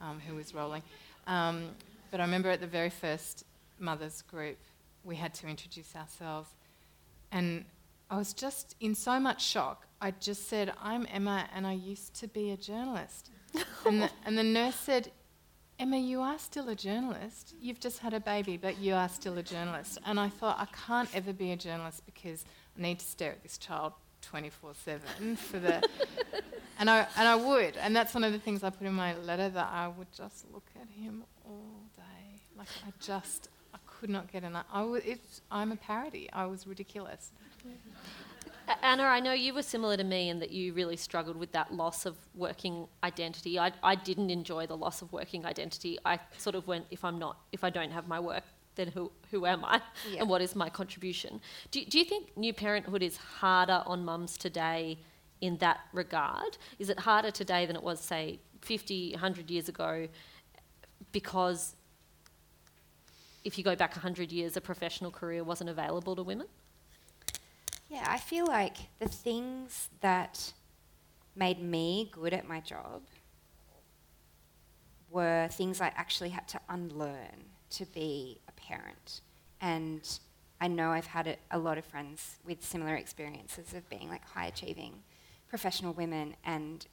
um, 0.01 0.21
who 0.21 0.35
was 0.35 0.55
rolling. 0.55 0.83
Um, 1.27 1.71
but 2.11 2.21
I 2.21 2.25
remember 2.25 2.51
at 2.51 2.61
the 2.61 2.67
very 2.67 2.91
first 2.91 3.45
mothers 3.79 4.23
group, 4.23 4.59
we 5.05 5.17
had 5.17 5.35
to 5.35 5.49
introduce 5.49 5.97
ourselves, 5.97 6.49
and 7.31 7.65
I 8.11 8.17
was 8.17 8.33
just 8.33 8.77
in 8.81 8.95
so 8.95 9.19
much 9.19 9.45
shock. 9.45 9.87
I 10.01 10.13
just 10.13 10.49
said, 10.49 10.73
"I'm 10.81 11.07
Emma, 11.11 11.49
and 11.55 11.67
I 11.67 11.73
used 11.73 12.15
to 12.21 12.29
be 12.29 12.51
a 12.51 12.57
journalist." 12.57 13.31
and, 13.87 14.03
the, 14.03 14.11
and 14.25 14.39
the 14.39 14.43
nurse 14.43 14.77
said, 14.77 15.11
Emma, 15.79 15.97
you 15.97 16.21
are 16.21 16.39
still 16.39 16.69
a 16.69 16.75
journalist. 16.75 17.55
You've 17.61 17.81
just 17.81 17.99
had 17.99 18.15
a 18.15 18.21
baby, 18.21 18.57
but 18.57 18.79
you 18.79 18.95
are 18.95 19.09
still 19.09 19.37
a 19.39 19.43
journalist. 19.43 19.99
And 20.07 20.21
I 20.21 20.29
thought, 20.29 20.57
I 20.61 20.67
can't 20.87 21.09
ever 21.15 21.33
be 21.33 21.51
a 21.51 21.57
journalist 21.57 22.07
because 22.07 22.45
I 22.79 22.83
need 22.83 23.01
to 23.01 23.05
stare 23.05 23.33
at 23.33 23.43
this 23.43 23.59
child 23.59 23.93
24 24.23 24.75
7 24.75 25.37
for 25.37 25.59
the. 25.59 25.83
And, 26.79 26.91
I, 26.91 27.07
and 27.17 27.29
I 27.29 27.37
would. 27.37 27.77
And 27.77 27.95
that's 27.95 28.15
one 28.15 28.25
of 28.25 28.33
the 28.33 28.39
things 28.39 28.63
I 28.63 28.71
put 28.71 28.87
in 28.87 28.95
my 28.95 29.17
letter 29.19 29.49
that 29.49 29.69
I 29.73 29.89
would 29.89 30.13
just 30.13 30.47
look 30.53 30.67
at 30.81 30.89
him 30.89 31.25
all 31.45 31.83
day. 31.97 32.41
Like, 32.57 32.69
I 32.87 32.93
just, 33.01 33.49
I 33.75 33.79
could 33.87 34.11
not 34.11 34.31
get 34.33 34.45
enough. 34.45 34.67
I 34.73 34.81
w- 34.81 35.03
it's, 35.05 35.41
I'm 35.51 35.73
a 35.73 35.77
parody. 35.77 36.29
I 36.33 36.47
was 36.47 36.67
ridiculous. 36.67 37.31
Anna, 38.83 39.05
I 39.05 39.21
know 39.21 39.33
you 39.33 39.55
were 39.55 39.63
similar 39.63 39.97
to 39.97 40.05
me 40.05 40.29
in 40.29 40.39
that 40.39 40.51
you 40.51 40.73
really 40.73 40.97
struggled 40.97 41.37
with 41.37 41.53
that 41.53 41.75
loss 41.75 42.07
of 42.07 42.17
working 42.35 42.87
identity. 43.03 43.59
I, 43.59 43.73
I 43.83 43.95
didn't 43.95 44.31
enjoy 44.31 44.67
the 44.67 44.77
loss 44.77 45.03
of 45.03 45.13
working 45.13 45.45
identity. 45.45 45.99
I 46.05 46.19
sort 46.39 46.55
of 46.55 46.67
went, 46.67 46.87
if 46.91 47.05
I'm 47.05 47.19
not, 47.19 47.39
if 47.53 47.65
I 47.65 47.71
don't 47.71 47.91
have 47.91 48.07
my 48.07 48.21
work, 48.21 48.45
then 48.75 48.89
who, 48.89 49.11
who 49.31 49.47
am 49.47 49.65
I? 49.65 49.81
Yeah. 50.11 50.21
And 50.21 50.29
what 50.29 50.41
is 50.41 50.57
my 50.57 50.71
contribution? 50.71 51.41
Do, 51.71 51.85
do 51.85 51.99
you 51.99 52.05
think 52.05 52.37
new 52.37 52.53
parenthood 52.53 53.03
is 53.03 53.17
harder 53.17 53.83
on 53.85 54.05
mums 54.05 54.37
today 54.37 54.99
in 55.43 55.59
that 55.59 55.81
regard? 55.93 56.57
Is 56.79 56.89
it 56.89 57.01
harder 57.01 57.31
today 57.31 57.67
than 57.67 57.77
it 57.77 57.83
was, 57.83 58.01
say, 58.01 58.39
50, 58.63 59.11
100 59.11 59.51
years 59.51 59.69
ago? 59.69 60.09
Because 61.11 61.75
if 63.45 63.59
you 63.59 63.65
go 63.65 63.77
back 63.77 63.91
100 63.91 64.33
years, 64.33 64.57
a 64.57 64.61
professional 64.61 65.11
career 65.11 65.45
wasn't 65.45 65.69
available 65.69 66.17
to 66.17 66.23
women? 66.23 66.47
Yeah, 67.91 68.07
I 68.09 68.19
feel 68.19 68.47
like 68.47 68.77
the 69.01 69.09
things 69.09 69.91
that 70.01 70.53
made 71.35 71.61
me 71.61 72.09
good 72.13 72.33
at 72.33 72.47
my 72.49 72.61
job 72.61 73.03
were 75.11 75.49
things 75.51 75.81
I 75.81 75.89
actually 75.89 76.31
had 76.31 76.47
to 76.49 76.61
unlearn 76.69 77.51
to 77.71 77.85
be 77.87 78.39
a 78.49 78.53
parent. 78.53 79.21
And 79.61 80.09
I 80.61 80.69
know 80.69 80.91
I've 80.91 81.07
had 81.07 81.27
a, 81.27 81.37
a 81.51 81.59
lot 81.59 81.79
of 81.79 81.85
friends 81.85 82.37
with 82.47 82.65
similar 82.65 82.95
experiences 82.95 83.75
of 83.75 83.89
being 83.91 84.09
like 84.09 84.25
high 84.25 84.47
achieving 84.47 85.03
professional 85.53 85.93
women 85.93 86.35
and 86.47 86.87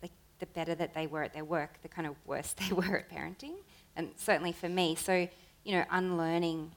like 0.00 0.12
the 0.38 0.46
better 0.46 0.74
that 0.74 0.94
they 0.94 1.06
were 1.06 1.22
at 1.22 1.34
their 1.34 1.44
work, 1.44 1.78
the 1.82 1.88
kind 1.88 2.08
of 2.08 2.14
worse 2.24 2.54
they 2.68 2.72
were 2.74 2.96
at 2.96 3.10
parenting. 3.10 3.56
And 3.96 4.08
certainly 4.16 4.52
for 4.52 4.70
me. 4.70 4.94
So, 4.94 5.28
you 5.62 5.72
know, 5.72 5.84
unlearning 5.90 6.72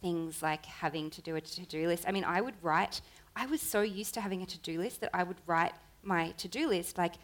things 0.00 0.42
like 0.42 0.66
having 0.66 1.10
to 1.10 1.22
do 1.22 1.36
a 1.36 1.40
to-do 1.40 1.86
list. 1.86 2.06
I 2.08 2.10
mean, 2.10 2.24
I 2.24 2.40
would 2.40 2.56
write 2.60 3.00
I 3.36 3.46
was 3.46 3.62
so 3.62 3.82
used 3.82 4.14
to 4.14 4.20
having 4.20 4.42
a 4.42 4.46
to-do 4.46 4.78
list 4.78 5.00
that 5.00 5.10
I 5.14 5.22
would 5.22 5.38
write 5.46 5.72
my 6.02 6.32
to-do 6.32 6.68
list 6.68 6.98
like 6.98 7.14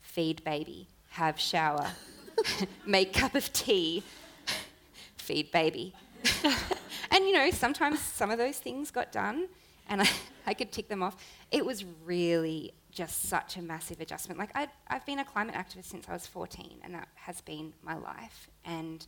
feed 0.00 0.42
baby, 0.42 0.88
have 1.10 1.38
shower, 1.38 1.86
make 2.86 3.12
cup 3.12 3.34
of 3.34 3.52
tea, 3.52 4.02
feed 5.16 5.52
baby. 5.52 5.94
and 7.10 7.24
you 7.26 7.34
know, 7.34 7.50
sometimes 7.50 8.00
some 8.00 8.30
of 8.30 8.38
those 8.38 8.58
things 8.58 8.90
got 8.90 9.12
done 9.12 9.48
and 9.88 10.02
I, 10.02 10.08
I 10.46 10.54
could 10.54 10.72
tick 10.72 10.88
them 10.88 11.02
off. 11.02 11.16
It 11.50 11.64
was 11.64 11.84
really 12.04 12.74
just 12.90 13.28
such 13.28 13.56
a 13.56 13.62
massive 13.62 14.00
adjustment. 14.00 14.38
Like, 14.38 14.50
i 14.54 14.68
have 14.86 15.04
been 15.04 15.18
a 15.18 15.24
climate 15.24 15.54
activist 15.54 15.86
since 15.86 16.08
I 16.08 16.12
was 16.12 16.26
14, 16.26 16.78
and 16.84 16.94
that 16.94 17.08
has 17.14 17.40
been 17.40 17.72
my 17.82 17.96
life. 17.96 18.48
And, 18.64 19.04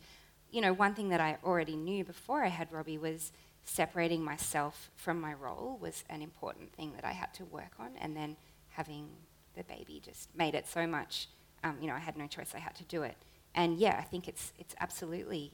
you 0.51 0.61
know, 0.61 0.73
one 0.73 0.93
thing 0.93 1.09
that 1.09 1.21
I 1.21 1.37
already 1.43 1.75
knew 1.75 2.03
before 2.03 2.43
I 2.43 2.49
had 2.49 2.71
Robbie 2.71 2.97
was 2.97 3.31
separating 3.63 4.23
myself 4.23 4.89
from 4.95 5.19
my 5.21 5.33
role 5.33 5.77
was 5.81 6.03
an 6.09 6.21
important 6.21 6.73
thing 6.73 6.93
that 6.95 7.05
I 7.05 7.11
had 7.11 7.33
to 7.35 7.45
work 7.45 7.73
on. 7.79 7.91
And 8.01 8.15
then 8.15 8.35
having 8.69 9.07
the 9.55 9.63
baby 9.63 10.01
just 10.03 10.35
made 10.35 10.55
it 10.55 10.67
so 10.67 10.85
much, 10.87 11.29
um, 11.63 11.77
you 11.81 11.87
know, 11.87 11.93
I 11.93 11.99
had 11.99 12.17
no 12.17 12.27
choice, 12.27 12.53
I 12.55 12.59
had 12.59 12.75
to 12.75 12.83
do 12.85 13.03
it. 13.03 13.15
And 13.55 13.77
yeah, 13.77 13.97
I 13.99 14.03
think 14.03 14.27
it's, 14.27 14.53
it's 14.57 14.75
absolutely 14.79 15.51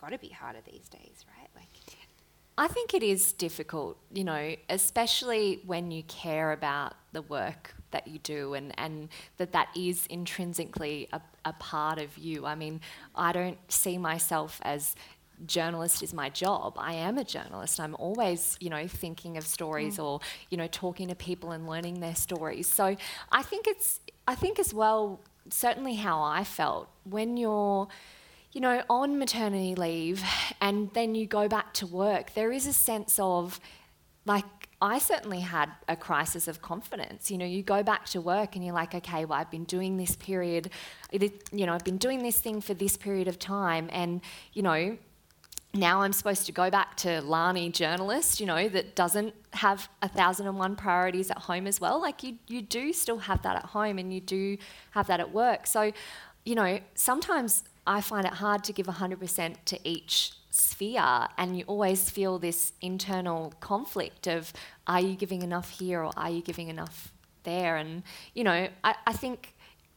got 0.00 0.10
to 0.10 0.18
be 0.18 0.28
harder 0.28 0.60
these 0.64 0.88
days, 0.88 1.24
right? 1.36 1.48
Like, 1.54 1.77
I 2.58 2.66
think 2.66 2.92
it 2.92 3.04
is 3.04 3.32
difficult, 3.32 3.98
you 4.12 4.24
know, 4.24 4.56
especially 4.68 5.62
when 5.64 5.92
you 5.92 6.02
care 6.02 6.50
about 6.50 6.94
the 7.12 7.22
work 7.22 7.72
that 7.92 8.08
you 8.08 8.18
do 8.18 8.54
and, 8.54 8.74
and 8.76 9.10
that 9.36 9.52
that 9.52 9.68
is 9.76 10.06
intrinsically 10.06 11.08
a, 11.12 11.20
a 11.44 11.52
part 11.52 12.00
of 12.00 12.18
you. 12.18 12.46
I 12.46 12.56
mean, 12.56 12.80
I 13.14 13.30
don't 13.30 13.58
see 13.70 13.96
myself 13.96 14.60
as 14.64 14.96
journalist 15.46 16.02
is 16.02 16.12
my 16.12 16.30
job. 16.30 16.74
I 16.76 16.94
am 16.94 17.16
a 17.16 17.22
journalist. 17.22 17.78
I'm 17.78 17.94
always, 17.94 18.56
you 18.60 18.70
know, 18.70 18.88
thinking 18.88 19.36
of 19.36 19.46
stories 19.46 19.98
mm. 19.98 20.04
or, 20.04 20.20
you 20.50 20.56
know, 20.58 20.66
talking 20.66 21.06
to 21.08 21.14
people 21.14 21.52
and 21.52 21.68
learning 21.68 22.00
their 22.00 22.16
stories. 22.16 22.66
So 22.66 22.96
I 23.30 23.42
think 23.44 23.68
it's, 23.68 24.00
I 24.26 24.34
think 24.34 24.58
as 24.58 24.74
well, 24.74 25.20
certainly 25.48 25.94
how 25.94 26.20
I 26.20 26.42
felt 26.42 26.88
when 27.04 27.36
you're, 27.36 27.86
you 28.58 28.62
know, 28.62 28.82
on 28.90 29.20
maternity 29.20 29.76
leave 29.76 30.20
and 30.60 30.92
then 30.92 31.14
you 31.14 31.28
go 31.28 31.46
back 31.46 31.72
to 31.72 31.86
work, 31.86 32.34
there 32.34 32.50
is 32.50 32.66
a 32.66 32.72
sense 32.72 33.16
of 33.20 33.60
like, 34.26 34.44
I 34.82 34.98
certainly 34.98 35.38
had 35.38 35.70
a 35.86 35.94
crisis 35.94 36.48
of 36.48 36.60
confidence. 36.60 37.30
You 37.30 37.38
know, 37.38 37.44
you 37.44 37.62
go 37.62 37.84
back 37.84 38.06
to 38.06 38.20
work 38.20 38.56
and 38.56 38.64
you're 38.64 38.74
like, 38.74 38.96
okay, 38.96 39.24
well, 39.24 39.38
I've 39.38 39.52
been 39.52 39.62
doing 39.62 39.96
this 39.96 40.16
period, 40.16 40.70
you 41.12 41.66
know, 41.66 41.72
I've 41.72 41.84
been 41.84 41.98
doing 41.98 42.24
this 42.24 42.40
thing 42.40 42.60
for 42.60 42.74
this 42.74 42.96
period 42.96 43.28
of 43.28 43.38
time, 43.38 43.88
and, 43.92 44.22
you 44.52 44.62
know, 44.62 44.98
now 45.72 46.00
I'm 46.00 46.12
supposed 46.12 46.46
to 46.46 46.52
go 46.52 46.68
back 46.68 46.96
to 46.96 47.20
Lani 47.20 47.70
journalist, 47.70 48.40
you 48.40 48.46
know, 48.46 48.68
that 48.70 48.96
doesn't 48.96 49.36
have 49.52 49.88
a 50.02 50.08
thousand 50.08 50.48
and 50.48 50.58
one 50.58 50.74
priorities 50.74 51.30
at 51.30 51.38
home 51.38 51.68
as 51.68 51.80
well. 51.80 52.02
Like 52.02 52.24
you, 52.24 52.38
you 52.48 52.62
do 52.62 52.92
still 52.92 53.18
have 53.18 53.42
that 53.42 53.54
at 53.54 53.66
home 53.66 53.98
and 53.98 54.12
you 54.12 54.20
do 54.20 54.58
have 54.90 55.06
that 55.06 55.20
at 55.20 55.32
work. 55.32 55.68
So, 55.68 55.92
you 56.44 56.56
know, 56.56 56.80
sometimes 56.94 57.62
I 57.88 58.02
find 58.02 58.26
it 58.26 58.34
hard 58.34 58.64
to 58.64 58.72
give 58.74 58.86
100% 58.86 59.56
to 59.64 59.78
each 59.82 60.32
sphere 60.50 61.28
and 61.38 61.56
you 61.56 61.64
always 61.66 62.10
feel 62.10 62.38
this 62.38 62.72
internal 62.82 63.54
conflict 63.60 64.26
of 64.26 64.52
are 64.86 65.00
you 65.00 65.14
giving 65.16 65.40
enough 65.40 65.70
here 65.70 66.04
or 66.04 66.12
are 66.14 66.30
you 66.30 66.42
giving 66.42 66.68
enough 66.68 67.12
there? 67.44 67.76
And, 67.76 68.02
you 68.34 68.44
know, 68.44 68.68
I, 68.84 68.94
I 69.06 69.12
think 69.14 69.54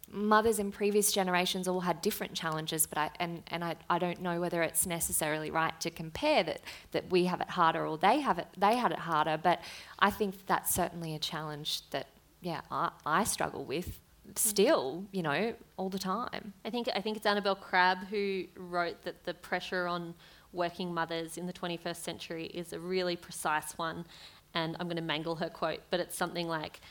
mothers 0.09 0.57
in 0.57 0.71
previous 0.71 1.11
generations 1.11 1.67
all 1.67 1.81
had 1.81 2.01
different 2.01 2.33
challenges, 2.33 2.85
but 2.85 2.97
I 2.97 3.09
and, 3.19 3.43
and 3.47 3.61
I, 3.61 3.75
I 3.89 3.99
don't 3.99 4.21
know 4.21 4.39
whether 4.39 4.61
it's 4.61 4.85
necessarily 4.85 5.51
right 5.51 5.77
to 5.81 5.89
compare 5.89 6.43
that 6.43 6.61
that 6.91 7.11
we 7.11 7.25
have 7.25 7.41
it 7.41 7.49
harder 7.49 7.85
or 7.85 7.97
they 7.97 8.21
have 8.21 8.39
it 8.39 8.47
they 8.57 8.77
had 8.77 8.91
it 8.93 8.99
harder. 8.99 9.37
But 9.41 9.61
I 9.99 10.11
think 10.11 10.45
that's 10.47 10.73
certainly 10.73 11.13
a 11.13 11.19
challenge 11.19 11.89
that 11.91 12.07
yeah 12.41 12.61
I, 12.71 12.91
I 13.05 13.23
struggle 13.25 13.65
with 13.65 13.99
still, 14.35 15.05
you 15.11 15.23
know, 15.23 15.53
all 15.77 15.89
the 15.89 15.99
time. 15.99 16.53
I 16.65 16.69
think 16.69 16.87
I 16.93 17.01
think 17.01 17.17
it's 17.17 17.25
Annabel 17.25 17.55
Crabb 17.55 18.05
who 18.09 18.45
wrote 18.55 19.01
that 19.03 19.23
the 19.23 19.33
pressure 19.33 19.87
on 19.87 20.13
working 20.53 20.93
mothers 20.93 21.37
in 21.37 21.47
the 21.47 21.53
21st 21.53 21.95
century 21.95 22.45
is 22.47 22.73
a 22.73 22.79
really 22.79 23.15
precise 23.15 23.77
one, 23.77 24.05
and 24.53 24.75
I'm 24.79 24.87
going 24.87 24.97
to 24.97 25.01
mangle 25.01 25.35
her 25.35 25.49
quote, 25.49 25.81
but 25.89 25.99
it's 25.99 26.17
something 26.17 26.47
like 26.47 26.81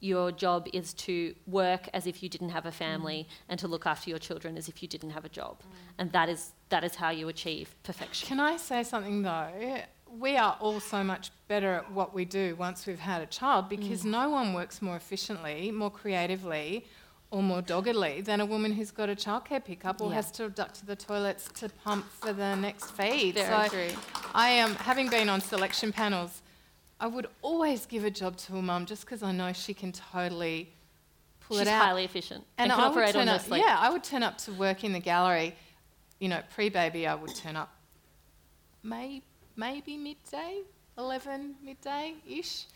your 0.00 0.30
job 0.30 0.68
is 0.72 0.92
to 0.92 1.34
work 1.46 1.88
as 1.94 2.06
if 2.06 2.22
you 2.22 2.28
didn't 2.28 2.50
have 2.50 2.66
a 2.66 2.72
family 2.72 3.26
mm. 3.28 3.32
and 3.48 3.58
to 3.58 3.66
look 3.66 3.86
after 3.86 4.10
your 4.10 4.18
children 4.18 4.56
as 4.58 4.68
if 4.68 4.82
you 4.82 4.88
didn't 4.88 5.10
have 5.10 5.24
a 5.24 5.28
job. 5.28 5.62
Mm. 5.62 5.66
And 5.98 6.12
that 6.12 6.28
is, 6.28 6.52
that 6.68 6.84
is 6.84 6.96
how 6.96 7.10
you 7.10 7.28
achieve 7.28 7.74
perfection. 7.82 8.28
Can 8.28 8.38
I 8.38 8.58
say 8.58 8.82
something 8.82 9.22
though? 9.22 9.80
We 10.10 10.36
are 10.36 10.56
all 10.60 10.80
so 10.80 11.04
much 11.04 11.30
better 11.48 11.74
at 11.74 11.92
what 11.92 12.14
we 12.14 12.24
do 12.24 12.56
once 12.56 12.86
we've 12.86 12.98
had 12.98 13.22
a 13.22 13.26
child 13.26 13.68
because 13.68 14.02
mm. 14.02 14.10
no 14.10 14.30
one 14.30 14.54
works 14.54 14.80
more 14.80 14.96
efficiently, 14.96 15.70
more 15.70 15.90
creatively, 15.90 16.86
or 17.30 17.42
more 17.42 17.60
doggedly 17.60 18.20
than 18.20 18.40
a 18.40 18.46
woman 18.46 18.72
who's 18.72 18.90
got 18.90 19.08
a 19.08 19.14
childcare 19.14 19.62
pickup 19.62 20.00
or 20.00 20.08
yeah. 20.08 20.14
has 20.14 20.30
to 20.30 20.48
duck 20.48 20.72
to 20.74 20.86
the 20.86 20.94
toilets 20.94 21.48
to 21.54 21.68
pump 21.84 22.08
for 22.10 22.32
the 22.32 22.54
next 22.56 22.92
feed. 22.92 23.34
Very 23.34 23.68
so 23.68 23.68
true. 23.68 23.98
I 24.34 24.50
am, 24.50 24.70
um, 24.70 24.76
having 24.76 25.08
been 25.08 25.28
on 25.28 25.40
selection 25.40 25.92
panels, 25.92 26.42
I 27.00 27.08
would 27.08 27.26
always 27.42 27.84
give 27.84 28.04
a 28.04 28.10
job 28.10 28.36
to 28.38 28.56
a 28.56 28.62
mum 28.62 28.86
just 28.86 29.04
because 29.04 29.22
I 29.22 29.32
know 29.32 29.52
she 29.52 29.74
can 29.74 29.92
totally 29.92 30.72
pull 31.40 31.58
She's 31.58 31.66
it 31.66 31.70
out. 31.70 31.80
She's 31.80 31.86
highly 31.86 32.04
efficient 32.04 32.44
and, 32.58 32.72
and 32.72 32.80
I 32.80 32.88
would 32.88 33.12
turn 33.12 33.28
up, 33.28 33.42
Yeah, 33.50 33.76
I 33.78 33.90
would 33.90 34.04
turn 34.04 34.22
up 34.22 34.38
to 34.38 34.52
work 34.52 34.84
in 34.84 34.92
the 34.92 35.00
gallery. 35.00 35.54
You 36.20 36.28
know, 36.28 36.40
pre-baby, 36.54 37.06
I 37.06 37.14
would 37.14 37.34
turn 37.34 37.56
up 37.56 37.70
may, 38.82 39.20
maybe 39.56 39.96
midday, 39.96 40.60
11 40.98 41.56
midday-ish, 41.62 42.66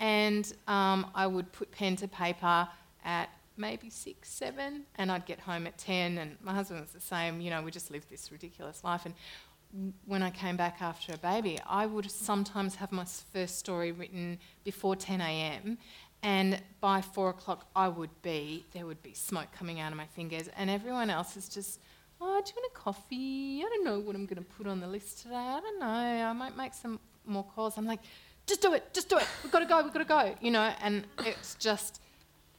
and 0.00 0.52
um, 0.66 1.10
I 1.14 1.26
would 1.26 1.52
put 1.52 1.70
pen 1.70 1.96
to 1.96 2.08
paper 2.08 2.68
at 3.04 3.28
maybe 3.56 3.90
six, 3.90 4.30
seven, 4.30 4.84
and 4.96 5.10
I'd 5.10 5.26
get 5.26 5.40
home 5.40 5.66
at 5.66 5.76
10, 5.78 6.18
and 6.18 6.36
my 6.42 6.54
husband 6.54 6.80
was 6.80 6.90
the 6.90 7.00
same. 7.00 7.40
You 7.40 7.50
know, 7.50 7.62
we 7.62 7.70
just 7.70 7.90
lived 7.90 8.08
this 8.08 8.30
ridiculous 8.30 8.84
life. 8.84 9.04
And 9.04 9.92
when 10.06 10.22
I 10.22 10.30
came 10.30 10.56
back 10.56 10.80
after 10.80 11.12
a 11.12 11.18
baby, 11.18 11.58
I 11.66 11.86
would 11.86 12.10
sometimes 12.10 12.76
have 12.76 12.92
my 12.92 13.04
first 13.04 13.58
story 13.58 13.92
written 13.92 14.38
before 14.64 14.96
10 14.96 15.20
a.m. 15.20 15.78
And 16.22 16.62
by 16.80 17.00
four 17.00 17.30
o'clock, 17.30 17.66
I 17.76 17.88
would 17.88 18.22
be, 18.22 18.64
there 18.72 18.86
would 18.86 19.02
be 19.02 19.14
smoke 19.14 19.48
coming 19.56 19.80
out 19.80 19.92
of 19.92 19.98
my 19.98 20.06
fingers. 20.06 20.48
And 20.56 20.70
everyone 20.70 21.10
else 21.10 21.36
is 21.36 21.48
just, 21.48 21.80
oh, 22.20 22.42
do 22.44 22.50
you 22.50 22.62
want 22.62 22.72
a 22.72 22.78
coffee? 22.78 23.62
I 23.64 23.68
don't 23.68 23.84
know 23.84 23.98
what 24.00 24.14
I'm 24.14 24.26
going 24.26 24.42
to 24.42 24.50
put 24.56 24.66
on 24.66 24.80
the 24.80 24.86
list 24.86 25.22
today. 25.22 25.34
I 25.36 25.60
don't 25.60 25.78
know. 25.78 25.86
I 25.86 26.32
might 26.32 26.56
make 26.56 26.74
some 26.74 26.98
more 27.26 27.44
calls. 27.44 27.76
I'm 27.76 27.86
like, 27.86 28.00
just 28.46 28.62
do 28.62 28.72
it, 28.72 28.92
just 28.94 29.08
do 29.08 29.18
it. 29.18 29.26
We've 29.42 29.52
got 29.52 29.60
to 29.60 29.66
go, 29.66 29.82
we've 29.82 29.92
got 29.92 29.98
to 29.98 30.04
go. 30.04 30.34
You 30.40 30.50
know, 30.50 30.72
and 30.80 31.04
it's 31.24 31.54
just 31.56 32.00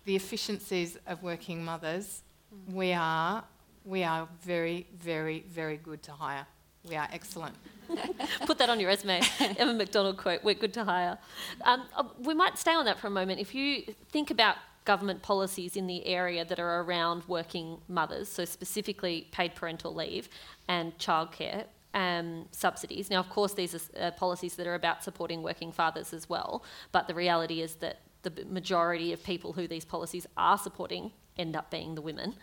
the 0.05 0.16
efficiencies 0.16 0.97
of 1.07 1.22
working 1.24 1.64
mothers. 1.64 2.24
We 2.72 2.93
are, 2.93 3.43
we 3.86 4.03
are 4.03 4.28
very, 4.41 4.88
very, 4.97 5.45
very 5.49 5.78
good 5.78 6.03
to 6.03 6.12
hire. 6.12 6.45
We 6.88 6.95
are 6.95 7.07
excellent. 7.12 7.55
Put 8.45 8.57
that 8.60 8.70
on 8.70 8.80
your 8.80 8.88
resume. 8.88 9.22
Emma 9.39 9.74
McDonald 9.74 10.18
quote, 10.18 10.43
we're 10.43 10.55
good 10.55 10.74
to 10.76 10.84
hire. 10.84 11.18
Um, 11.64 11.84
uh, 11.95 12.03
we 12.20 12.34
might 12.34 12.57
stay 12.57 12.74
on 12.74 12.86
that 12.86 12.99
for 12.99 13.07
a 13.07 13.12
moment. 13.12 13.39
If 13.39 13.53
you 13.53 13.93
think 14.12 14.32
about 14.32 14.55
government 14.86 15.21
policies 15.21 15.75
in 15.75 15.88
the 15.88 16.05
area 16.05 16.43
that 16.45 16.59
are 16.59 16.82
around 16.82 17.23
working 17.27 17.77
mothers, 17.88 18.30
so 18.30 18.45
specifically 18.45 19.27
paid 19.32 19.55
parental 19.55 19.93
leave 19.93 20.30
and 20.67 20.97
childcare 20.97 21.65
um, 21.93 22.45
subsidies. 22.51 23.09
Now, 23.09 23.19
of 23.19 23.30
course, 23.30 23.53
these 23.53 23.75
are 23.75 23.82
uh, 23.99 24.11
policies 24.11 24.55
that 24.55 24.67
are 24.67 24.75
about 24.75 25.03
supporting 25.03 25.43
working 25.43 25.71
fathers 25.71 26.13
as 26.13 26.30
well, 26.30 26.63
but 26.91 27.07
the 27.07 27.13
reality 27.13 27.61
is 27.61 27.75
that 27.75 27.99
the 28.21 28.45
majority 28.45 29.13
of 29.13 29.23
people 29.23 29.53
who 29.53 29.67
these 29.67 29.86
policies 29.86 30.27
are 30.36 30.57
supporting 30.57 31.11
end 31.38 31.55
up 31.55 31.71
being 31.71 31.95
the 31.95 32.01
women. 32.01 32.36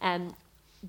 Um, 0.00 0.34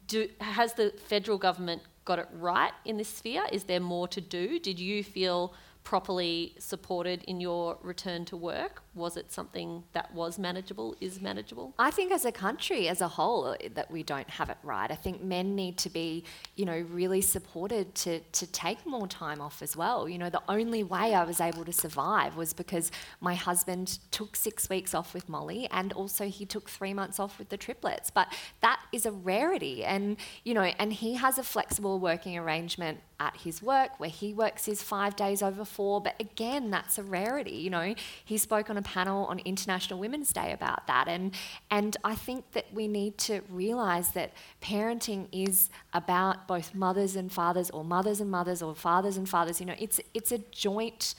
do, 0.07 0.29
has 0.39 0.73
the 0.73 0.93
federal 1.07 1.37
government 1.37 1.81
got 2.03 2.19
it 2.19 2.27
right 2.31 2.73
in 2.83 2.97
this 2.97 3.09
sphere? 3.09 3.43
Is 3.51 3.63
there 3.63 3.79
more 3.79 4.07
to 4.09 4.21
do? 4.21 4.59
Did 4.59 4.79
you 4.79 5.03
feel 5.03 5.53
properly 5.85 6.55
supported 6.57 7.23
in 7.23 7.39
your 7.39 7.77
return 7.81 8.25
to 8.25 8.35
work? 8.35 8.81
Was 8.95 9.17
it 9.17 9.31
something 9.31 9.83
that 9.93 10.13
was 10.13 10.39
manageable, 10.39 10.95
is 10.99 11.21
manageable? 11.21 11.73
I 11.77 11.91
think 11.91 12.11
as 12.11 12.25
a 12.25 12.31
country 12.31 12.89
as 12.89 13.01
a 13.01 13.07
whole 13.07 13.45
uh, 13.45 13.55
that 13.75 13.91
we 13.91 14.01
don't 14.01 14.29
have 14.29 14.49
it 14.49 14.57
right. 14.63 14.89
I 14.89 14.95
think 14.95 15.21
men 15.21 15.55
need 15.55 15.77
to 15.79 15.89
be, 15.89 16.23
you 16.55 16.65
know, 16.65 16.85
really 16.89 17.21
supported 17.21 17.93
to, 17.95 18.19
to 18.19 18.47
take 18.47 18.85
more 18.85 19.07
time 19.07 19.39
off 19.39 19.61
as 19.61 19.77
well. 19.77 20.09
You 20.09 20.17
know, 20.17 20.29
the 20.29 20.41
only 20.49 20.83
way 20.83 21.13
I 21.13 21.23
was 21.23 21.39
able 21.39 21.63
to 21.65 21.73
survive 21.73 22.35
was 22.35 22.51
because 22.51 22.91
my 23.21 23.35
husband 23.35 23.99
took 24.09 24.35
six 24.35 24.67
weeks 24.69 24.95
off 24.95 25.13
with 25.13 25.29
Molly 25.29 25.67
and 25.71 25.93
also 25.93 26.27
he 26.27 26.45
took 26.45 26.67
three 26.67 26.93
months 26.93 27.19
off 27.19 27.37
with 27.37 27.49
the 27.49 27.57
triplets. 27.57 28.09
But 28.09 28.33
that 28.61 28.79
is 28.91 29.05
a 29.05 29.11
rarity 29.11 29.85
and, 29.85 30.17
you 30.43 30.55
know, 30.55 30.63
and 30.63 30.91
he 30.91 31.13
has 31.13 31.37
a 31.37 31.43
flexible 31.43 31.99
working 31.99 32.37
arrangement 32.37 33.01
at 33.19 33.37
his 33.37 33.61
work 33.61 33.99
where 33.99 34.09
he 34.09 34.33
works 34.33 34.65
his 34.65 34.83
five 34.83 35.15
days 35.15 35.41
over 35.41 35.63
four. 35.63 36.01
But 36.01 36.15
again, 36.19 36.69
that's 36.69 36.97
a 36.97 37.03
rarity. 37.03 37.55
You 37.55 37.69
know, 37.69 37.95
he 38.23 38.37
spoke 38.37 38.69
on 38.69 38.77
a 38.77 38.81
panel 38.81 39.25
on 39.25 39.39
International 39.39 39.99
Women's 39.99 40.33
Day 40.33 40.51
about 40.51 40.87
that, 40.87 41.07
and 41.07 41.33
and 41.71 41.95
I 42.03 42.15
think 42.15 42.51
that 42.51 42.65
we 42.73 42.87
need 42.87 43.17
to 43.19 43.41
realise 43.49 44.09
that 44.09 44.33
parenting 44.61 45.27
is 45.31 45.69
about 45.93 46.47
both 46.47 46.75
mothers 46.75 47.15
and 47.15 47.31
fathers, 47.31 47.69
or 47.69 47.83
mothers 47.83 48.19
and 48.19 48.29
mothers, 48.29 48.61
or 48.61 48.75
fathers 48.75 49.17
and 49.17 49.27
fathers. 49.27 49.59
You 49.59 49.67
know, 49.67 49.75
it's 49.79 49.99
it's 50.13 50.31
a 50.31 50.39
joint 50.51 51.15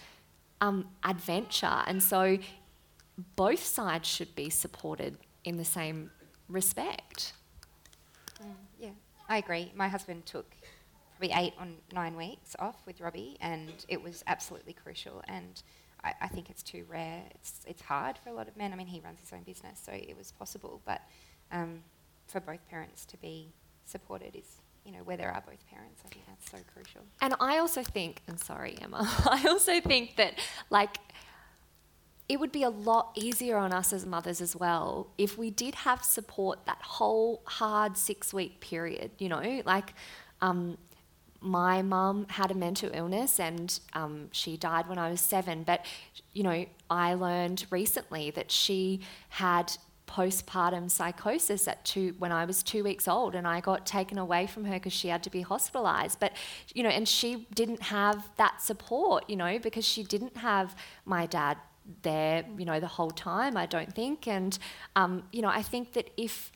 um, 0.60 0.88
adventure, 1.04 1.82
and 1.86 2.02
so 2.02 2.38
both 3.36 3.64
sides 3.64 4.08
should 4.08 4.34
be 4.34 4.50
supported 4.50 5.16
in 5.44 5.56
the 5.56 5.64
same 5.64 6.10
respect. 6.48 7.32
Mm, 8.42 8.54
yeah, 8.78 8.90
I 9.28 9.38
agree. 9.38 9.72
My 9.74 9.88
husband 9.88 10.26
took 10.26 10.46
probably 11.16 11.34
eight 11.36 11.54
or 11.58 11.66
nine 11.92 12.16
weeks 12.16 12.54
off 12.58 12.76
with 12.86 13.00
Robbie, 13.00 13.36
and 13.40 13.72
it 13.88 14.02
was 14.02 14.22
absolutely 14.26 14.72
crucial. 14.72 15.22
And 15.28 15.62
I, 16.04 16.12
I, 16.22 16.28
think 16.28 16.50
it's 16.50 16.62
too 16.62 16.84
rare. 16.88 17.22
It's 17.34 17.60
it's 17.66 17.82
hard 17.82 18.18
for 18.18 18.30
a 18.30 18.32
lot 18.32 18.48
of 18.48 18.56
men. 18.56 18.72
I 18.72 18.76
mean, 18.76 18.86
he 18.86 19.00
runs 19.00 19.20
his 19.20 19.32
own 19.32 19.42
business, 19.42 19.80
so 19.84 19.92
it 19.92 20.16
was 20.16 20.32
possible. 20.32 20.80
But 20.84 21.02
um, 21.52 21.82
for 22.26 22.40
both 22.40 22.66
parents 22.68 23.04
to 23.06 23.16
be 23.16 23.52
supported 23.84 24.36
is, 24.36 24.60
you 24.84 24.92
know, 24.92 24.98
where 25.04 25.16
there 25.16 25.30
are 25.30 25.42
both 25.46 25.66
parents, 25.70 26.02
I 26.04 26.08
think 26.08 26.26
that's 26.26 26.50
so 26.50 26.58
crucial. 26.72 27.02
And 27.20 27.34
I 27.40 27.58
also 27.58 27.82
think, 27.82 28.22
and 28.28 28.38
sorry, 28.38 28.76
Emma, 28.80 28.98
I 29.30 29.44
also 29.48 29.80
think 29.80 30.16
that 30.16 30.34
like 30.70 30.98
it 32.28 32.40
would 32.40 32.52
be 32.52 32.64
a 32.64 32.70
lot 32.70 33.12
easier 33.14 33.56
on 33.56 33.72
us 33.72 33.92
as 33.92 34.04
mothers 34.04 34.40
as 34.40 34.56
well 34.56 35.06
if 35.16 35.38
we 35.38 35.48
did 35.48 35.76
have 35.76 36.04
support 36.04 36.66
that 36.66 36.82
whole 36.82 37.40
hard 37.44 37.96
six 37.96 38.34
week 38.34 38.60
period, 38.60 39.12
you 39.18 39.28
know, 39.28 39.62
like 39.64 39.94
um, 40.40 40.76
my 41.40 41.82
mum 41.82 42.26
had 42.30 42.50
a 42.50 42.54
mental 42.54 42.90
illness 42.92 43.38
and 43.40 43.78
um, 43.92 44.28
she 44.32 44.56
died 44.56 44.88
when 44.88 44.98
I 44.98 45.10
was 45.10 45.20
seven. 45.20 45.62
But, 45.62 45.84
you 46.32 46.42
know, 46.42 46.66
I 46.90 47.14
learned 47.14 47.66
recently 47.70 48.30
that 48.32 48.50
she 48.50 49.00
had 49.28 49.72
postpartum 50.06 50.90
psychosis 50.90 51.66
at 51.66 51.84
two 51.84 52.14
when 52.18 52.32
I 52.32 52.44
was 52.44 52.62
two 52.62 52.84
weeks 52.84 53.08
old, 53.08 53.34
and 53.34 53.46
I 53.46 53.60
got 53.60 53.86
taken 53.86 54.18
away 54.18 54.46
from 54.46 54.64
her 54.64 54.74
because 54.74 54.92
she 54.92 55.08
had 55.08 55.22
to 55.24 55.30
be 55.30 55.42
hospitalized. 55.42 56.20
But 56.20 56.32
you 56.74 56.82
know, 56.82 56.88
and 56.88 57.08
she 57.08 57.46
didn't 57.54 57.82
have 57.82 58.28
that 58.36 58.62
support, 58.62 59.28
you 59.28 59.36
know, 59.36 59.58
because 59.58 59.84
she 59.84 60.02
didn't 60.02 60.36
have 60.36 60.76
my 61.04 61.26
dad 61.26 61.58
there, 62.02 62.44
you 62.56 62.64
know, 62.64 62.80
the 62.80 62.86
whole 62.86 63.10
time. 63.10 63.56
I 63.56 63.66
don't 63.66 63.94
think, 63.94 64.26
and 64.26 64.58
um, 64.94 65.24
you 65.32 65.42
know, 65.42 65.48
I 65.48 65.62
think 65.62 65.92
that 65.94 66.10
if 66.16 66.52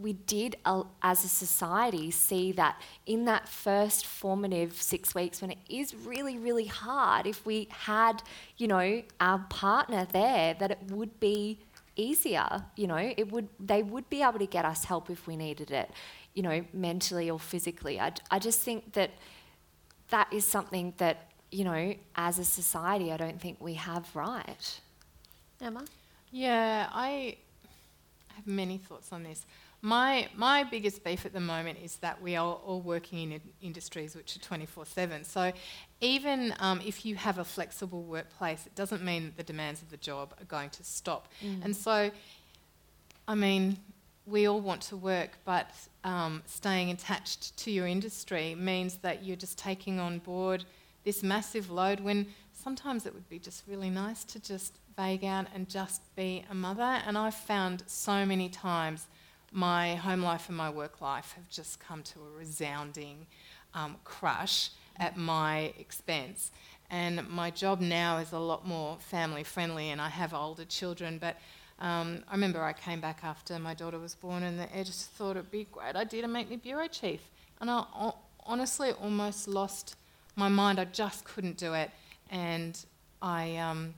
we 0.00 0.14
did, 0.14 0.56
uh, 0.64 0.84
as 1.02 1.24
a 1.24 1.28
society, 1.28 2.10
see 2.10 2.52
that 2.52 2.80
in 3.06 3.26
that 3.26 3.48
first 3.48 4.06
formative 4.06 4.80
six 4.80 5.14
weeks 5.14 5.42
when 5.42 5.50
it 5.50 5.58
is 5.68 5.94
really, 5.94 6.38
really 6.38 6.66
hard, 6.66 7.26
if 7.26 7.44
we 7.44 7.68
had, 7.70 8.22
you 8.56 8.66
know, 8.66 9.02
our 9.20 9.38
partner 9.50 10.06
there, 10.12 10.54
that 10.54 10.70
it 10.70 10.78
would 10.88 11.20
be 11.20 11.58
easier. 11.96 12.64
You 12.76 12.86
know, 12.86 12.96
it 12.96 13.30
would 13.30 13.48
they 13.58 13.82
would 13.82 14.08
be 14.08 14.22
able 14.22 14.38
to 14.38 14.46
get 14.46 14.64
us 14.64 14.84
help 14.84 15.10
if 15.10 15.26
we 15.26 15.36
needed 15.36 15.70
it, 15.70 15.90
you 16.34 16.42
know, 16.42 16.64
mentally 16.72 17.30
or 17.30 17.38
physically. 17.38 18.00
I, 18.00 18.12
I 18.30 18.38
just 18.38 18.60
think 18.60 18.94
that 18.94 19.10
that 20.08 20.32
is 20.32 20.44
something 20.44 20.94
that 20.96 21.26
you 21.50 21.64
know, 21.64 21.94
as 22.14 22.38
a 22.38 22.44
society, 22.44 23.12
I 23.12 23.16
don't 23.16 23.40
think 23.40 23.58
we 23.60 23.74
have 23.74 24.14
right. 24.14 24.80
Emma. 25.60 25.84
Yeah, 26.30 26.88
I 26.92 27.36
have 28.36 28.46
many 28.46 28.78
thoughts 28.78 29.12
on 29.12 29.24
this. 29.24 29.44
My, 29.82 30.28
my 30.36 30.64
biggest 30.64 31.02
beef 31.04 31.24
at 31.24 31.32
the 31.32 31.40
moment 31.40 31.78
is 31.82 31.96
that 31.96 32.20
we 32.20 32.36
are 32.36 32.54
all 32.54 32.82
working 32.82 33.32
in 33.32 33.40
industries 33.62 34.14
which 34.14 34.36
are 34.36 34.40
24 34.40 34.84
7. 34.84 35.24
So 35.24 35.52
even 36.00 36.54
um, 36.60 36.80
if 36.84 37.06
you 37.06 37.14
have 37.16 37.38
a 37.38 37.44
flexible 37.44 38.02
workplace, 38.02 38.66
it 38.66 38.74
doesn't 38.74 39.02
mean 39.02 39.24
that 39.24 39.36
the 39.38 39.42
demands 39.42 39.80
of 39.80 39.90
the 39.90 39.96
job 39.96 40.34
are 40.38 40.44
going 40.44 40.70
to 40.70 40.84
stop. 40.84 41.28
Mm. 41.42 41.64
And 41.64 41.76
so, 41.76 42.10
I 43.26 43.34
mean, 43.34 43.78
we 44.26 44.46
all 44.46 44.60
want 44.60 44.82
to 44.82 44.96
work, 44.96 45.38
but 45.44 45.70
um, 46.04 46.42
staying 46.46 46.90
attached 46.90 47.56
to 47.58 47.70
your 47.70 47.86
industry 47.86 48.54
means 48.54 48.96
that 48.96 49.24
you're 49.24 49.36
just 49.36 49.58
taking 49.58 49.98
on 49.98 50.18
board 50.18 50.64
this 51.04 51.22
massive 51.22 51.70
load 51.70 52.00
when 52.00 52.26
sometimes 52.52 53.06
it 53.06 53.14
would 53.14 53.28
be 53.30 53.38
just 53.38 53.64
really 53.66 53.88
nice 53.88 54.24
to 54.24 54.38
just 54.40 54.76
vague 54.96 55.24
out 55.24 55.46
and 55.54 55.68
just 55.68 56.14
be 56.14 56.44
a 56.50 56.54
mother. 56.54 57.00
And 57.06 57.16
I've 57.16 57.34
found 57.34 57.82
so 57.86 58.26
many 58.26 58.50
times 58.50 59.06
my 59.52 59.96
home 59.96 60.22
life 60.22 60.48
and 60.48 60.56
my 60.56 60.70
work 60.70 61.00
life 61.00 61.32
have 61.36 61.48
just 61.48 61.80
come 61.80 62.02
to 62.02 62.18
a 62.20 62.38
resounding 62.38 63.26
um, 63.74 63.96
crush 64.04 64.70
at 64.96 65.16
my 65.16 65.72
expense. 65.78 66.50
And 66.90 67.28
my 67.28 67.50
job 67.50 67.80
now 67.80 68.18
is 68.18 68.32
a 68.32 68.38
lot 68.38 68.66
more 68.66 68.98
family 68.98 69.44
friendly, 69.44 69.90
and 69.90 70.00
I 70.00 70.08
have 70.08 70.34
older 70.34 70.64
children. 70.64 71.18
But 71.18 71.36
um, 71.78 72.24
I 72.28 72.32
remember 72.32 72.62
I 72.62 72.72
came 72.72 73.00
back 73.00 73.20
after 73.22 73.58
my 73.58 73.74
daughter 73.74 73.98
was 73.98 74.14
born, 74.14 74.42
and 74.42 74.58
the 74.58 74.84
just 74.84 75.10
thought 75.10 75.36
it'd 75.36 75.50
be 75.50 75.62
a 75.62 75.64
great 75.64 75.94
idea 75.94 76.22
to 76.22 76.28
make 76.28 76.50
me 76.50 76.56
bureau 76.56 76.88
chief. 76.88 77.20
And 77.60 77.70
I 77.70 77.84
honestly 78.44 78.90
almost 78.92 79.46
lost 79.46 79.96
my 80.36 80.48
mind. 80.48 80.80
I 80.80 80.84
just 80.86 81.24
couldn't 81.24 81.56
do 81.56 81.74
it. 81.74 81.90
And 82.30 82.78
I, 83.22 83.56
um, 83.56 83.94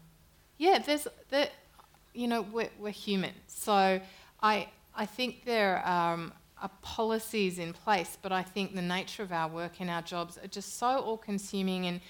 yeah, 0.59 0.78
there's, 0.78 1.07
the, 1.30 1.48
you 2.12 2.28
know, 2.28 2.42
we're, 2.42 2.70
we're 2.78 2.90
human. 2.90 3.32
So 3.46 4.00
I, 4.42 4.68
I 4.95 5.07
think 5.07 5.45
there 5.45 5.86
um, 5.88 6.32
are 6.61 6.70
policies 6.82 7.59
in 7.59 7.72
place, 7.72 8.16
but 8.20 8.30
I 8.32 8.43
think 8.43 8.74
the 8.74 8.82
nature 8.82 9.22
of 9.22 9.32
our 9.32 9.49
work 9.49 9.80
and 9.80 9.90
our 9.90 10.03
jobs 10.03 10.38
are 10.38 10.47
just 10.47 10.78
so 10.78 10.86
all 10.86 11.16
consuming. 11.16 11.86
And 11.86 12.01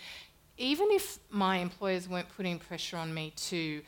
even 0.59 0.89
if 0.91 1.18
my 1.30 1.59
employers 1.59 2.09
weren't 2.09 2.28
putting 2.37 2.59
pressure 2.59 2.97
on 2.97 3.14
me 3.14 3.33
to, 3.37 3.80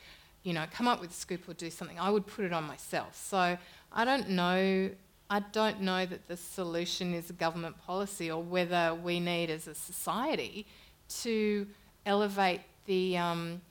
you 0.43 0.53
know, 0.53 0.65
come 0.71 0.87
up 0.87 1.01
with 1.01 1.11
a 1.11 1.13
scoop 1.13 1.47
or 1.47 1.53
do 1.53 1.69
something, 1.69 1.99
I 1.99 2.09
would 2.09 2.25
put 2.25 2.45
it 2.45 2.53
on 2.53 2.63
myself. 2.63 3.15
So 3.15 3.57
I 3.91 4.05
don't 4.05 4.29
know. 4.29 4.89
I 5.29 5.39
don't 5.39 5.81
know 5.81 6.05
that 6.05 6.27
the 6.27 6.37
solution 6.37 7.13
is 7.13 7.31
a 7.31 7.33
government 7.33 7.77
policy 7.85 8.29
or 8.29 8.43
whether 8.43 8.93
we 8.93 9.19
need 9.19 9.49
as 9.49 9.67
a 9.67 9.73
society 9.73 10.67
to 11.23 11.65
elevate 12.05 12.61
the, 12.85 13.17
um, 13.17 13.61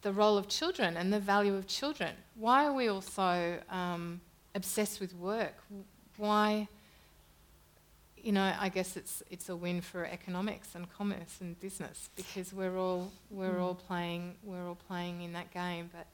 the 0.00 0.12
role 0.12 0.38
of 0.38 0.48
children 0.48 0.96
and 0.96 1.12
the 1.12 1.20
value 1.20 1.54
of 1.54 1.66
children. 1.66 2.14
Why 2.36 2.64
are 2.64 2.72
we 2.72 2.88
all 2.88 3.02
so 3.02 3.58
um, 3.68 4.22
obsessed 4.54 5.00
with 5.00 5.14
work. 5.14 5.54
Why? 6.16 6.68
You 8.16 8.32
know, 8.32 8.52
I 8.58 8.68
guess 8.68 8.96
it's 8.96 9.22
it's 9.30 9.48
a 9.48 9.56
win 9.56 9.80
for 9.80 10.04
economics 10.04 10.74
and 10.74 10.92
commerce 10.92 11.38
and 11.40 11.58
business 11.60 12.10
because 12.16 12.52
we're 12.52 12.76
all 12.76 13.12
we're 13.30 13.54
mm. 13.54 13.60
all 13.60 13.74
playing 13.74 14.34
we're 14.42 14.66
all 14.66 14.78
playing 14.88 15.22
in 15.22 15.32
that 15.32 15.52
game. 15.52 15.90
But 15.92 16.06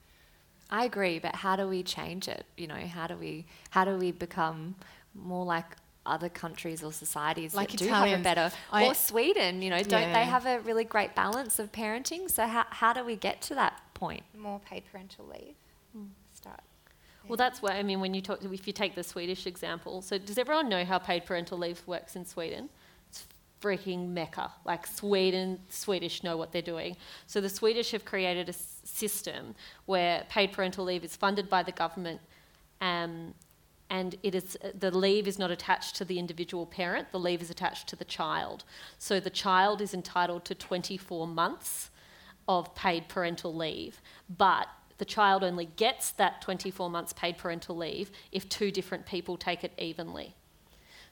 I 0.71 0.85
agree. 0.85 1.19
But 1.19 1.35
how 1.37 1.57
do 1.57 1.67
we 1.67 1.83
change 1.83 2.29
it? 2.29 2.45
You 2.57 2.67
know, 2.67 2.77
how 2.77 3.07
do 3.07 3.17
we 3.17 3.47
how 3.71 3.85
do 3.85 3.97
we 3.97 4.13
become 4.13 4.77
more 5.15 5.45
like 5.45 5.77
other 6.07 6.29
countries 6.29 6.83
or 6.83 6.93
societies 6.93 7.55
like 7.55 7.71
that 7.71 7.81
Italians. 7.81 8.05
do 8.05 8.11
have 8.11 8.21
a 8.21 8.23
better 8.23 8.57
I, 8.71 8.87
or 8.87 8.95
Sweden, 8.95 9.63
you 9.63 9.71
know, 9.71 9.83
don't 9.83 10.03
yeah. 10.03 10.13
they 10.13 10.25
have 10.25 10.45
a 10.45 10.61
really 10.61 10.85
great 10.85 11.15
balance 11.15 11.59
of 11.59 11.73
parenting? 11.73 12.31
So 12.31 12.47
how 12.47 12.67
how 12.69 12.93
do 12.93 13.03
we 13.05 13.17
get 13.17 13.41
to 13.43 13.55
that 13.55 13.81
point? 13.95 14.23
More 14.37 14.61
paid 14.61 14.83
parental 14.91 15.27
leave. 15.27 15.55
Mm. 15.97 16.09
Start 16.35 16.61
well, 17.29 17.37
that's 17.37 17.63
where, 17.63 17.73
I 17.73 17.83
mean, 17.83 18.01
when 18.01 18.15
you 18.15 18.21
talk, 18.21 18.41
if 18.43 18.67
you 18.67 18.73
take 18.73 18.95
the 18.95 19.03
Swedish 19.03 19.47
example, 19.47 20.03
so 20.03 20.19
does 20.19 20.39
everyone 20.39 20.69
know 20.69 20.85
how 20.85 20.99
paid 20.99 21.25
parental 21.25 21.59
leave 21.59 21.83
works 21.87 22.17
in 22.17 22.25
Sweden? 22.25 22.69
It's 23.09 23.27
freaking 23.61 24.09
mecca. 24.11 24.53
Like 24.65 24.87
Sweden, 24.87 25.61
Swedish 25.69 26.23
know 26.23 26.37
what 26.37 26.53
they're 26.53 26.63
doing. 26.63 26.97
So 27.27 27.41
the 27.41 27.49
Swedish 27.49 27.93
have 27.93 28.05
created 28.05 28.49
a 28.49 28.53
s- 28.53 28.81
system 28.85 29.55
where 29.87 30.25
paid 30.29 30.53
parental 30.53 30.85
leave 30.85 31.05
is 31.05 31.17
funded 31.17 31.49
by 31.49 31.63
the 31.63 31.73
government 31.73 32.21
um, 32.81 33.35
and 33.91 34.17
it 34.23 34.35
is 34.35 34.57
the 34.79 34.91
leave 34.91 35.27
is 35.27 35.39
not 35.39 35.51
attached 35.51 35.97
to 35.97 36.05
the 36.05 36.19
individual 36.19 36.67
parent 36.67 37.11
the 37.13 37.19
leave 37.19 37.43
is 37.43 37.51
attached 37.51 37.87
to 37.89 37.97
the 37.97 38.05
child 38.05 38.65
so 38.99 39.21
the 39.21 39.31
child 39.31 39.81
is 39.81 39.93
entitled 39.95 40.45
to 40.45 40.55
24 40.55 41.27
months 41.27 41.91
of 42.49 42.75
paid 42.75 43.09
parental 43.09 43.55
leave 43.55 44.01
but 44.29 44.69
the 44.99 45.05
child 45.05 45.43
only 45.43 45.67
gets 45.67 46.13
that 46.13 46.41
24 46.41 46.89
months 46.91 47.13
paid 47.13 47.39
parental 47.39 47.77
leave 47.77 48.11
if 48.33 48.49
two 48.49 48.71
different 48.71 49.07
people 49.07 49.37
take 49.37 49.65
it 49.65 49.73
evenly. 49.79 50.35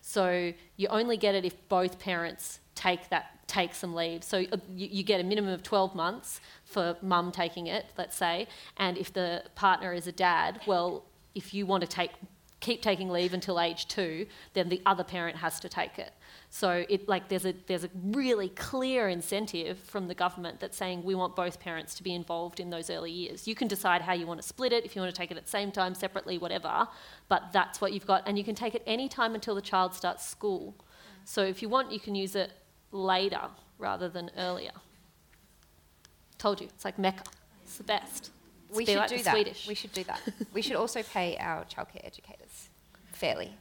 So 0.00 0.52
you 0.76 0.88
only 0.88 1.16
get 1.16 1.34
it 1.34 1.44
if 1.44 1.68
both 1.68 1.98
parents 1.98 2.60
take 2.74 3.08
that 3.10 3.46
take 3.46 3.74
some 3.74 3.94
leave. 3.94 4.24
So 4.24 4.44
uh, 4.52 4.56
you, 4.74 4.88
you 4.90 5.02
get 5.02 5.20
a 5.20 5.24
minimum 5.24 5.52
of 5.52 5.62
12 5.62 5.94
months 5.94 6.40
for 6.64 6.96
mum 7.02 7.30
taking 7.32 7.66
it, 7.66 7.86
let's 7.98 8.16
say, 8.16 8.48
and 8.78 8.96
if 8.96 9.12
the 9.12 9.44
partner 9.54 9.92
is 9.92 10.06
a 10.06 10.12
dad, 10.12 10.60
well, 10.66 11.04
if 11.34 11.52
you 11.52 11.66
want 11.66 11.82
to 11.82 11.86
take 11.86 12.12
keep 12.62 12.80
taking 12.80 13.10
leave 13.10 13.34
until 13.34 13.60
age 13.60 13.86
two, 13.88 14.26
then 14.54 14.70
the 14.70 14.80
other 14.86 15.04
parent 15.04 15.36
has 15.36 15.60
to 15.60 15.68
take 15.68 15.98
it. 15.98 16.12
So 16.48 16.86
it 16.88 17.08
like 17.08 17.28
there's 17.28 17.44
a 17.44 17.54
there's 17.66 17.84
a 17.84 17.90
really 18.02 18.48
clear 18.50 19.08
incentive 19.08 19.78
from 19.78 20.08
the 20.08 20.14
government 20.14 20.60
that's 20.60 20.76
saying 20.76 21.02
we 21.02 21.14
want 21.14 21.36
both 21.36 21.60
parents 21.60 21.94
to 21.96 22.02
be 22.02 22.14
involved 22.14 22.60
in 22.60 22.70
those 22.70 22.88
early 22.88 23.10
years. 23.10 23.46
You 23.46 23.54
can 23.54 23.68
decide 23.68 24.00
how 24.00 24.14
you 24.14 24.26
want 24.26 24.40
to 24.40 24.46
split 24.46 24.72
it, 24.72 24.84
if 24.84 24.96
you 24.96 25.02
want 25.02 25.14
to 25.14 25.18
take 25.18 25.30
it 25.30 25.36
at 25.36 25.44
the 25.44 25.50
same 25.50 25.70
time, 25.70 25.94
separately, 25.94 26.38
whatever. 26.38 26.88
But 27.28 27.52
that's 27.52 27.80
what 27.80 27.92
you've 27.92 28.06
got, 28.06 28.22
and 28.26 28.38
you 28.38 28.44
can 28.44 28.54
take 28.54 28.74
it 28.74 28.82
any 28.86 29.08
time 29.08 29.34
until 29.34 29.54
the 29.54 29.62
child 29.62 29.94
starts 29.94 30.26
school. 30.26 30.74
So 31.24 31.42
if 31.44 31.60
you 31.60 31.68
want, 31.68 31.92
you 31.92 32.00
can 32.00 32.14
use 32.14 32.34
it 32.34 32.52
later 32.92 33.42
rather 33.78 34.08
than 34.08 34.30
earlier. 34.38 34.72
Told 36.38 36.60
you, 36.60 36.68
it's 36.68 36.84
like 36.84 36.98
Mecca. 36.98 37.24
It's 37.64 37.76
the 37.76 37.84
best. 37.84 38.30
It's 38.72 38.78
we 38.78 38.86
should 38.86 38.96
like 38.96 39.08
do 39.10 39.18
that. 39.22 39.32
Swedish. 39.34 39.68
We 39.68 39.74
should 39.74 39.92
do 39.92 40.04
that. 40.04 40.20
we 40.54 40.62
should 40.62 40.76
also 40.76 41.02
pay 41.02 41.36
our 41.38 41.64
childcare 41.66 42.04
educators 42.04 42.70
fairly. 43.12 43.52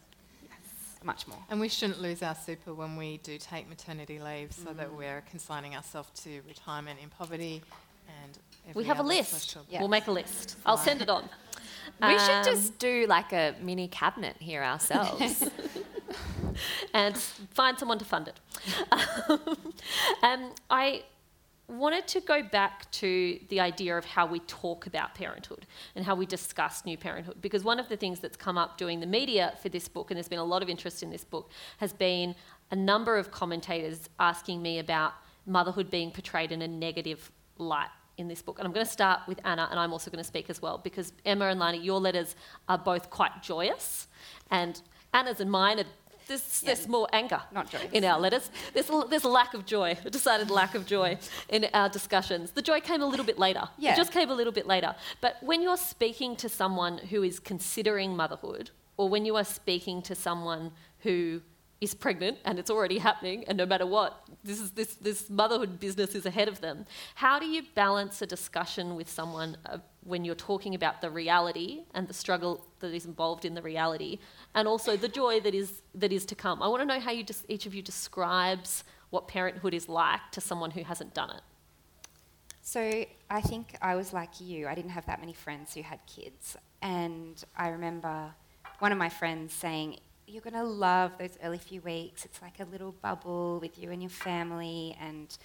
Much 1.04 1.28
more. 1.28 1.38
And 1.50 1.60
we 1.60 1.68
shouldn't 1.68 2.00
lose 2.02 2.22
our 2.24 2.36
super 2.36 2.74
when 2.74 2.96
we 2.96 3.18
do 3.24 3.38
take 3.38 3.68
maternity 3.68 4.20
leave 4.20 4.54
so 4.54 4.72
that 4.72 4.94
we're 4.94 5.22
consigning 5.30 5.76
ourselves 5.76 6.10
to 6.24 6.42
retirement 6.48 7.00
in 7.02 7.10
poverty 7.10 7.62
and 8.24 8.76
we 8.76 8.84
have 8.86 9.00
a 9.00 9.04
list. 9.04 9.32
social- 9.32 9.66
Yeah. 9.68 9.80
We'll 9.80 9.90
make 9.90 10.08
a 10.08 10.12
list. 10.12 10.58
I'll 10.66 10.78
send 10.78 11.02
it 11.02 11.10
on. 11.10 11.28
We 12.02 12.08
Um, 12.16 12.20
should 12.20 12.44
just 12.54 12.78
do 12.78 13.06
like 13.08 13.34
a 13.34 13.56
mini 13.60 13.88
cabinet 13.88 14.38
here 14.40 14.64
ourselves. 14.64 15.44
and 16.94 17.18
find 17.18 17.78
someone 17.80 17.98
to 18.00 18.06
fund 18.06 18.28
it. 18.30 18.40
um, 20.24 20.54
I 20.70 21.04
wanted 21.72 22.08
to 22.08 22.22
go 22.22 22.44
back 22.44 22.90
to 22.92 23.40
the 23.50 23.60
idea 23.60 23.98
of 23.98 24.06
how 24.06 24.26
we 24.26 24.40
talk 24.42 24.88
about 24.88 25.16
parenthood 25.16 25.66
and 25.96 26.06
how 26.06 26.16
we 26.16 26.26
discuss 26.26 26.86
new 26.86 26.98
parenthood 26.98 27.38
because 27.42 27.64
one 27.64 27.80
of 27.80 27.88
the 27.90 27.98
things 27.98 28.20
that's 28.20 28.38
come 28.38 28.58
up 28.58 28.78
doing 28.78 29.00
the 29.00 29.06
media 29.06 29.54
for 29.62 29.70
this 29.70 29.88
book 29.88 30.12
and 30.12 30.18
there's 30.18 30.28
been 30.28 30.40
a 30.40 30.44
lot 30.44 30.62
of 30.62 30.70
interest 30.70 31.02
in 31.02 31.10
this 31.10 31.24
book 31.24 31.50
has 31.78 31.94
been 31.94 32.36
a 32.72 32.76
number 32.76 33.18
of 33.18 33.32
commentators 33.32 34.10
asking 34.20 34.62
me 34.62 34.80
about 34.80 35.14
motherhood 35.46 35.90
being 35.90 36.12
portrayed 36.12 36.52
in 36.52 36.62
a 36.62 36.68
negative 36.68 37.32
light 37.58 37.90
in 38.18 38.28
this 38.28 38.42
book. 38.42 38.60
And 38.60 38.68
i'm 38.68 38.74
going 38.74 38.86
to 38.86 38.92
start 38.92 39.22
with 39.28 39.40
anna 39.46 39.68
and 39.72 39.80
i'm 39.80 39.92
also 39.92 40.12
going 40.12 40.24
to 40.24 40.28
speak 40.28 40.50
as 40.50 40.62
well 40.62 40.78
because 40.78 41.14
emma 41.26 41.46
and 41.46 41.60
lani 41.60 41.80
your 41.80 42.00
letters 42.00 42.36
are 42.68 42.78
both 42.78 43.10
quite 43.10 43.42
joyous. 43.42 44.08
And 44.50 44.82
anna's 45.14 45.40
and 45.40 45.50
mine 45.50 45.80
are 45.80 45.86
there's, 46.32 46.62
there's 46.62 46.88
more 46.88 47.08
anger 47.12 47.42
in 47.92 48.06
our 48.06 48.20
letters. 48.20 48.50
There's 48.74 48.90
a, 48.90 49.04
there's 49.10 49.24
a 49.24 49.30
lack 49.30 49.54
of 49.54 49.66
joy, 49.66 49.98
a 50.06 50.10
decided 50.20 50.50
lack 50.50 50.76
of 50.76 50.86
joy 50.86 51.18
in 51.50 51.68
our 51.74 51.90
discussions. 51.90 52.52
The 52.52 52.62
joy 52.62 52.80
came 52.80 53.02
a 53.02 53.06
little 53.06 53.26
bit 53.26 53.38
later. 53.38 53.64
Yeah. 53.78 53.94
It 53.94 53.98
just 53.98 54.12
came 54.12 54.30
a 54.30 54.34
little 54.36 54.54
bit 54.54 54.68
later. 54.68 54.96
But 55.20 55.38
when 55.42 55.62
you're 55.62 55.78
speaking 55.78 56.36
to 56.38 56.50
someone 56.50 56.98
who 56.98 57.24
is 57.24 57.40
considering 57.40 58.16
motherhood, 58.16 58.72
or 58.98 59.10
when 59.10 59.26
you 59.26 59.36
are 59.36 59.44
speaking 59.44 60.02
to 60.04 60.16
someone 60.16 60.72
who 61.00 61.42
is 61.82 61.96
pregnant 61.96 62.38
and 62.46 62.60
it's 62.60 62.70
already 62.70 63.00
happening, 63.00 63.44
and 63.48 63.58
no 63.58 63.66
matter 63.66 63.86
what, 63.86 64.24
this 64.44 64.60
is 64.60 64.72
this 64.72 64.96
this 64.96 65.30
motherhood 65.30 65.80
business 65.80 66.16
is 66.16 66.26
ahead 66.26 66.48
of 66.48 66.62
them. 66.62 66.86
How 67.16 67.40
do 67.40 67.46
you 67.46 67.64
balance 67.76 68.22
a 68.22 68.28
discussion 68.28 68.96
with 68.96 69.10
someone 69.10 69.58
when 70.04 70.26
you're 70.26 70.36
talking 70.36 70.74
about 70.76 71.02
the 71.02 71.10
reality 71.10 71.84
and 71.94 72.08
the 72.08 72.14
struggle 72.14 72.66
that 72.80 72.94
is 72.94 73.06
involved 73.06 73.46
in 73.46 73.54
the 73.54 73.62
reality, 73.62 74.20
and 74.56 74.68
also 74.68 74.98
the 74.98 75.08
joy 75.08 75.40
that 75.42 75.54
is 75.54 75.82
that 75.96 76.12
is 76.12 76.26
to 76.26 76.36
come? 76.36 76.62
I 76.62 76.68
want 76.68 76.82
to 76.82 76.86
know 76.86 77.00
how 77.00 77.12
you 77.12 77.24
just 77.24 77.46
each 77.48 77.66
of 77.66 77.76
you 77.76 77.82
describes 77.82 78.84
what 79.10 79.28
parenthood 79.28 79.74
is 79.74 79.88
like 79.88 80.22
to 80.32 80.42
someone 80.42 80.72
who 80.72 80.84
hasn't 80.84 81.14
done 81.14 81.30
it. 81.32 81.42
So 82.62 83.06
I 83.30 83.42
think 83.42 83.76
I 83.82 83.96
was 83.96 84.14
like 84.14 84.40
you. 84.40 84.68
I 84.68 84.76
didn't 84.76 84.92
have 84.92 85.06
that 85.08 85.20
many 85.20 85.34
friends 85.34 85.74
who 85.74 85.82
had 85.82 86.00
kids. 86.06 86.56
And 86.82 87.44
I 87.56 87.70
remember 87.70 88.34
one 88.80 88.92
of 88.92 88.98
my 88.98 89.10
friends 89.10 89.54
saying, 89.54 89.98
You're 90.28 90.42
going 90.42 90.54
to 90.54 90.64
love 90.64 91.12
those 91.20 91.38
early 91.44 91.58
few 91.58 91.82
weeks. 91.82 92.24
It's 92.24 92.42
like 92.42 92.60
a 92.60 92.66
little 92.66 92.94
bubble 92.94 93.60
with 93.60 93.78
you 93.78 93.92
and 93.92 94.02
your 94.02 94.10
family. 94.10 94.96
And 95.02 95.36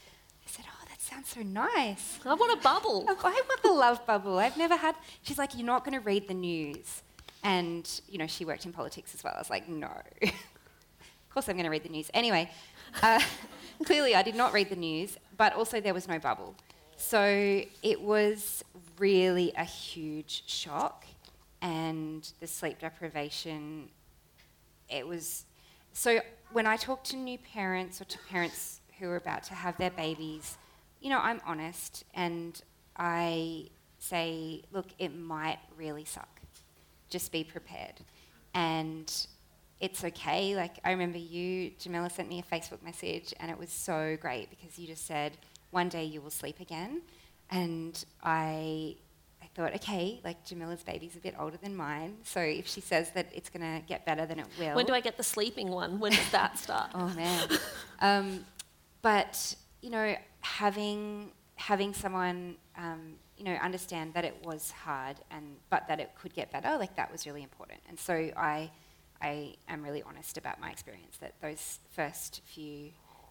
I 0.46 0.50
said, 0.50 0.66
sounds 1.06 1.28
so 1.28 1.42
nice. 1.42 2.18
I 2.24 2.34
want 2.34 2.58
a 2.58 2.62
bubble. 2.62 3.04
I 3.08 3.14
want 3.48 3.62
the 3.62 3.72
love 3.72 4.04
bubble. 4.06 4.38
I've 4.38 4.56
never 4.56 4.76
had. 4.76 4.96
She's 5.22 5.38
like, 5.38 5.56
You're 5.56 5.66
not 5.66 5.84
going 5.84 5.94
to 5.94 6.00
read 6.00 6.28
the 6.28 6.34
news. 6.34 7.02
And, 7.42 7.88
you 8.08 8.18
know, 8.18 8.26
she 8.26 8.44
worked 8.44 8.66
in 8.66 8.72
politics 8.72 9.14
as 9.14 9.22
well. 9.22 9.32
I 9.36 9.38
was 9.38 9.50
like, 9.50 9.68
No. 9.68 9.90
of 10.22 10.30
course 11.30 11.48
I'm 11.48 11.54
going 11.54 11.64
to 11.64 11.70
read 11.70 11.84
the 11.84 11.88
news. 11.88 12.10
Anyway, 12.12 12.50
uh, 13.02 13.20
clearly 13.84 14.14
I 14.14 14.22
did 14.22 14.34
not 14.34 14.52
read 14.52 14.68
the 14.68 14.76
news, 14.76 15.16
but 15.36 15.52
also 15.54 15.80
there 15.80 15.94
was 15.94 16.08
no 16.08 16.18
bubble. 16.18 16.54
So 16.96 17.62
it 17.82 18.00
was 18.00 18.64
really 18.98 19.52
a 19.56 19.64
huge 19.64 20.42
shock. 20.46 21.04
And 21.62 22.30
the 22.40 22.46
sleep 22.46 22.80
deprivation, 22.80 23.88
it 24.88 25.06
was. 25.06 25.44
So 25.92 26.20
when 26.52 26.66
I 26.66 26.76
talk 26.76 27.02
to 27.04 27.16
new 27.16 27.38
parents 27.38 28.00
or 28.00 28.04
to 28.04 28.18
parents 28.30 28.80
who 28.98 29.08
are 29.08 29.16
about 29.16 29.42
to 29.44 29.54
have 29.54 29.76
their 29.78 29.90
babies, 29.90 30.58
you 31.00 31.10
know, 31.10 31.18
I'm 31.18 31.40
honest 31.46 32.04
and 32.14 32.60
I 32.96 33.68
say, 33.98 34.62
look, 34.72 34.86
it 34.98 35.16
might 35.16 35.58
really 35.76 36.04
suck. 36.04 36.40
Just 37.08 37.32
be 37.32 37.44
prepared. 37.44 37.94
And 38.54 39.12
it's 39.80 40.04
okay. 40.04 40.56
Like, 40.56 40.78
I 40.84 40.90
remember 40.90 41.18
you, 41.18 41.72
Jamila, 41.78 42.10
sent 42.10 42.28
me 42.28 42.38
a 42.38 42.42
Facebook 42.42 42.82
message, 42.82 43.34
and 43.38 43.50
it 43.50 43.58
was 43.58 43.70
so 43.70 44.16
great 44.20 44.48
because 44.50 44.78
you 44.78 44.86
just 44.86 45.06
said, 45.06 45.36
one 45.70 45.88
day 45.88 46.04
you 46.04 46.20
will 46.20 46.30
sleep 46.30 46.60
again. 46.60 47.02
And 47.50 48.02
I, 48.22 48.96
I 49.42 49.46
thought, 49.54 49.74
okay, 49.74 50.20
like 50.24 50.44
Jamila's 50.46 50.82
baby's 50.82 51.16
a 51.16 51.20
bit 51.20 51.34
older 51.38 51.58
than 51.58 51.76
mine, 51.76 52.16
so 52.24 52.40
if 52.40 52.66
she 52.66 52.80
says 52.80 53.10
that 53.12 53.28
it's 53.32 53.50
going 53.50 53.60
to 53.60 53.86
get 53.86 54.04
better, 54.06 54.26
then 54.26 54.40
it 54.40 54.46
will. 54.58 54.74
When 54.74 54.86
do 54.86 54.94
I 54.94 55.00
get 55.00 55.16
the 55.16 55.22
sleeping 55.22 55.70
one? 55.70 56.00
When 56.00 56.12
does 56.12 56.30
that 56.30 56.58
start? 56.58 56.90
Oh 56.94 57.08
man. 57.14 57.48
um, 58.00 58.44
but 59.02 59.54
you 59.82 59.90
know, 59.90 60.16
having 60.46 61.30
having 61.56 61.94
someone 61.94 62.56
um, 62.76 63.14
you 63.36 63.44
know 63.44 63.54
understand 63.54 64.12
that 64.14 64.24
it 64.24 64.36
was 64.44 64.70
hard 64.70 65.16
and 65.30 65.56
but 65.70 65.88
that 65.88 66.00
it 66.00 66.10
could 66.20 66.34
get 66.34 66.52
better, 66.52 66.76
like 66.78 66.94
that 66.96 67.10
was 67.10 67.26
really 67.26 67.42
important. 67.42 67.80
And 67.88 67.98
so 67.98 68.14
I 68.36 68.70
I 69.20 69.54
am 69.68 69.82
really 69.82 70.02
honest 70.02 70.38
about 70.38 70.60
my 70.60 70.70
experience 70.70 71.16
that 71.18 71.34
those 71.40 71.80
first 71.90 72.42
few 72.44 72.90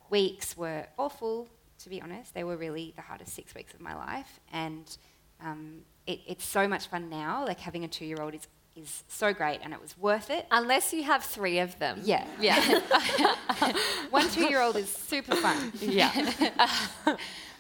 weeks 0.10 0.58
were 0.58 0.88
awful. 0.98 1.48
To 1.80 1.90
be 1.90 2.02
honest, 2.02 2.34
they 2.34 2.44
were 2.44 2.56
really 2.58 2.94
the 2.96 3.02
hardest 3.02 3.34
six 3.34 3.54
weeks 3.54 3.74
of 3.74 3.82
my 3.82 3.96
life, 3.96 4.40
and 4.52 4.98
um, 5.42 5.82
it, 6.08 6.20
it's 6.26 6.46
so 6.46 6.68
much 6.68 6.88
fun 6.88 7.10
now. 7.10 7.46
Like 7.46 7.60
having 7.60 7.84
a 7.84 7.88
two-year-old 7.88 8.34
is 8.34 8.48
is 8.76 9.04
so 9.08 9.34
great, 9.34 9.60
and 9.64 9.74
it 9.74 9.82
was 9.82 9.98
worth 9.98 10.30
it. 10.30 10.46
Unless 10.52 10.94
you 10.94 11.04
have 11.04 11.24
three 11.24 11.60
of 11.60 11.78
them. 11.80 12.00
Yeah. 12.04 12.26
Yeah. 12.40 12.82
One 14.10 14.30
two-year-old 14.30 14.76
is 14.76 14.90
super 14.90 15.36
fun. 15.36 15.72
yeah. 15.80 16.12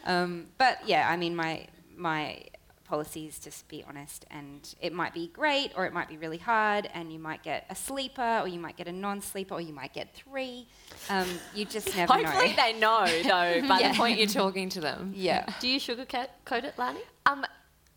Um, 0.07 0.45
but 0.59 0.77
yeah, 0.87 1.07
I 1.09 1.17
mean, 1.17 1.35
my 1.35 1.65
my 1.97 2.41
policy 2.83 3.25
is 3.25 3.39
just 3.39 3.67
be 3.67 3.83
honest, 3.89 4.23
and 4.29 4.75
it 4.79 4.93
might 4.93 5.15
be 5.15 5.29
great, 5.33 5.71
or 5.75 5.87
it 5.87 5.93
might 5.93 6.07
be 6.07 6.17
really 6.17 6.37
hard, 6.37 6.87
and 6.93 7.11
you 7.11 7.17
might 7.17 7.41
get 7.41 7.65
a 7.71 7.75
sleeper, 7.75 8.39
or 8.43 8.47
you 8.47 8.59
might 8.59 8.77
get 8.77 8.87
a 8.87 8.91
non-sleeper, 8.91 9.55
or 9.55 9.61
you 9.61 9.73
might 9.73 9.93
get 9.93 10.13
three. 10.13 10.67
Um, 11.09 11.27
you 11.55 11.65
just 11.65 11.95
never 11.97 12.17
know. 12.17 12.23
Hopefully 12.23 12.49
know. 12.49 12.55
they 12.55 12.73
know 12.73 13.05
though 13.23 13.67
by 13.67 13.79
Yeah. 13.81 13.91
the 13.93 13.97
point 13.97 14.19
you're 14.19 14.27
talking 14.27 14.69
to 14.69 14.79
them. 14.79 15.11
Yeah. 15.15 15.51
Do 15.59 15.67
you 15.67 15.79
sugarcoat 15.79 16.27
coat 16.45 16.65
it, 16.65 16.75
Lani? 16.77 16.99
Um, 17.25 17.43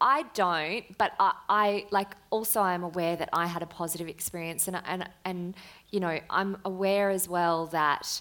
I 0.01 0.25
don't, 0.35 0.97
but 0.97 1.13
I, 1.19 1.33
I 1.49 1.87
like 1.91 2.15
also 2.31 2.61
I'm 2.61 2.85
aware 2.85 3.17
that 3.17 3.31
I 3.33 3.47
had 3.47 3.63
a 3.63 3.67
positive 3.67 4.09
experience, 4.09 4.69
and 4.69 4.81
and 4.87 5.09
and 5.25 5.55
you 5.91 6.01
know 6.01 6.21
I'm 6.31 6.59
aware 6.65 7.11
as 7.11 7.29
well 7.29 7.67
that 7.69 8.21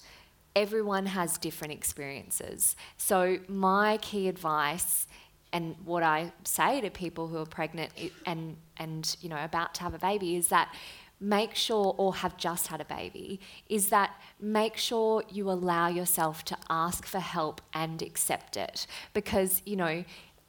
everyone 0.56 1.06
has 1.06 1.38
different 1.38 1.74
experiences. 1.74 2.76
So 2.98 3.38
my 3.48 3.98
key 4.02 4.28
advice 4.28 5.06
and 5.54 5.76
what 5.86 6.04
I 6.04 6.32
say 6.44 6.82
to 6.82 6.90
people 6.90 7.28
who 7.28 7.38
are 7.38 7.46
pregnant 7.46 7.92
and 8.26 8.58
and 8.78 9.16
you 9.22 9.30
know 9.30 9.44
about 9.44 9.76
to 9.76 9.82
have 9.84 9.94
a 9.94 10.00
baby 10.00 10.36
is 10.36 10.48
that 10.48 10.74
make 11.20 11.56
sure 11.56 11.96
or 11.98 12.16
have 12.16 12.38
just 12.38 12.68
had 12.68 12.80
a 12.80 12.86
baby 12.86 13.40
is 13.70 13.90
that 13.90 14.12
make 14.40 14.78
sure 14.78 15.24
you 15.32 15.50
allow 15.50 15.88
yourself 15.88 16.44
to 16.46 16.56
ask 16.70 17.06
for 17.06 17.20
help 17.20 17.60
and 17.74 18.04
accept 18.04 18.56
it 18.56 18.86
because 19.14 19.64
you 19.66 19.76
know 19.76 20.04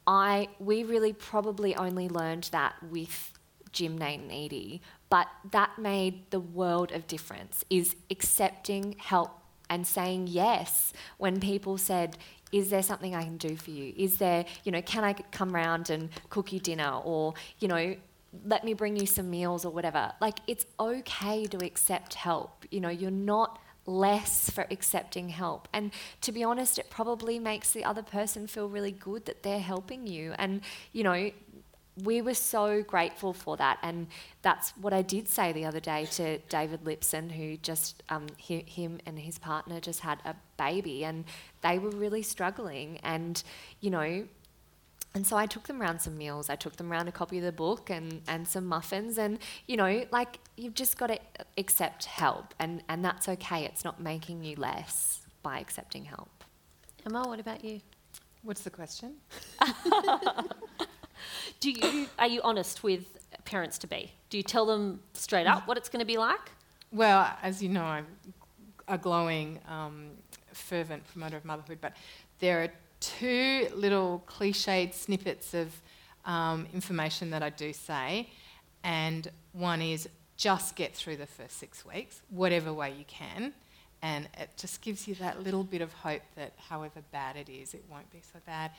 I 0.09 0.47
we 0.59 0.83
really 0.83 1.13
probably 1.13 1.75
only 1.75 2.09
learned 2.09 2.49
that 2.51 2.73
with 2.81 3.31
Jim, 3.71 3.95
Nate, 3.95 4.19
and 4.19 4.31
Edie, 4.31 4.81
but 5.07 5.27
that 5.51 5.77
made 5.77 6.31
the 6.31 6.39
world 6.39 6.91
of 6.91 7.05
difference. 7.05 7.63
Is 7.69 7.95
accepting 8.09 8.95
help 8.97 9.29
and 9.69 9.85
saying 9.85 10.25
yes 10.27 10.93
when 11.19 11.39
people 11.39 11.77
said, 11.77 12.17
"Is 12.51 12.71
there 12.71 12.81
something 12.81 13.13
I 13.13 13.23
can 13.23 13.37
do 13.37 13.55
for 13.55 13.69
you? 13.69 13.93
Is 13.95 14.17
there, 14.17 14.45
you 14.63 14.71
know, 14.71 14.81
can 14.81 15.03
I 15.03 15.13
come 15.13 15.53
round 15.53 15.91
and 15.91 16.09
cook 16.29 16.51
you 16.51 16.59
dinner, 16.59 16.99
or 17.03 17.35
you 17.59 17.67
know." 17.67 17.95
Let 18.45 18.63
me 18.63 18.75
bring 18.75 18.95
you 18.95 19.07
some 19.07 19.27
meals 19.31 19.65
or 19.65 19.71
whatever. 19.71 20.11
Like, 20.21 20.37
it's 20.45 20.63
okay 20.79 21.47
to 21.47 21.65
accept 21.65 22.13
help. 22.13 22.63
You 22.69 22.79
know, 22.79 22.89
you're 22.89 23.09
not 23.09 23.57
less 23.89 24.49
for 24.49 24.65
accepting 24.69 25.29
help. 25.29 25.67
And 25.73 25.91
to 26.21 26.31
be 26.31 26.43
honest, 26.43 26.77
it 26.77 26.89
probably 26.89 27.39
makes 27.39 27.71
the 27.71 27.83
other 27.83 28.03
person 28.03 28.47
feel 28.47 28.69
really 28.69 28.91
good 28.91 29.25
that 29.25 29.43
they're 29.43 29.59
helping 29.59 30.07
you. 30.07 30.33
And, 30.37 30.61
you 30.93 31.03
know, 31.03 31.31
we 32.03 32.21
were 32.21 32.33
so 32.33 32.81
grateful 32.83 33.33
for 33.33 33.57
that. 33.57 33.79
And 33.83 34.07
that's 34.41 34.71
what 34.77 34.93
I 34.93 35.01
did 35.01 35.27
say 35.27 35.51
the 35.51 35.65
other 35.65 35.79
day 35.79 36.05
to 36.11 36.37
David 36.49 36.83
Lipson, 36.83 37.31
who 37.31 37.57
just, 37.57 38.03
um, 38.09 38.27
he, 38.37 38.59
him 38.59 38.99
and 39.05 39.19
his 39.19 39.37
partner 39.37 39.79
just 39.79 39.99
had 39.99 40.19
a 40.25 40.35
baby 40.57 41.03
and 41.03 41.25
they 41.61 41.79
were 41.79 41.89
really 41.89 42.21
struggling. 42.21 42.99
And, 43.03 43.41
you 43.81 43.89
know, 43.89 44.25
and 45.15 45.25
so 45.25 45.35
I 45.37 45.47
took 45.47 45.67
them 45.67 45.81
around 45.81 45.99
some 45.99 46.17
meals. 46.17 46.49
I 46.49 46.55
took 46.55 46.75
them 46.75 46.91
around 46.91 47.07
a 47.07 47.11
copy 47.11 47.39
of 47.39 47.43
the 47.43 47.51
book 47.51 47.89
and, 47.89 48.21
and 48.27 48.47
some 48.47 48.65
muffins. 48.65 49.17
And, 49.17 49.39
you 49.65 49.75
know, 49.75 50.05
like 50.11 50.39
you've 50.55 50.75
just 50.75 50.97
got 50.97 51.07
to 51.07 51.19
accept 51.57 52.05
help. 52.05 52.53
And, 52.59 52.83
and 52.87 53.03
that's 53.03 53.27
okay. 53.27 53.65
It's 53.65 53.83
not 53.83 53.99
making 53.99 54.43
you 54.43 54.55
less 54.55 55.21
by 55.41 55.59
accepting 55.59 56.05
help. 56.05 56.43
Emma, 57.05 57.23
what 57.27 57.39
about 57.39 57.63
you? 57.63 57.81
What's 58.43 58.61
the 58.61 58.69
question? 58.69 59.15
Do 61.59 61.71
you 61.71 62.07
are 62.17 62.27
you 62.27 62.41
honest 62.43 62.83
with 62.83 63.17
parents 63.45 63.77
to 63.79 63.87
be? 63.87 64.11
Do 64.29 64.37
you 64.37 64.43
tell 64.43 64.65
them 64.65 65.01
straight 65.13 65.47
up 65.47 65.67
what 65.67 65.77
it's 65.77 65.89
going 65.89 65.99
to 65.99 66.05
be 66.05 66.17
like? 66.17 66.51
Well, 66.91 67.29
as 67.41 67.61
you 67.61 67.69
know, 67.69 67.83
I'm 67.83 68.07
a 68.87 68.97
glowing, 68.97 69.59
um, 69.67 70.11
fervent 70.53 71.05
promoter 71.11 71.37
of 71.37 71.45
motherhood, 71.45 71.79
but 71.81 71.93
there 72.39 72.63
are 72.63 72.69
two 72.99 73.67
little 73.75 74.23
cliched 74.27 74.93
snippets 74.93 75.53
of 75.53 75.73
um, 76.25 76.67
information 76.73 77.29
that 77.31 77.43
I 77.43 77.49
do 77.49 77.73
say, 77.73 78.29
and 78.83 79.29
one 79.53 79.81
is 79.81 80.07
just 80.37 80.75
get 80.75 80.95
through 80.95 81.17
the 81.17 81.25
first 81.25 81.57
six 81.57 81.85
weeks, 81.85 82.21
whatever 82.29 82.71
way 82.73 82.93
you 82.97 83.05
can, 83.07 83.53
and 84.01 84.29
it 84.37 84.49
just 84.57 84.81
gives 84.81 85.07
you 85.07 85.15
that 85.15 85.43
little 85.43 85.63
bit 85.63 85.81
of 85.81 85.91
hope 85.91 86.21
that 86.35 86.53
however 86.69 87.01
bad 87.11 87.35
it 87.35 87.49
is, 87.49 87.73
it 87.73 87.83
won't 87.89 88.09
be 88.11 88.21
so 88.21 88.39
bad. 88.45 88.71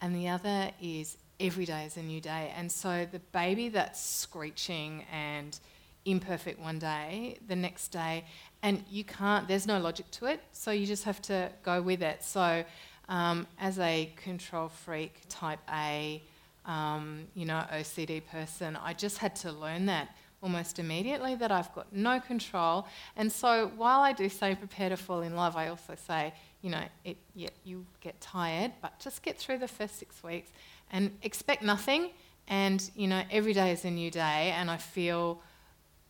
And 0.00 0.14
the 0.14 0.28
other 0.28 0.70
is 0.80 1.16
every 1.40 1.64
day 1.64 1.84
is 1.84 1.96
a 1.96 2.02
new 2.02 2.20
day. 2.20 2.52
And 2.56 2.70
so 2.70 3.06
the 3.10 3.18
baby 3.18 3.68
that's 3.68 4.00
screeching 4.00 5.04
and 5.12 5.58
imperfect 6.04 6.60
one 6.60 6.78
day, 6.78 7.38
the 7.48 7.56
next 7.56 7.88
day, 7.88 8.24
and 8.62 8.84
you 8.90 9.04
can't, 9.04 9.48
there's 9.48 9.66
no 9.66 9.78
logic 9.78 10.10
to 10.12 10.26
it, 10.26 10.40
so 10.52 10.70
you 10.70 10.86
just 10.86 11.04
have 11.04 11.20
to 11.22 11.50
go 11.64 11.82
with 11.82 12.02
it. 12.02 12.22
So, 12.22 12.64
um, 13.08 13.46
as 13.58 13.78
a 13.78 14.12
control 14.16 14.68
freak, 14.68 15.20
type 15.28 15.60
A, 15.72 16.22
um, 16.66 17.26
you 17.34 17.46
know, 17.46 17.64
OCD 17.72 18.22
person, 18.26 18.76
I 18.76 18.92
just 18.92 19.18
had 19.18 19.34
to 19.36 19.52
learn 19.52 19.86
that 19.86 20.14
almost 20.42 20.78
immediately 20.78 21.34
that 21.34 21.50
I've 21.50 21.72
got 21.74 21.92
no 21.92 22.20
control. 22.20 22.86
And 23.16 23.30
so, 23.30 23.72
while 23.76 24.00
I 24.00 24.12
do 24.12 24.28
say 24.28 24.54
prepare 24.54 24.90
to 24.90 24.96
fall 24.96 25.22
in 25.22 25.34
love, 25.34 25.56
I 25.56 25.68
also 25.68 25.94
say, 26.06 26.32
you 26.62 26.70
know, 26.70 26.82
it, 27.04 27.16
yeah, 27.34 27.48
you 27.64 27.86
get 28.00 28.20
tired, 28.20 28.72
but 28.80 28.98
just 28.98 29.22
get 29.22 29.38
through 29.38 29.58
the 29.58 29.68
first 29.68 29.98
six 29.98 30.22
weeks 30.22 30.50
and 30.90 31.16
expect 31.22 31.62
nothing. 31.62 32.10
And, 32.46 32.90
you 32.94 33.08
know, 33.08 33.22
every 33.30 33.52
day 33.52 33.72
is 33.72 33.84
a 33.84 33.90
new 33.90 34.10
day. 34.10 34.52
And 34.56 34.70
I 34.70 34.76
feel 34.76 35.40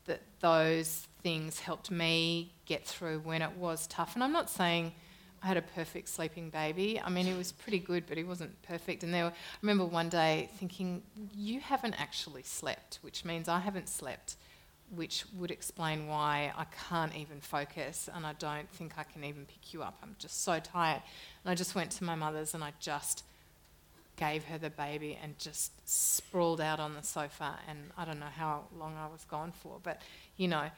that 0.06 0.20
those 0.40 1.06
things 1.22 1.60
helped 1.60 1.90
me 1.90 2.52
get 2.64 2.86
through 2.86 3.20
when 3.20 3.42
it 3.42 3.52
was 3.56 3.86
tough. 3.88 4.14
And 4.14 4.22
I'm 4.22 4.32
not 4.32 4.48
saying 4.48 4.92
I 5.42 5.46
had 5.46 5.56
a 5.56 5.62
perfect 5.62 6.08
sleeping 6.08 6.50
baby. 6.50 7.00
I 7.00 7.10
mean, 7.10 7.26
he 7.26 7.32
was 7.32 7.52
pretty 7.52 7.78
good, 7.78 8.04
but 8.06 8.16
he 8.16 8.24
wasn't 8.24 8.60
perfect. 8.62 9.02
And 9.02 9.14
there 9.14 9.24
were, 9.24 9.30
I 9.30 9.56
remember 9.62 9.86
one 9.86 10.08
day 10.08 10.48
thinking, 10.58 11.02
you 11.34 11.60
haven't 11.60 12.00
actually 12.00 12.42
slept, 12.42 12.98
which 13.02 13.24
means 13.24 13.48
I 13.48 13.60
haven't 13.60 13.88
slept, 13.88 14.36
which 14.94 15.24
would 15.36 15.50
explain 15.50 16.08
why 16.08 16.52
I 16.56 16.64
can't 16.88 17.14
even 17.14 17.40
focus 17.40 18.08
and 18.12 18.26
I 18.26 18.32
don't 18.34 18.68
think 18.70 18.94
I 18.98 19.04
can 19.04 19.22
even 19.24 19.44
pick 19.46 19.72
you 19.72 19.82
up. 19.82 19.98
I'm 20.02 20.16
just 20.18 20.42
so 20.42 20.58
tired. 20.58 21.02
And 21.44 21.50
I 21.50 21.54
just 21.54 21.74
went 21.74 21.90
to 21.92 22.04
my 22.04 22.14
mother's 22.14 22.54
and 22.54 22.64
I 22.64 22.72
just 22.80 23.22
gave 24.16 24.44
her 24.44 24.58
the 24.58 24.70
baby 24.70 25.16
and 25.22 25.38
just 25.38 25.70
sprawled 25.88 26.60
out 26.60 26.80
on 26.80 26.94
the 26.94 27.02
sofa. 27.02 27.58
And 27.68 27.78
I 27.96 28.04
don't 28.04 28.18
know 28.18 28.26
how 28.26 28.64
long 28.76 28.96
I 28.96 29.06
was 29.06 29.24
gone 29.24 29.52
for, 29.52 29.78
but 29.82 30.02
you 30.36 30.48
know, 30.48 30.68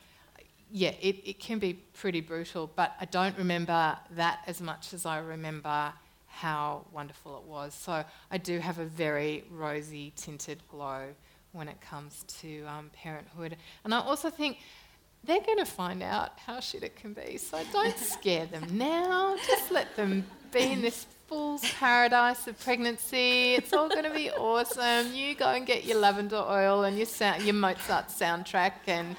yeah, 0.73 0.93
it, 1.01 1.17
it 1.25 1.39
can 1.41 1.59
be 1.59 1.75
pretty 1.75 2.21
brutal. 2.21 2.71
But 2.75 2.95
I 3.01 3.05
don't 3.07 3.37
remember 3.37 3.97
that 4.13 4.41
as 4.47 4.61
much 4.61 4.93
as 4.93 5.07
I 5.07 5.19
remember 5.19 5.93
how 6.27 6.87
wonderful 6.93 7.39
it 7.39 7.45
was. 7.45 7.75
So 7.75 8.05
I 8.31 8.39
do 8.39 8.59
have 8.61 8.79
a 8.79 8.85
very 8.85 9.45
rosy 9.51 10.13
tinted 10.17 10.63
glow 10.69 11.09
when 11.53 11.69
it 11.69 11.81
comes 11.81 12.25
to 12.41 12.63
um, 12.65 12.91
parenthood. 12.95 13.57
And 13.85 13.93
I 13.93 14.01
also 14.01 14.31
think 14.31 14.59
they're 15.25 15.41
going 15.41 15.59
to 15.59 15.65
find 15.65 16.03
out 16.03 16.39
how 16.39 16.61
shit 16.61 16.83
it 16.83 16.97
can 16.97 17.13
be. 17.13 17.37
So 17.37 17.61
don't 17.73 17.99
scare 17.99 18.47
them 18.47 18.67
now. 18.79 19.37
Just 19.47 19.71
let 19.71 19.95
them 19.97 20.25
be 20.53 20.73
in 20.73 20.81
this 20.81 21.07
fool's 21.31 21.63
paradise 21.75 22.49
of 22.49 22.59
pregnancy. 22.59 23.55
It's 23.55 23.73
all 23.73 23.89
going 23.89 24.03
to 24.03 24.11
be 24.13 24.31
awesome. 24.33 25.15
You 25.15 25.37
go 25.37 25.47
and 25.47 25.65
get 25.65 25.85
your 25.85 25.99
lavender 25.99 26.37
oil 26.37 26.83
and 26.83 26.97
your, 26.97 27.07
sound, 27.07 27.45
your 27.45 27.55
Mozart 27.55 28.09
soundtrack 28.09 28.73
and 28.89 29.15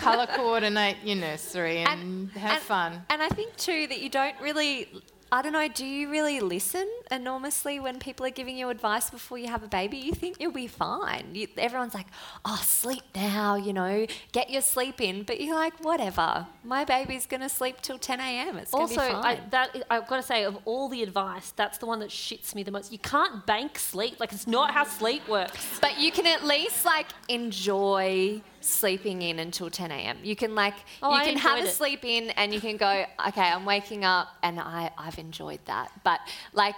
colour 0.00 0.26
coordinate 0.26 0.96
your 1.04 1.14
nursery 1.16 1.78
and, 1.78 2.00
And- 2.00 2.30
have 2.32 2.54
and- 2.54 2.62
fun. 2.62 3.02
And 3.08 3.22
I 3.22 3.28
think 3.28 3.56
too 3.56 3.86
that 3.86 4.00
you 4.02 4.08
don't 4.10 4.34
really, 4.40 4.88
I 5.30 5.42
don't 5.42 5.52
know, 5.52 5.68
do 5.68 5.84
you 5.84 6.10
really 6.10 6.40
listen 6.40 6.88
enormously 7.10 7.78
when 7.78 7.98
people 7.98 8.24
are 8.24 8.30
giving 8.30 8.56
you 8.56 8.70
advice 8.70 9.10
before 9.10 9.36
you 9.36 9.48
have 9.48 9.62
a 9.62 9.68
baby? 9.68 9.98
You 9.98 10.12
think 10.12 10.36
you'll 10.40 10.52
be 10.52 10.66
fine. 10.66 11.34
You, 11.34 11.48
everyone's 11.58 11.92
like, 11.92 12.06
oh, 12.46 12.60
sleep 12.64 13.02
now, 13.14 13.54
you 13.54 13.74
know, 13.74 14.06
get 14.32 14.48
your 14.48 14.62
sleep 14.62 15.02
in. 15.02 15.24
But 15.24 15.40
you're 15.40 15.54
like, 15.54 15.78
whatever. 15.84 16.46
My 16.64 16.84
baby's 16.86 17.26
going 17.26 17.42
to 17.42 17.50
sleep 17.50 17.82
till 17.82 17.98
10 17.98 18.20
a.m. 18.20 18.56
It's 18.56 18.70
going 18.70 18.88
to 18.88 18.94
also, 18.94 19.06
be 19.06 19.22
fine. 19.22 19.36
I, 19.36 19.40
that 19.50 19.84
I've 19.90 20.08
got 20.08 20.16
to 20.16 20.22
say, 20.22 20.44
of 20.44 20.58
all 20.64 20.88
the 20.88 21.02
advice, 21.02 21.52
that's 21.54 21.76
the 21.76 21.86
one 21.86 21.98
that 22.00 22.08
shits 22.08 22.54
me 22.54 22.62
the 22.62 22.70
most. 22.70 22.90
You 22.90 22.98
can't 22.98 23.44
bank 23.44 23.78
sleep. 23.78 24.18
Like 24.20 24.32
it's 24.32 24.46
not 24.46 24.70
how 24.72 24.84
sleep 24.84 25.28
works. 25.28 25.78
But 25.80 25.98
you 26.00 26.10
can 26.10 26.26
at 26.26 26.44
least 26.44 26.86
like 26.86 27.06
enjoy 27.28 28.40
sleeping 28.60 29.22
in 29.22 29.38
until 29.38 29.70
10 29.70 29.90
a.m. 29.90 30.18
You 30.22 30.36
can 30.36 30.54
like 30.54 30.74
Oh, 31.02 31.10
you 31.10 31.16
I 31.16 31.24
can 31.24 31.38
have 31.38 31.58
a 31.58 31.68
it. 31.68 31.72
sleep 31.72 32.04
in 32.04 32.30
and 32.30 32.52
you 32.52 32.60
can 32.60 32.76
go, 32.76 33.04
okay, 33.28 33.42
I'm 33.42 33.64
waking 33.64 34.04
up 34.04 34.28
and 34.42 34.58
I 34.60 34.90
I've 34.98 35.18
enjoyed 35.18 35.60
that. 35.66 35.90
But 36.04 36.20
like 36.52 36.74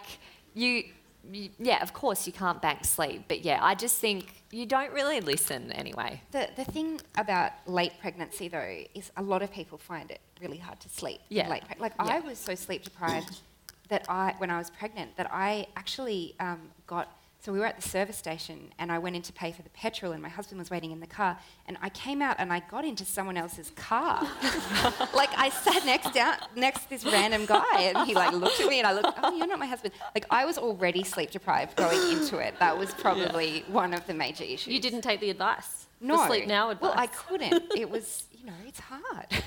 you, 0.54 0.84
you 1.32 1.50
yeah, 1.58 1.82
of 1.82 1.92
course 1.92 2.26
you 2.26 2.32
can't 2.32 2.60
bank 2.62 2.84
sleep, 2.84 3.24
but 3.28 3.44
yeah, 3.44 3.58
I 3.62 3.74
just 3.74 3.98
think 3.98 4.42
you 4.50 4.66
don't 4.66 4.92
really 4.92 5.20
listen 5.20 5.70
anyway. 5.72 6.20
The, 6.32 6.48
the 6.56 6.64
thing 6.64 7.00
about 7.16 7.52
late 7.66 7.92
pregnancy, 8.00 8.48
though, 8.48 8.82
is 8.94 9.12
a 9.16 9.22
lot 9.22 9.42
of 9.42 9.52
people 9.52 9.78
find 9.78 10.10
it 10.10 10.20
really 10.40 10.58
hard 10.58 10.80
to 10.80 10.88
sleep. 10.88 11.20
Yeah. 11.28 11.48
Late 11.48 11.62
preg- 11.68 11.78
like, 11.78 11.92
Yeah. 12.04 12.16
I 12.16 12.20
was 12.20 12.38
so 12.38 12.54
sleep 12.56 12.82
deprived 12.82 13.42
that 13.90 14.06
I, 14.08 14.34
when 14.38 14.50
I 14.50 14.58
was 14.58 14.70
pregnant, 14.70 15.16
that 15.16 15.28
I 15.32 15.66
actually 15.76 16.34
um, 16.40 16.70
got. 16.86 17.16
So 17.42 17.52
we 17.52 17.58
were 17.58 17.64
at 17.64 17.80
the 17.80 17.88
service 17.88 18.18
station, 18.18 18.70
and 18.78 18.92
I 18.92 18.98
went 18.98 19.16
in 19.16 19.22
to 19.22 19.32
pay 19.32 19.50
for 19.50 19.62
the 19.62 19.70
petrol, 19.70 20.12
and 20.12 20.22
my 20.22 20.28
husband 20.28 20.58
was 20.58 20.70
waiting 20.70 20.90
in 20.90 21.00
the 21.00 21.06
car, 21.06 21.38
and 21.66 21.78
I 21.80 21.88
came 21.88 22.20
out 22.20 22.36
and 22.38 22.52
I 22.52 22.60
got 22.60 22.84
into 22.84 23.06
someone 23.06 23.38
else's 23.38 23.70
car. 23.70 24.20
like 25.14 25.30
I 25.38 25.48
sat 25.48 25.86
next 25.86 26.12
down 26.12 26.36
next 26.54 26.82
to 26.82 26.90
this 26.90 27.04
random 27.06 27.46
guy, 27.46 27.80
and 27.80 28.06
he 28.06 28.14
like 28.14 28.34
looked 28.34 28.60
at 28.60 28.68
me, 28.68 28.78
and 28.78 28.86
I 28.86 28.92
looked. 28.92 29.18
Oh, 29.22 29.34
you're 29.34 29.46
not 29.46 29.58
my 29.58 29.64
husband. 29.64 29.94
Like 30.14 30.26
I 30.30 30.44
was 30.44 30.58
already 30.58 31.02
sleep 31.02 31.30
deprived 31.30 31.76
going 31.76 32.18
into 32.18 32.36
it. 32.36 32.58
That 32.58 32.76
was 32.76 32.92
probably 32.92 33.64
one 33.68 33.94
of 33.94 34.06
the 34.06 34.12
major 34.12 34.44
issues. 34.44 34.74
You 34.74 34.80
didn't 34.80 35.00
take 35.00 35.20
the 35.20 35.30
advice. 35.30 35.86
No. 35.98 36.18
The 36.18 36.26
sleep 36.26 36.46
now 36.46 36.68
advice. 36.68 36.90
Well, 36.90 36.94
I 36.94 37.06
couldn't. 37.06 37.72
It 37.74 37.88
was, 37.88 38.24
you 38.32 38.44
know, 38.44 38.52
it's 38.66 38.80
hard. 38.80 39.26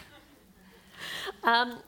Um, 1.44 1.80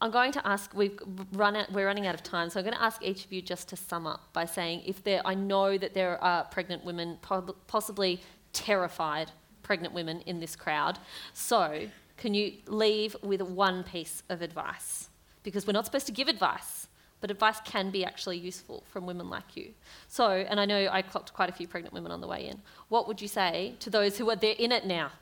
I'm 0.00 0.10
going 0.10 0.32
to 0.32 0.46
ask. 0.46 0.72
We've 0.74 0.98
run 1.32 1.56
out. 1.56 1.70
We're 1.72 1.86
running 1.86 2.06
out 2.06 2.14
of 2.14 2.22
time, 2.22 2.48
so 2.48 2.58
I'm 2.58 2.64
going 2.64 2.76
to 2.76 2.82
ask 2.82 3.02
each 3.02 3.24
of 3.24 3.32
you 3.32 3.42
just 3.42 3.68
to 3.68 3.76
sum 3.76 4.06
up 4.06 4.32
by 4.32 4.46
saying 4.46 4.82
if 4.86 5.04
there. 5.04 5.20
I 5.24 5.34
know 5.34 5.76
that 5.76 5.94
there 5.94 6.22
are 6.22 6.44
pregnant 6.44 6.84
women, 6.84 7.18
possibly 7.66 8.20
terrified 8.52 9.30
pregnant 9.62 9.92
women 9.92 10.22
in 10.22 10.40
this 10.40 10.56
crowd. 10.56 10.98
So, 11.34 11.88
can 12.16 12.34
you 12.34 12.54
leave 12.66 13.14
with 13.22 13.42
one 13.42 13.84
piece 13.84 14.22
of 14.28 14.42
advice? 14.42 15.10
Because 15.42 15.66
we're 15.66 15.72
not 15.74 15.84
supposed 15.84 16.06
to 16.06 16.12
give 16.12 16.28
advice, 16.28 16.88
but 17.20 17.30
advice 17.30 17.60
can 17.64 17.90
be 17.90 18.04
actually 18.04 18.38
useful 18.38 18.84
from 18.90 19.06
women 19.06 19.28
like 19.28 19.56
you. 19.56 19.72
So, 20.08 20.30
and 20.30 20.58
I 20.58 20.64
know 20.64 20.88
I 20.90 21.02
clocked 21.02 21.32
quite 21.34 21.48
a 21.48 21.52
few 21.52 21.68
pregnant 21.68 21.94
women 21.94 22.10
on 22.10 22.20
the 22.20 22.26
way 22.26 22.46
in. 22.46 22.60
What 22.88 23.06
would 23.06 23.20
you 23.20 23.28
say 23.28 23.74
to 23.80 23.90
those 23.90 24.18
who 24.18 24.30
are 24.30 24.36
there 24.36 24.54
in 24.58 24.72
it 24.72 24.86
now, 24.86 25.12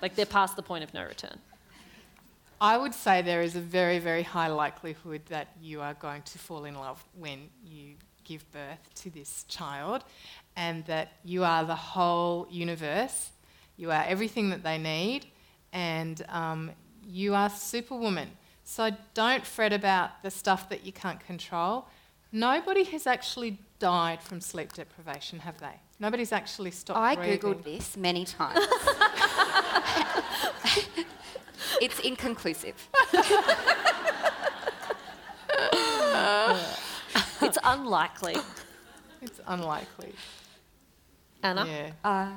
like 0.00 0.14
they're 0.14 0.26
past 0.26 0.56
the 0.56 0.62
point 0.62 0.84
of 0.84 0.94
no 0.94 1.04
return? 1.04 1.38
I 2.60 2.78
would 2.78 2.94
say 2.94 3.22
there 3.22 3.42
is 3.42 3.54
a 3.54 3.60
very, 3.60 3.98
very 3.98 4.22
high 4.22 4.48
likelihood 4.48 5.22
that 5.28 5.48
you 5.60 5.80
are 5.82 5.94
going 5.94 6.22
to 6.22 6.38
fall 6.38 6.64
in 6.64 6.74
love 6.74 7.04
when 7.14 7.50
you 7.64 7.94
give 8.24 8.50
birth 8.50 8.94
to 9.02 9.10
this 9.10 9.44
child, 9.44 10.04
and 10.56 10.84
that 10.86 11.12
you 11.24 11.44
are 11.44 11.64
the 11.64 11.74
whole 11.74 12.46
universe. 12.50 13.30
You 13.76 13.90
are 13.92 14.04
everything 14.06 14.50
that 14.50 14.62
they 14.62 14.78
need, 14.78 15.26
and 15.72 16.24
um, 16.28 16.70
you 17.06 17.34
are 17.34 17.50
superwoman. 17.50 18.30
So 18.64 18.90
don't 19.14 19.46
fret 19.46 19.72
about 19.72 20.22
the 20.22 20.30
stuff 20.30 20.68
that 20.70 20.84
you 20.84 20.92
can't 20.92 21.20
control. 21.20 21.86
Nobody 22.32 22.84
has 22.84 23.06
actually 23.06 23.58
died 23.78 24.22
from 24.22 24.40
sleep 24.40 24.72
deprivation, 24.72 25.38
have 25.40 25.60
they? 25.60 25.80
Nobody's 26.00 26.32
actually 26.32 26.70
stopped 26.72 26.98
I 26.98 27.14
breathing. 27.16 27.38
googled 27.38 27.64
this 27.64 27.96
many 27.96 28.24
times. 28.24 28.58
it's 31.80 31.98
inconclusive. 32.00 32.88
It's 37.42 37.58
unlikely. 37.62 38.36
It's 39.22 39.40
unlikely. 39.46 40.12
Anna? 41.42 41.66
Yeah. 41.66 41.92
Uh, 42.04 42.32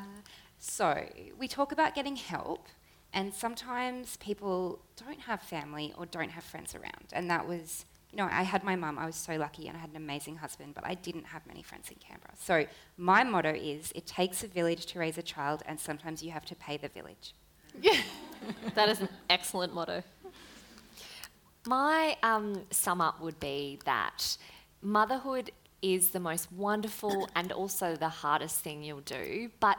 so 0.58 1.06
we 1.38 1.48
talk 1.48 1.72
about 1.72 1.96
getting 1.96 2.16
help, 2.16 2.68
and 3.14 3.34
sometimes 3.34 4.18
people 4.18 4.80
don't 4.96 5.22
have 5.22 5.42
family 5.42 5.94
or 5.98 6.06
don't 6.06 6.30
have 6.30 6.44
friends 6.44 6.76
around. 6.76 7.08
And 7.12 7.30
that 7.32 7.48
was, 7.48 7.86
you 8.12 8.18
know, 8.18 8.28
I 8.32 8.44
had 8.44 8.64
my 8.64 8.76
mum. 8.76 9.00
I 9.00 9.06
was 9.06 9.16
so 9.16 9.36
lucky, 9.36 9.68
and 9.68 9.76
I 9.76 9.80
had 9.80 9.90
an 9.90 9.96
amazing 9.96 10.38
husband, 10.38 10.74
but 10.76 10.86
I 10.86 10.94
didn't 10.94 11.26
have 11.26 11.46
many 11.48 11.64
friends 11.64 11.90
in 11.90 11.96
Canberra. 11.96 12.34
So 12.40 12.66
my 12.98 13.24
motto 13.24 13.54
is: 13.54 13.92
it 13.96 14.06
takes 14.06 14.44
a 14.44 14.48
village 14.48 14.86
to 14.88 15.00
raise 15.00 15.18
a 15.18 15.24
child, 15.24 15.64
and 15.66 15.80
sometimes 15.80 16.22
you 16.22 16.32
have 16.32 16.46
to 16.46 16.56
pay 16.56 16.78
the 16.78 16.90
village. 16.90 17.34
That 18.76 18.90
is 18.90 19.02
an 19.02 19.10
excellent 19.30 19.74
motto. 19.74 20.04
My 21.68 22.18
um, 22.24 22.66
sum 22.72 23.02
up 23.02 23.22
would 23.22 23.40
be 23.40 23.80
that 23.86 24.38
motherhood 24.82 25.52
is 25.82 26.10
the 26.12 26.20
most 26.20 26.52
wonderful 26.52 27.30
and 27.36 27.52
also 27.52 27.96
the 27.96 28.10
hardest 28.10 28.60
thing 28.60 28.84
you'll 28.84 29.02
do. 29.02 29.50
But, 29.60 29.78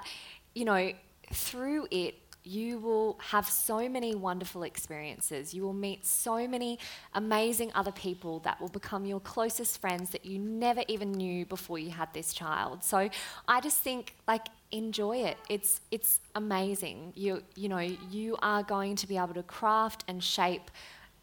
you 0.55 0.65
know, 0.65 0.93
through 1.33 1.87
it, 1.91 2.17
you 2.43 2.79
will 2.79 3.19
have 3.21 3.47
so 3.47 3.89
many 3.89 4.15
wonderful 4.15 4.63
experiences. 4.63 5.53
You 5.53 5.63
will 5.63 5.75
meet 5.75 6.07
so 6.07 6.49
many 6.49 6.79
amazing 7.15 7.71
other 7.75 7.93
people 7.93 8.41
that 8.41 8.61
will 8.61 8.69
become 8.69 9.05
your 9.05 9.21
closest 9.21 9.81
friends 9.81 10.11
that 10.11 10.25
you 10.25 10.39
never 10.39 10.83
even 10.89 11.13
knew 11.13 11.45
before 11.45 11.79
you 11.79 11.91
had 11.91 12.13
this 12.15 12.33
child. 12.33 12.83
So 12.83 13.11
I 13.47 13.61
just 13.61 13.79
think 13.79 14.15
like 14.27 14.47
enjoy 14.73 15.19
it. 15.19 15.37
It's 15.49 15.81
it's 15.91 16.21
amazing. 16.35 17.13
You 17.17 17.43
you 17.55 17.69
know, 17.69 17.79
you 17.79 18.37
are 18.43 18.63
going 18.63 18.97
to 18.97 19.07
be 19.07 19.17
able 19.17 19.35
to 19.35 19.43
craft 19.43 20.05
and 20.09 20.23
shape 20.23 20.71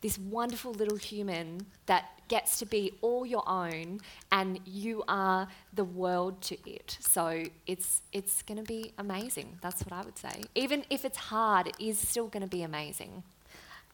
this 0.01 0.17
wonderful 0.19 0.73
little 0.73 0.97
human 0.97 1.65
that 1.87 2.05
gets 2.27 2.59
to 2.59 2.65
be 2.65 2.91
all 3.01 3.25
your 3.25 3.47
own 3.47 3.99
and 4.31 4.59
you 4.65 5.03
are 5.07 5.47
the 5.73 5.83
world 5.83 6.41
to 6.41 6.57
it 6.69 6.97
so 6.99 7.41
it's 7.65 8.01
it's 8.11 8.41
going 8.41 8.57
to 8.57 8.63
be 8.65 8.91
amazing 8.97 9.57
that's 9.61 9.81
what 9.85 9.93
i 9.93 10.01
would 10.03 10.17
say 10.17 10.43
even 10.53 10.83
if 10.89 11.05
it's 11.05 11.17
hard 11.17 11.67
it 11.67 11.75
is 11.79 11.97
still 11.97 12.27
going 12.27 12.41
to 12.43 12.49
be 12.49 12.63
amazing 12.63 13.23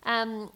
Um, 0.05 0.51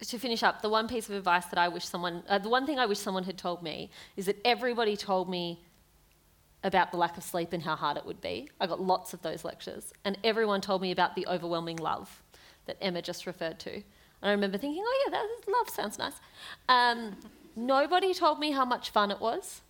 to 0.00 0.18
finish 0.18 0.42
up, 0.42 0.62
the 0.62 0.68
one 0.68 0.86
piece 0.86 1.08
of 1.08 1.14
advice 1.16 1.46
that 1.46 1.58
I 1.58 1.68
wish 1.68 1.84
someone, 1.84 2.22
uh, 2.28 2.38
the 2.38 2.48
one 2.48 2.66
thing 2.66 2.78
I 2.78 2.86
wish 2.86 2.98
someone 2.98 3.24
had 3.24 3.36
told 3.36 3.62
me 3.62 3.90
is 4.16 4.26
that 4.26 4.36
everybody 4.44 4.96
told 4.96 5.28
me 5.28 5.60
about 6.64 6.90
the 6.90 6.96
lack 6.96 7.16
of 7.16 7.22
sleep 7.22 7.52
and 7.52 7.62
how 7.62 7.76
hard 7.76 7.96
it 7.96 8.04
would 8.04 8.20
be. 8.20 8.48
I 8.60 8.66
got 8.66 8.80
lots 8.80 9.14
of 9.14 9.22
those 9.22 9.44
lectures, 9.44 9.92
and 10.04 10.18
everyone 10.24 10.60
told 10.60 10.82
me 10.82 10.90
about 10.90 11.14
the 11.14 11.26
overwhelming 11.26 11.76
love 11.76 12.22
that 12.66 12.76
Emma 12.80 13.02
just 13.02 13.26
referred 13.26 13.58
to. 13.60 13.72
And 13.72 13.84
I 14.22 14.30
remember 14.32 14.58
thinking, 14.58 14.82
oh 14.84 15.04
yeah, 15.06 15.10
that 15.12 15.52
love 15.52 15.68
sounds 15.70 15.98
nice. 15.98 16.14
Um, 16.68 17.16
nobody 17.54 18.12
told 18.12 18.38
me 18.38 18.50
how 18.50 18.64
much 18.64 18.90
fun 18.90 19.10
it 19.10 19.20
was. 19.20 19.60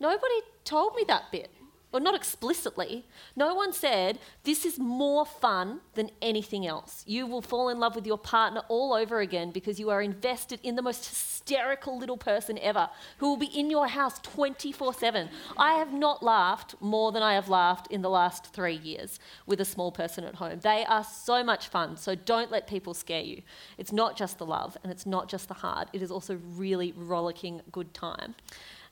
Nobody 0.00 0.40
told 0.64 0.96
me 0.96 1.04
that 1.06 1.30
bit. 1.30 1.50
Or 1.92 2.00
not 2.00 2.14
explicitly. 2.14 3.04
No 3.36 3.54
one 3.54 3.72
said, 3.72 4.18
this 4.44 4.64
is 4.64 4.78
more 4.78 5.26
fun 5.26 5.80
than 5.94 6.10
anything 6.22 6.66
else. 6.66 7.04
You 7.06 7.26
will 7.26 7.42
fall 7.42 7.68
in 7.68 7.78
love 7.78 7.94
with 7.94 8.06
your 8.06 8.18
partner 8.18 8.62
all 8.68 8.94
over 8.94 9.20
again 9.20 9.50
because 9.50 9.78
you 9.78 9.90
are 9.90 10.00
invested 10.00 10.58
in 10.62 10.76
the 10.76 10.82
most 10.82 11.06
hysterical 11.06 11.98
little 11.98 12.16
person 12.16 12.58
ever 12.60 12.88
who 13.18 13.28
will 13.28 13.36
be 13.36 13.46
in 13.46 13.70
your 13.70 13.88
house 13.88 14.18
24 14.20 14.94
7. 14.94 15.28
I 15.58 15.74
have 15.74 15.92
not 15.92 16.22
laughed 16.22 16.74
more 16.80 17.12
than 17.12 17.22
I 17.22 17.34
have 17.34 17.48
laughed 17.48 17.88
in 17.90 18.02
the 18.02 18.10
last 18.10 18.46
three 18.46 18.76
years 18.76 19.18
with 19.46 19.60
a 19.60 19.64
small 19.64 19.92
person 19.92 20.24
at 20.24 20.36
home. 20.36 20.60
They 20.60 20.84
are 20.84 21.04
so 21.04 21.44
much 21.44 21.68
fun, 21.68 21.96
so 21.96 22.14
don't 22.14 22.50
let 22.50 22.66
people 22.66 22.94
scare 22.94 23.22
you. 23.22 23.42
It's 23.76 23.92
not 23.92 24.16
just 24.16 24.38
the 24.38 24.46
love 24.46 24.76
and 24.82 24.90
it's 24.92 25.06
not 25.06 25.28
just 25.28 25.48
the 25.48 25.54
hard, 25.54 25.88
it 25.92 26.02
is 26.02 26.10
also 26.10 26.38
really 26.56 26.92
rollicking 26.92 27.60
good 27.70 27.92
time. 27.92 28.34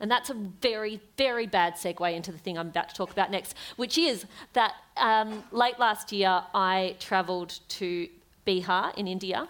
And 0.01 0.11
that's 0.11 0.30
a 0.30 0.34
very, 0.34 1.01
very 1.16 1.46
bad 1.46 1.74
segue 1.74 2.14
into 2.14 2.32
the 2.32 2.38
thing 2.38 2.59
I'm 2.59 2.68
about 2.68 2.88
to 2.88 2.94
talk 2.94 3.11
about 3.11 3.30
next, 3.30 3.55
which 3.76 3.98
is 3.98 4.24
that 4.55 4.74
um, 4.96 5.44
late 5.53 5.78
last 5.78 6.11
year 6.11 6.42
I 6.55 6.96
travelled 6.98 7.61
to 7.68 8.09
Bihar 8.46 8.96
in 8.96 9.07
India, 9.07 9.46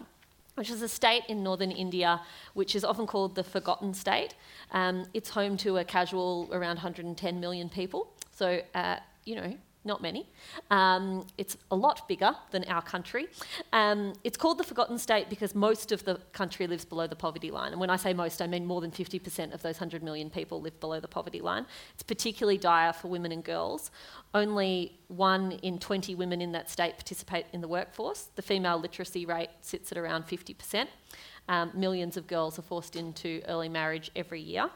which 0.56 0.70
is 0.70 0.82
a 0.82 0.88
state 0.88 1.22
in 1.28 1.42
northern 1.42 1.70
India 1.70 2.20
which 2.54 2.74
is 2.74 2.84
often 2.84 3.06
called 3.06 3.34
the 3.34 3.44
forgotten 3.44 3.94
state. 3.94 4.34
Um, 4.72 5.06
it's 5.14 5.30
home 5.30 5.56
to 5.58 5.78
a 5.78 5.84
casual 5.84 6.48
around 6.52 6.76
110 6.76 7.40
million 7.40 7.68
people. 7.68 8.12
So, 8.32 8.60
uh, 8.74 8.96
you 9.24 9.36
know, 9.36 9.56
not 9.84 10.02
many. 10.02 10.28
Um, 10.70 11.26
it's 11.38 11.56
a 11.70 11.76
lot 11.76 12.06
bigger 12.06 12.34
than 12.50 12.64
our 12.64 12.82
country. 12.82 13.28
Um, 13.72 14.12
it's 14.24 14.36
called 14.36 14.58
the 14.58 14.64
Forgotten 14.64 14.98
State 14.98 15.30
because 15.30 15.54
most 15.54 15.90
of 15.90 16.04
the 16.04 16.16
country 16.32 16.66
lives 16.66 16.84
below 16.84 17.06
the 17.06 17.16
poverty 17.16 17.50
line. 17.50 17.72
And 17.72 17.80
when 17.80 17.90
I 17.90 17.96
say 17.96 18.12
most, 18.12 18.42
I 18.42 18.46
mean 18.46 18.66
more 18.66 18.80
than 18.80 18.90
50% 18.90 19.54
of 19.54 19.62
those 19.62 19.76
100 19.76 20.02
million 20.02 20.28
people 20.28 20.60
live 20.60 20.78
below 20.80 21.00
the 21.00 21.08
poverty 21.08 21.40
line. 21.40 21.66
It's 21.94 22.02
particularly 22.02 22.58
dire 22.58 22.92
for 22.92 23.08
women 23.08 23.32
and 23.32 23.42
girls. 23.42 23.90
Only 24.34 24.98
one 25.08 25.52
in 25.62 25.78
20 25.78 26.14
women 26.14 26.42
in 26.42 26.52
that 26.52 26.68
state 26.68 26.94
participate 26.96 27.46
in 27.52 27.60
the 27.60 27.68
workforce. 27.68 28.28
The 28.36 28.42
female 28.42 28.78
literacy 28.78 29.24
rate 29.24 29.50
sits 29.62 29.90
at 29.92 29.98
around 29.98 30.26
50%. 30.26 30.86
Um, 31.48 31.70
millions 31.74 32.16
of 32.16 32.26
girls 32.26 32.58
are 32.58 32.62
forced 32.62 32.96
into 32.96 33.42
early 33.48 33.68
marriage 33.68 34.10
every 34.14 34.40
year. 34.40 34.70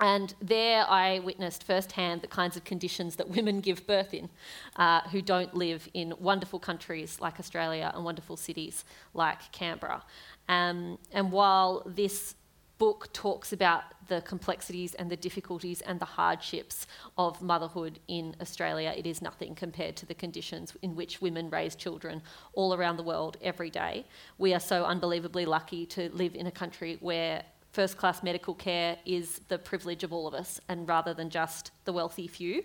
And 0.00 0.34
there 0.40 0.88
I 0.88 1.18
witnessed 1.18 1.64
firsthand 1.64 2.22
the 2.22 2.28
kinds 2.28 2.56
of 2.56 2.64
conditions 2.64 3.16
that 3.16 3.28
women 3.28 3.60
give 3.60 3.86
birth 3.86 4.14
in 4.14 4.28
uh, 4.76 5.00
who 5.08 5.20
don't 5.20 5.54
live 5.54 5.88
in 5.92 6.14
wonderful 6.20 6.60
countries 6.60 7.20
like 7.20 7.40
Australia 7.40 7.90
and 7.94 8.04
wonderful 8.04 8.36
cities 8.36 8.84
like 9.12 9.50
Canberra. 9.50 10.04
Um, 10.48 10.98
and 11.12 11.32
while 11.32 11.82
this 11.84 12.36
book 12.78 13.12
talks 13.12 13.52
about 13.52 13.82
the 14.06 14.20
complexities 14.22 14.94
and 14.94 15.10
the 15.10 15.16
difficulties 15.16 15.80
and 15.80 15.98
the 15.98 16.04
hardships 16.04 16.86
of 17.18 17.42
motherhood 17.42 17.98
in 18.06 18.36
Australia, 18.40 18.94
it 18.96 19.04
is 19.04 19.20
nothing 19.20 19.54
compared 19.54 19.96
to 19.96 20.06
the 20.06 20.14
conditions 20.14 20.76
in 20.80 20.94
which 20.94 21.20
women 21.20 21.50
raise 21.50 21.74
children 21.74 22.22
all 22.54 22.72
around 22.72 22.96
the 22.96 23.02
world 23.02 23.36
every 23.42 23.68
day. 23.68 24.06
We 24.38 24.54
are 24.54 24.60
so 24.60 24.84
unbelievably 24.84 25.44
lucky 25.46 25.86
to 25.86 26.08
live 26.10 26.36
in 26.36 26.46
a 26.46 26.52
country 26.52 26.98
where 27.00 27.42
first 27.78 27.96
class 27.96 28.24
medical 28.24 28.54
care 28.54 28.96
is 29.06 29.40
the 29.46 29.56
privilege 29.56 30.02
of 30.02 30.12
all 30.12 30.26
of 30.26 30.34
us 30.34 30.60
and 30.68 30.88
rather 30.88 31.14
than 31.14 31.30
just 31.30 31.70
the 31.88 31.92
wealthy 31.94 32.28
few. 32.28 32.62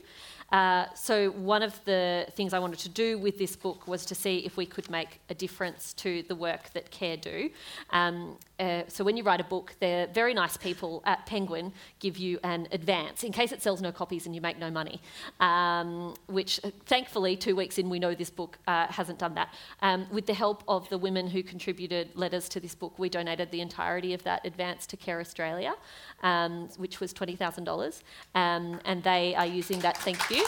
Uh, 0.51 0.86
so, 0.93 1.32
one 1.32 1.63
of 1.63 1.84
the 1.86 2.28
things 2.38 2.53
I 2.53 2.59
wanted 2.59 2.78
to 2.80 2.89
do 2.89 3.17
with 3.17 3.39
this 3.39 3.55
book 3.55 3.88
was 3.88 4.05
to 4.05 4.13
see 4.13 4.45
if 4.45 4.55
we 4.55 4.67
could 4.67 4.88
make 4.88 5.19
a 5.30 5.34
difference 5.34 5.93
to 5.93 6.21
the 6.28 6.36
work 6.36 6.71
that 6.74 6.91
CARE 6.91 7.17
do. 7.17 7.49
Um, 7.89 8.38
uh, 8.59 8.84
so, 8.88 9.03
when 9.03 9.17
you 9.17 9.24
write 9.24 9.41
a 9.41 9.49
book, 9.55 9.74
the 9.80 10.07
very 10.13 10.34
nice 10.34 10.55
people 10.57 11.01
at 11.05 11.26
Penguin 11.26 11.74
give 11.99 12.17
you 12.17 12.39
an 12.43 12.67
advance 12.71 13.24
in 13.24 13.32
case 13.32 13.51
it 13.51 13.63
sells 13.63 13.82
no 13.82 13.91
copies 13.91 14.28
and 14.28 14.36
you 14.36 14.41
make 14.41 14.59
no 14.59 14.69
money, 14.69 15.01
um, 15.39 16.13
which 16.28 16.59
uh, 16.63 16.69
thankfully, 16.86 17.36
two 17.36 17.55
weeks 17.55 17.80
in, 17.80 17.89
we 17.89 17.97
know 17.97 18.13
this 18.13 18.30
book 18.30 18.59
uh, 18.67 18.86
hasn't 18.88 19.17
done 19.17 19.34
that. 19.34 19.49
Um, 19.82 20.05
with 20.11 20.28
the 20.28 20.36
help 20.36 20.63
of 20.67 20.88
the 20.89 20.99
women 20.99 21.26
who 21.28 21.41
contributed 21.41 22.05
letters 22.15 22.47
to 22.49 22.59
this 22.59 22.76
book, 22.76 22.99
we 22.99 23.09
donated 23.09 23.49
the 23.49 23.61
entirety 23.61 24.13
of 24.13 24.21
that 24.24 24.45
advance 24.45 24.86
to 24.88 24.97
Care 24.97 25.19
Australia, 25.19 25.74
um, 26.21 26.69
which 26.78 26.99
was 26.99 27.11
$20,000. 27.11 28.03
Um, 28.36 28.80
and 28.86 29.01
they 29.03 29.12
are 29.38 29.45
using 29.45 29.80
that, 29.80 29.97
thank 29.97 30.30
you. 30.30 30.45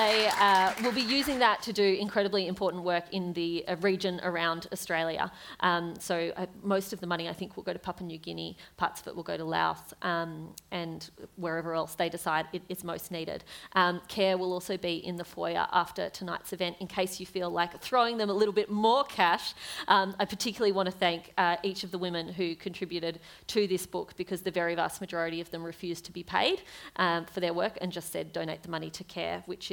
They 0.00 0.30
uh, 0.40 0.72
will 0.82 0.92
be 0.92 1.02
using 1.02 1.40
that 1.40 1.60
to 1.64 1.74
do 1.74 1.84
incredibly 1.84 2.46
important 2.46 2.84
work 2.84 3.04
in 3.12 3.34
the 3.34 3.66
uh, 3.68 3.76
region 3.82 4.18
around 4.22 4.66
Australia. 4.72 5.30
Um, 5.60 5.94
so, 5.98 6.32
uh, 6.38 6.46
most 6.62 6.94
of 6.94 7.00
the 7.00 7.06
money 7.06 7.28
I 7.28 7.34
think 7.34 7.54
will 7.54 7.64
go 7.64 7.74
to 7.74 7.78
Papua 7.78 8.06
New 8.06 8.16
Guinea, 8.16 8.56
parts 8.78 9.02
of 9.02 9.08
it 9.08 9.14
will 9.14 9.22
go 9.22 9.36
to 9.36 9.44
Laos, 9.44 9.92
um, 10.00 10.54
and 10.70 11.10
wherever 11.36 11.74
else 11.74 11.96
they 11.96 12.08
decide 12.08 12.46
it 12.54 12.62
is 12.70 12.82
most 12.82 13.10
needed. 13.10 13.44
Um, 13.74 14.00
CARE 14.08 14.38
will 14.38 14.54
also 14.54 14.78
be 14.78 15.04
in 15.04 15.16
the 15.16 15.24
foyer 15.24 15.66
after 15.70 16.08
tonight's 16.08 16.54
event 16.54 16.76
in 16.80 16.86
case 16.86 17.20
you 17.20 17.26
feel 17.26 17.50
like 17.50 17.78
throwing 17.82 18.16
them 18.16 18.30
a 18.30 18.32
little 18.32 18.54
bit 18.54 18.70
more 18.70 19.04
cash. 19.04 19.52
Um, 19.86 20.16
I 20.18 20.24
particularly 20.24 20.72
want 20.72 20.86
to 20.86 20.96
thank 20.96 21.34
uh, 21.36 21.56
each 21.62 21.84
of 21.84 21.90
the 21.90 21.98
women 21.98 22.26
who 22.26 22.56
contributed 22.56 23.20
to 23.48 23.66
this 23.66 23.84
book 23.84 24.14
because 24.16 24.40
the 24.40 24.50
very 24.50 24.74
vast 24.74 25.02
majority 25.02 25.42
of 25.42 25.50
them 25.50 25.62
refused 25.62 26.06
to 26.06 26.10
be 26.10 26.22
paid 26.22 26.62
um, 26.96 27.26
for 27.26 27.40
their 27.40 27.52
work 27.52 27.76
and 27.82 27.92
just 27.92 28.10
said 28.10 28.32
donate 28.32 28.62
the 28.62 28.70
money 28.70 28.88
to 28.88 29.04
CARE, 29.04 29.42
which 29.44 29.70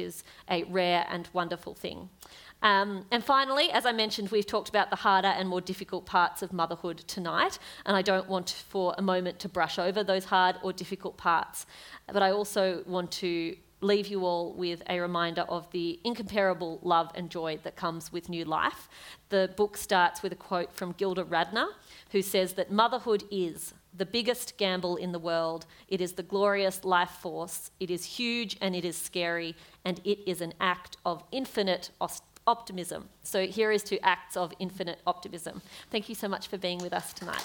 a 0.50 0.64
rare 0.64 1.06
and 1.08 1.28
wonderful 1.32 1.74
thing. 1.74 2.08
Um, 2.62 3.06
and 3.12 3.22
finally, 3.22 3.70
as 3.70 3.86
I 3.86 3.92
mentioned, 3.92 4.30
we've 4.30 4.46
talked 4.46 4.68
about 4.68 4.90
the 4.90 4.96
harder 4.96 5.28
and 5.28 5.48
more 5.48 5.60
difficult 5.60 6.06
parts 6.06 6.42
of 6.42 6.52
motherhood 6.52 6.98
tonight, 7.06 7.58
and 7.86 7.96
I 7.96 8.02
don't 8.02 8.28
want 8.28 8.50
for 8.68 8.94
a 8.98 9.02
moment 9.02 9.38
to 9.40 9.48
brush 9.48 9.78
over 9.78 10.02
those 10.02 10.24
hard 10.24 10.56
or 10.62 10.72
difficult 10.72 11.16
parts, 11.16 11.66
but 12.12 12.22
I 12.22 12.30
also 12.32 12.82
want 12.86 13.12
to 13.12 13.56
leave 13.80 14.08
you 14.08 14.24
all 14.24 14.52
with 14.54 14.82
a 14.88 14.98
reminder 14.98 15.42
of 15.42 15.70
the 15.70 16.00
incomparable 16.02 16.80
love 16.82 17.12
and 17.14 17.30
joy 17.30 17.58
that 17.62 17.76
comes 17.76 18.12
with 18.12 18.28
new 18.28 18.44
life. 18.44 18.88
The 19.28 19.52
book 19.56 19.76
starts 19.76 20.22
with 20.22 20.32
a 20.32 20.36
quote 20.36 20.72
from 20.72 20.92
Gilda 20.92 21.24
Radner, 21.24 21.68
who 22.10 22.22
says 22.22 22.54
that 22.54 22.72
motherhood 22.72 23.22
is 23.30 23.74
the 23.98 24.06
biggest 24.06 24.56
gamble 24.56 24.96
in 24.96 25.12
the 25.12 25.18
world. 25.18 25.66
It 25.88 26.00
is 26.00 26.12
the 26.14 26.22
glorious 26.22 26.84
life 26.84 27.10
force. 27.10 27.70
It 27.78 27.90
is 27.90 28.04
huge 28.04 28.56
and 28.60 28.74
it 28.74 28.84
is 28.84 28.96
scary, 28.96 29.54
and 29.84 30.00
it 30.04 30.20
is 30.26 30.40
an 30.40 30.54
act 30.60 30.96
of 31.04 31.22
infinite 31.30 31.90
optimism. 32.46 33.08
So 33.22 33.46
here 33.46 33.70
is 33.70 33.82
to 33.84 33.98
acts 34.04 34.36
of 34.36 34.52
infinite 34.58 35.00
optimism. 35.06 35.60
Thank 35.90 36.08
you 36.08 36.14
so 36.14 36.28
much 36.28 36.46
for 36.48 36.56
being 36.56 36.78
with 36.78 36.92
us 36.92 37.12
tonight. 37.12 37.44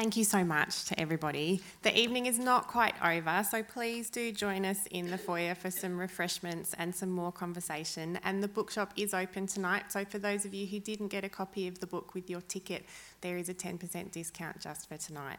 Thank 0.00 0.16
you 0.16 0.24
so 0.24 0.44
much 0.44 0.86
to 0.86 0.98
everybody. 0.98 1.60
The 1.82 1.94
evening 1.94 2.24
is 2.24 2.38
not 2.38 2.68
quite 2.68 2.94
over, 3.04 3.44
so 3.44 3.62
please 3.62 4.08
do 4.08 4.32
join 4.32 4.64
us 4.64 4.86
in 4.86 5.10
the 5.10 5.18
foyer 5.18 5.54
for 5.54 5.70
some 5.70 5.98
refreshments 5.98 6.74
and 6.78 6.96
some 6.96 7.10
more 7.10 7.30
conversation. 7.30 8.18
And 8.24 8.42
the 8.42 8.48
bookshop 8.48 8.94
is 8.96 9.12
open 9.12 9.46
tonight, 9.46 9.92
so 9.92 10.06
for 10.06 10.18
those 10.18 10.46
of 10.46 10.54
you 10.54 10.66
who 10.66 10.80
didn't 10.80 11.08
get 11.08 11.22
a 11.22 11.28
copy 11.28 11.68
of 11.68 11.80
the 11.80 11.86
book 11.86 12.14
with 12.14 12.30
your 12.30 12.40
ticket, 12.40 12.86
there 13.20 13.36
is 13.36 13.50
a 13.50 13.54
10% 13.54 14.10
discount 14.10 14.58
just 14.58 14.88
for 14.88 14.96
tonight. 14.96 15.38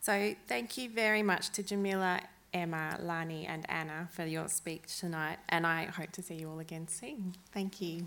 So 0.00 0.34
thank 0.46 0.78
you 0.78 0.88
very 0.88 1.22
much 1.22 1.50
to 1.50 1.62
Jamila, 1.62 2.22
Emma, 2.54 2.98
Lani, 3.02 3.44
and 3.44 3.68
Anna 3.68 4.08
for 4.10 4.24
your 4.24 4.48
speech 4.48 5.00
tonight, 5.00 5.36
and 5.50 5.66
I 5.66 5.84
hope 5.84 6.12
to 6.12 6.22
see 6.22 6.36
you 6.36 6.48
all 6.48 6.60
again 6.60 6.88
soon. 6.88 7.34
Thank 7.52 7.82
you. 7.82 8.06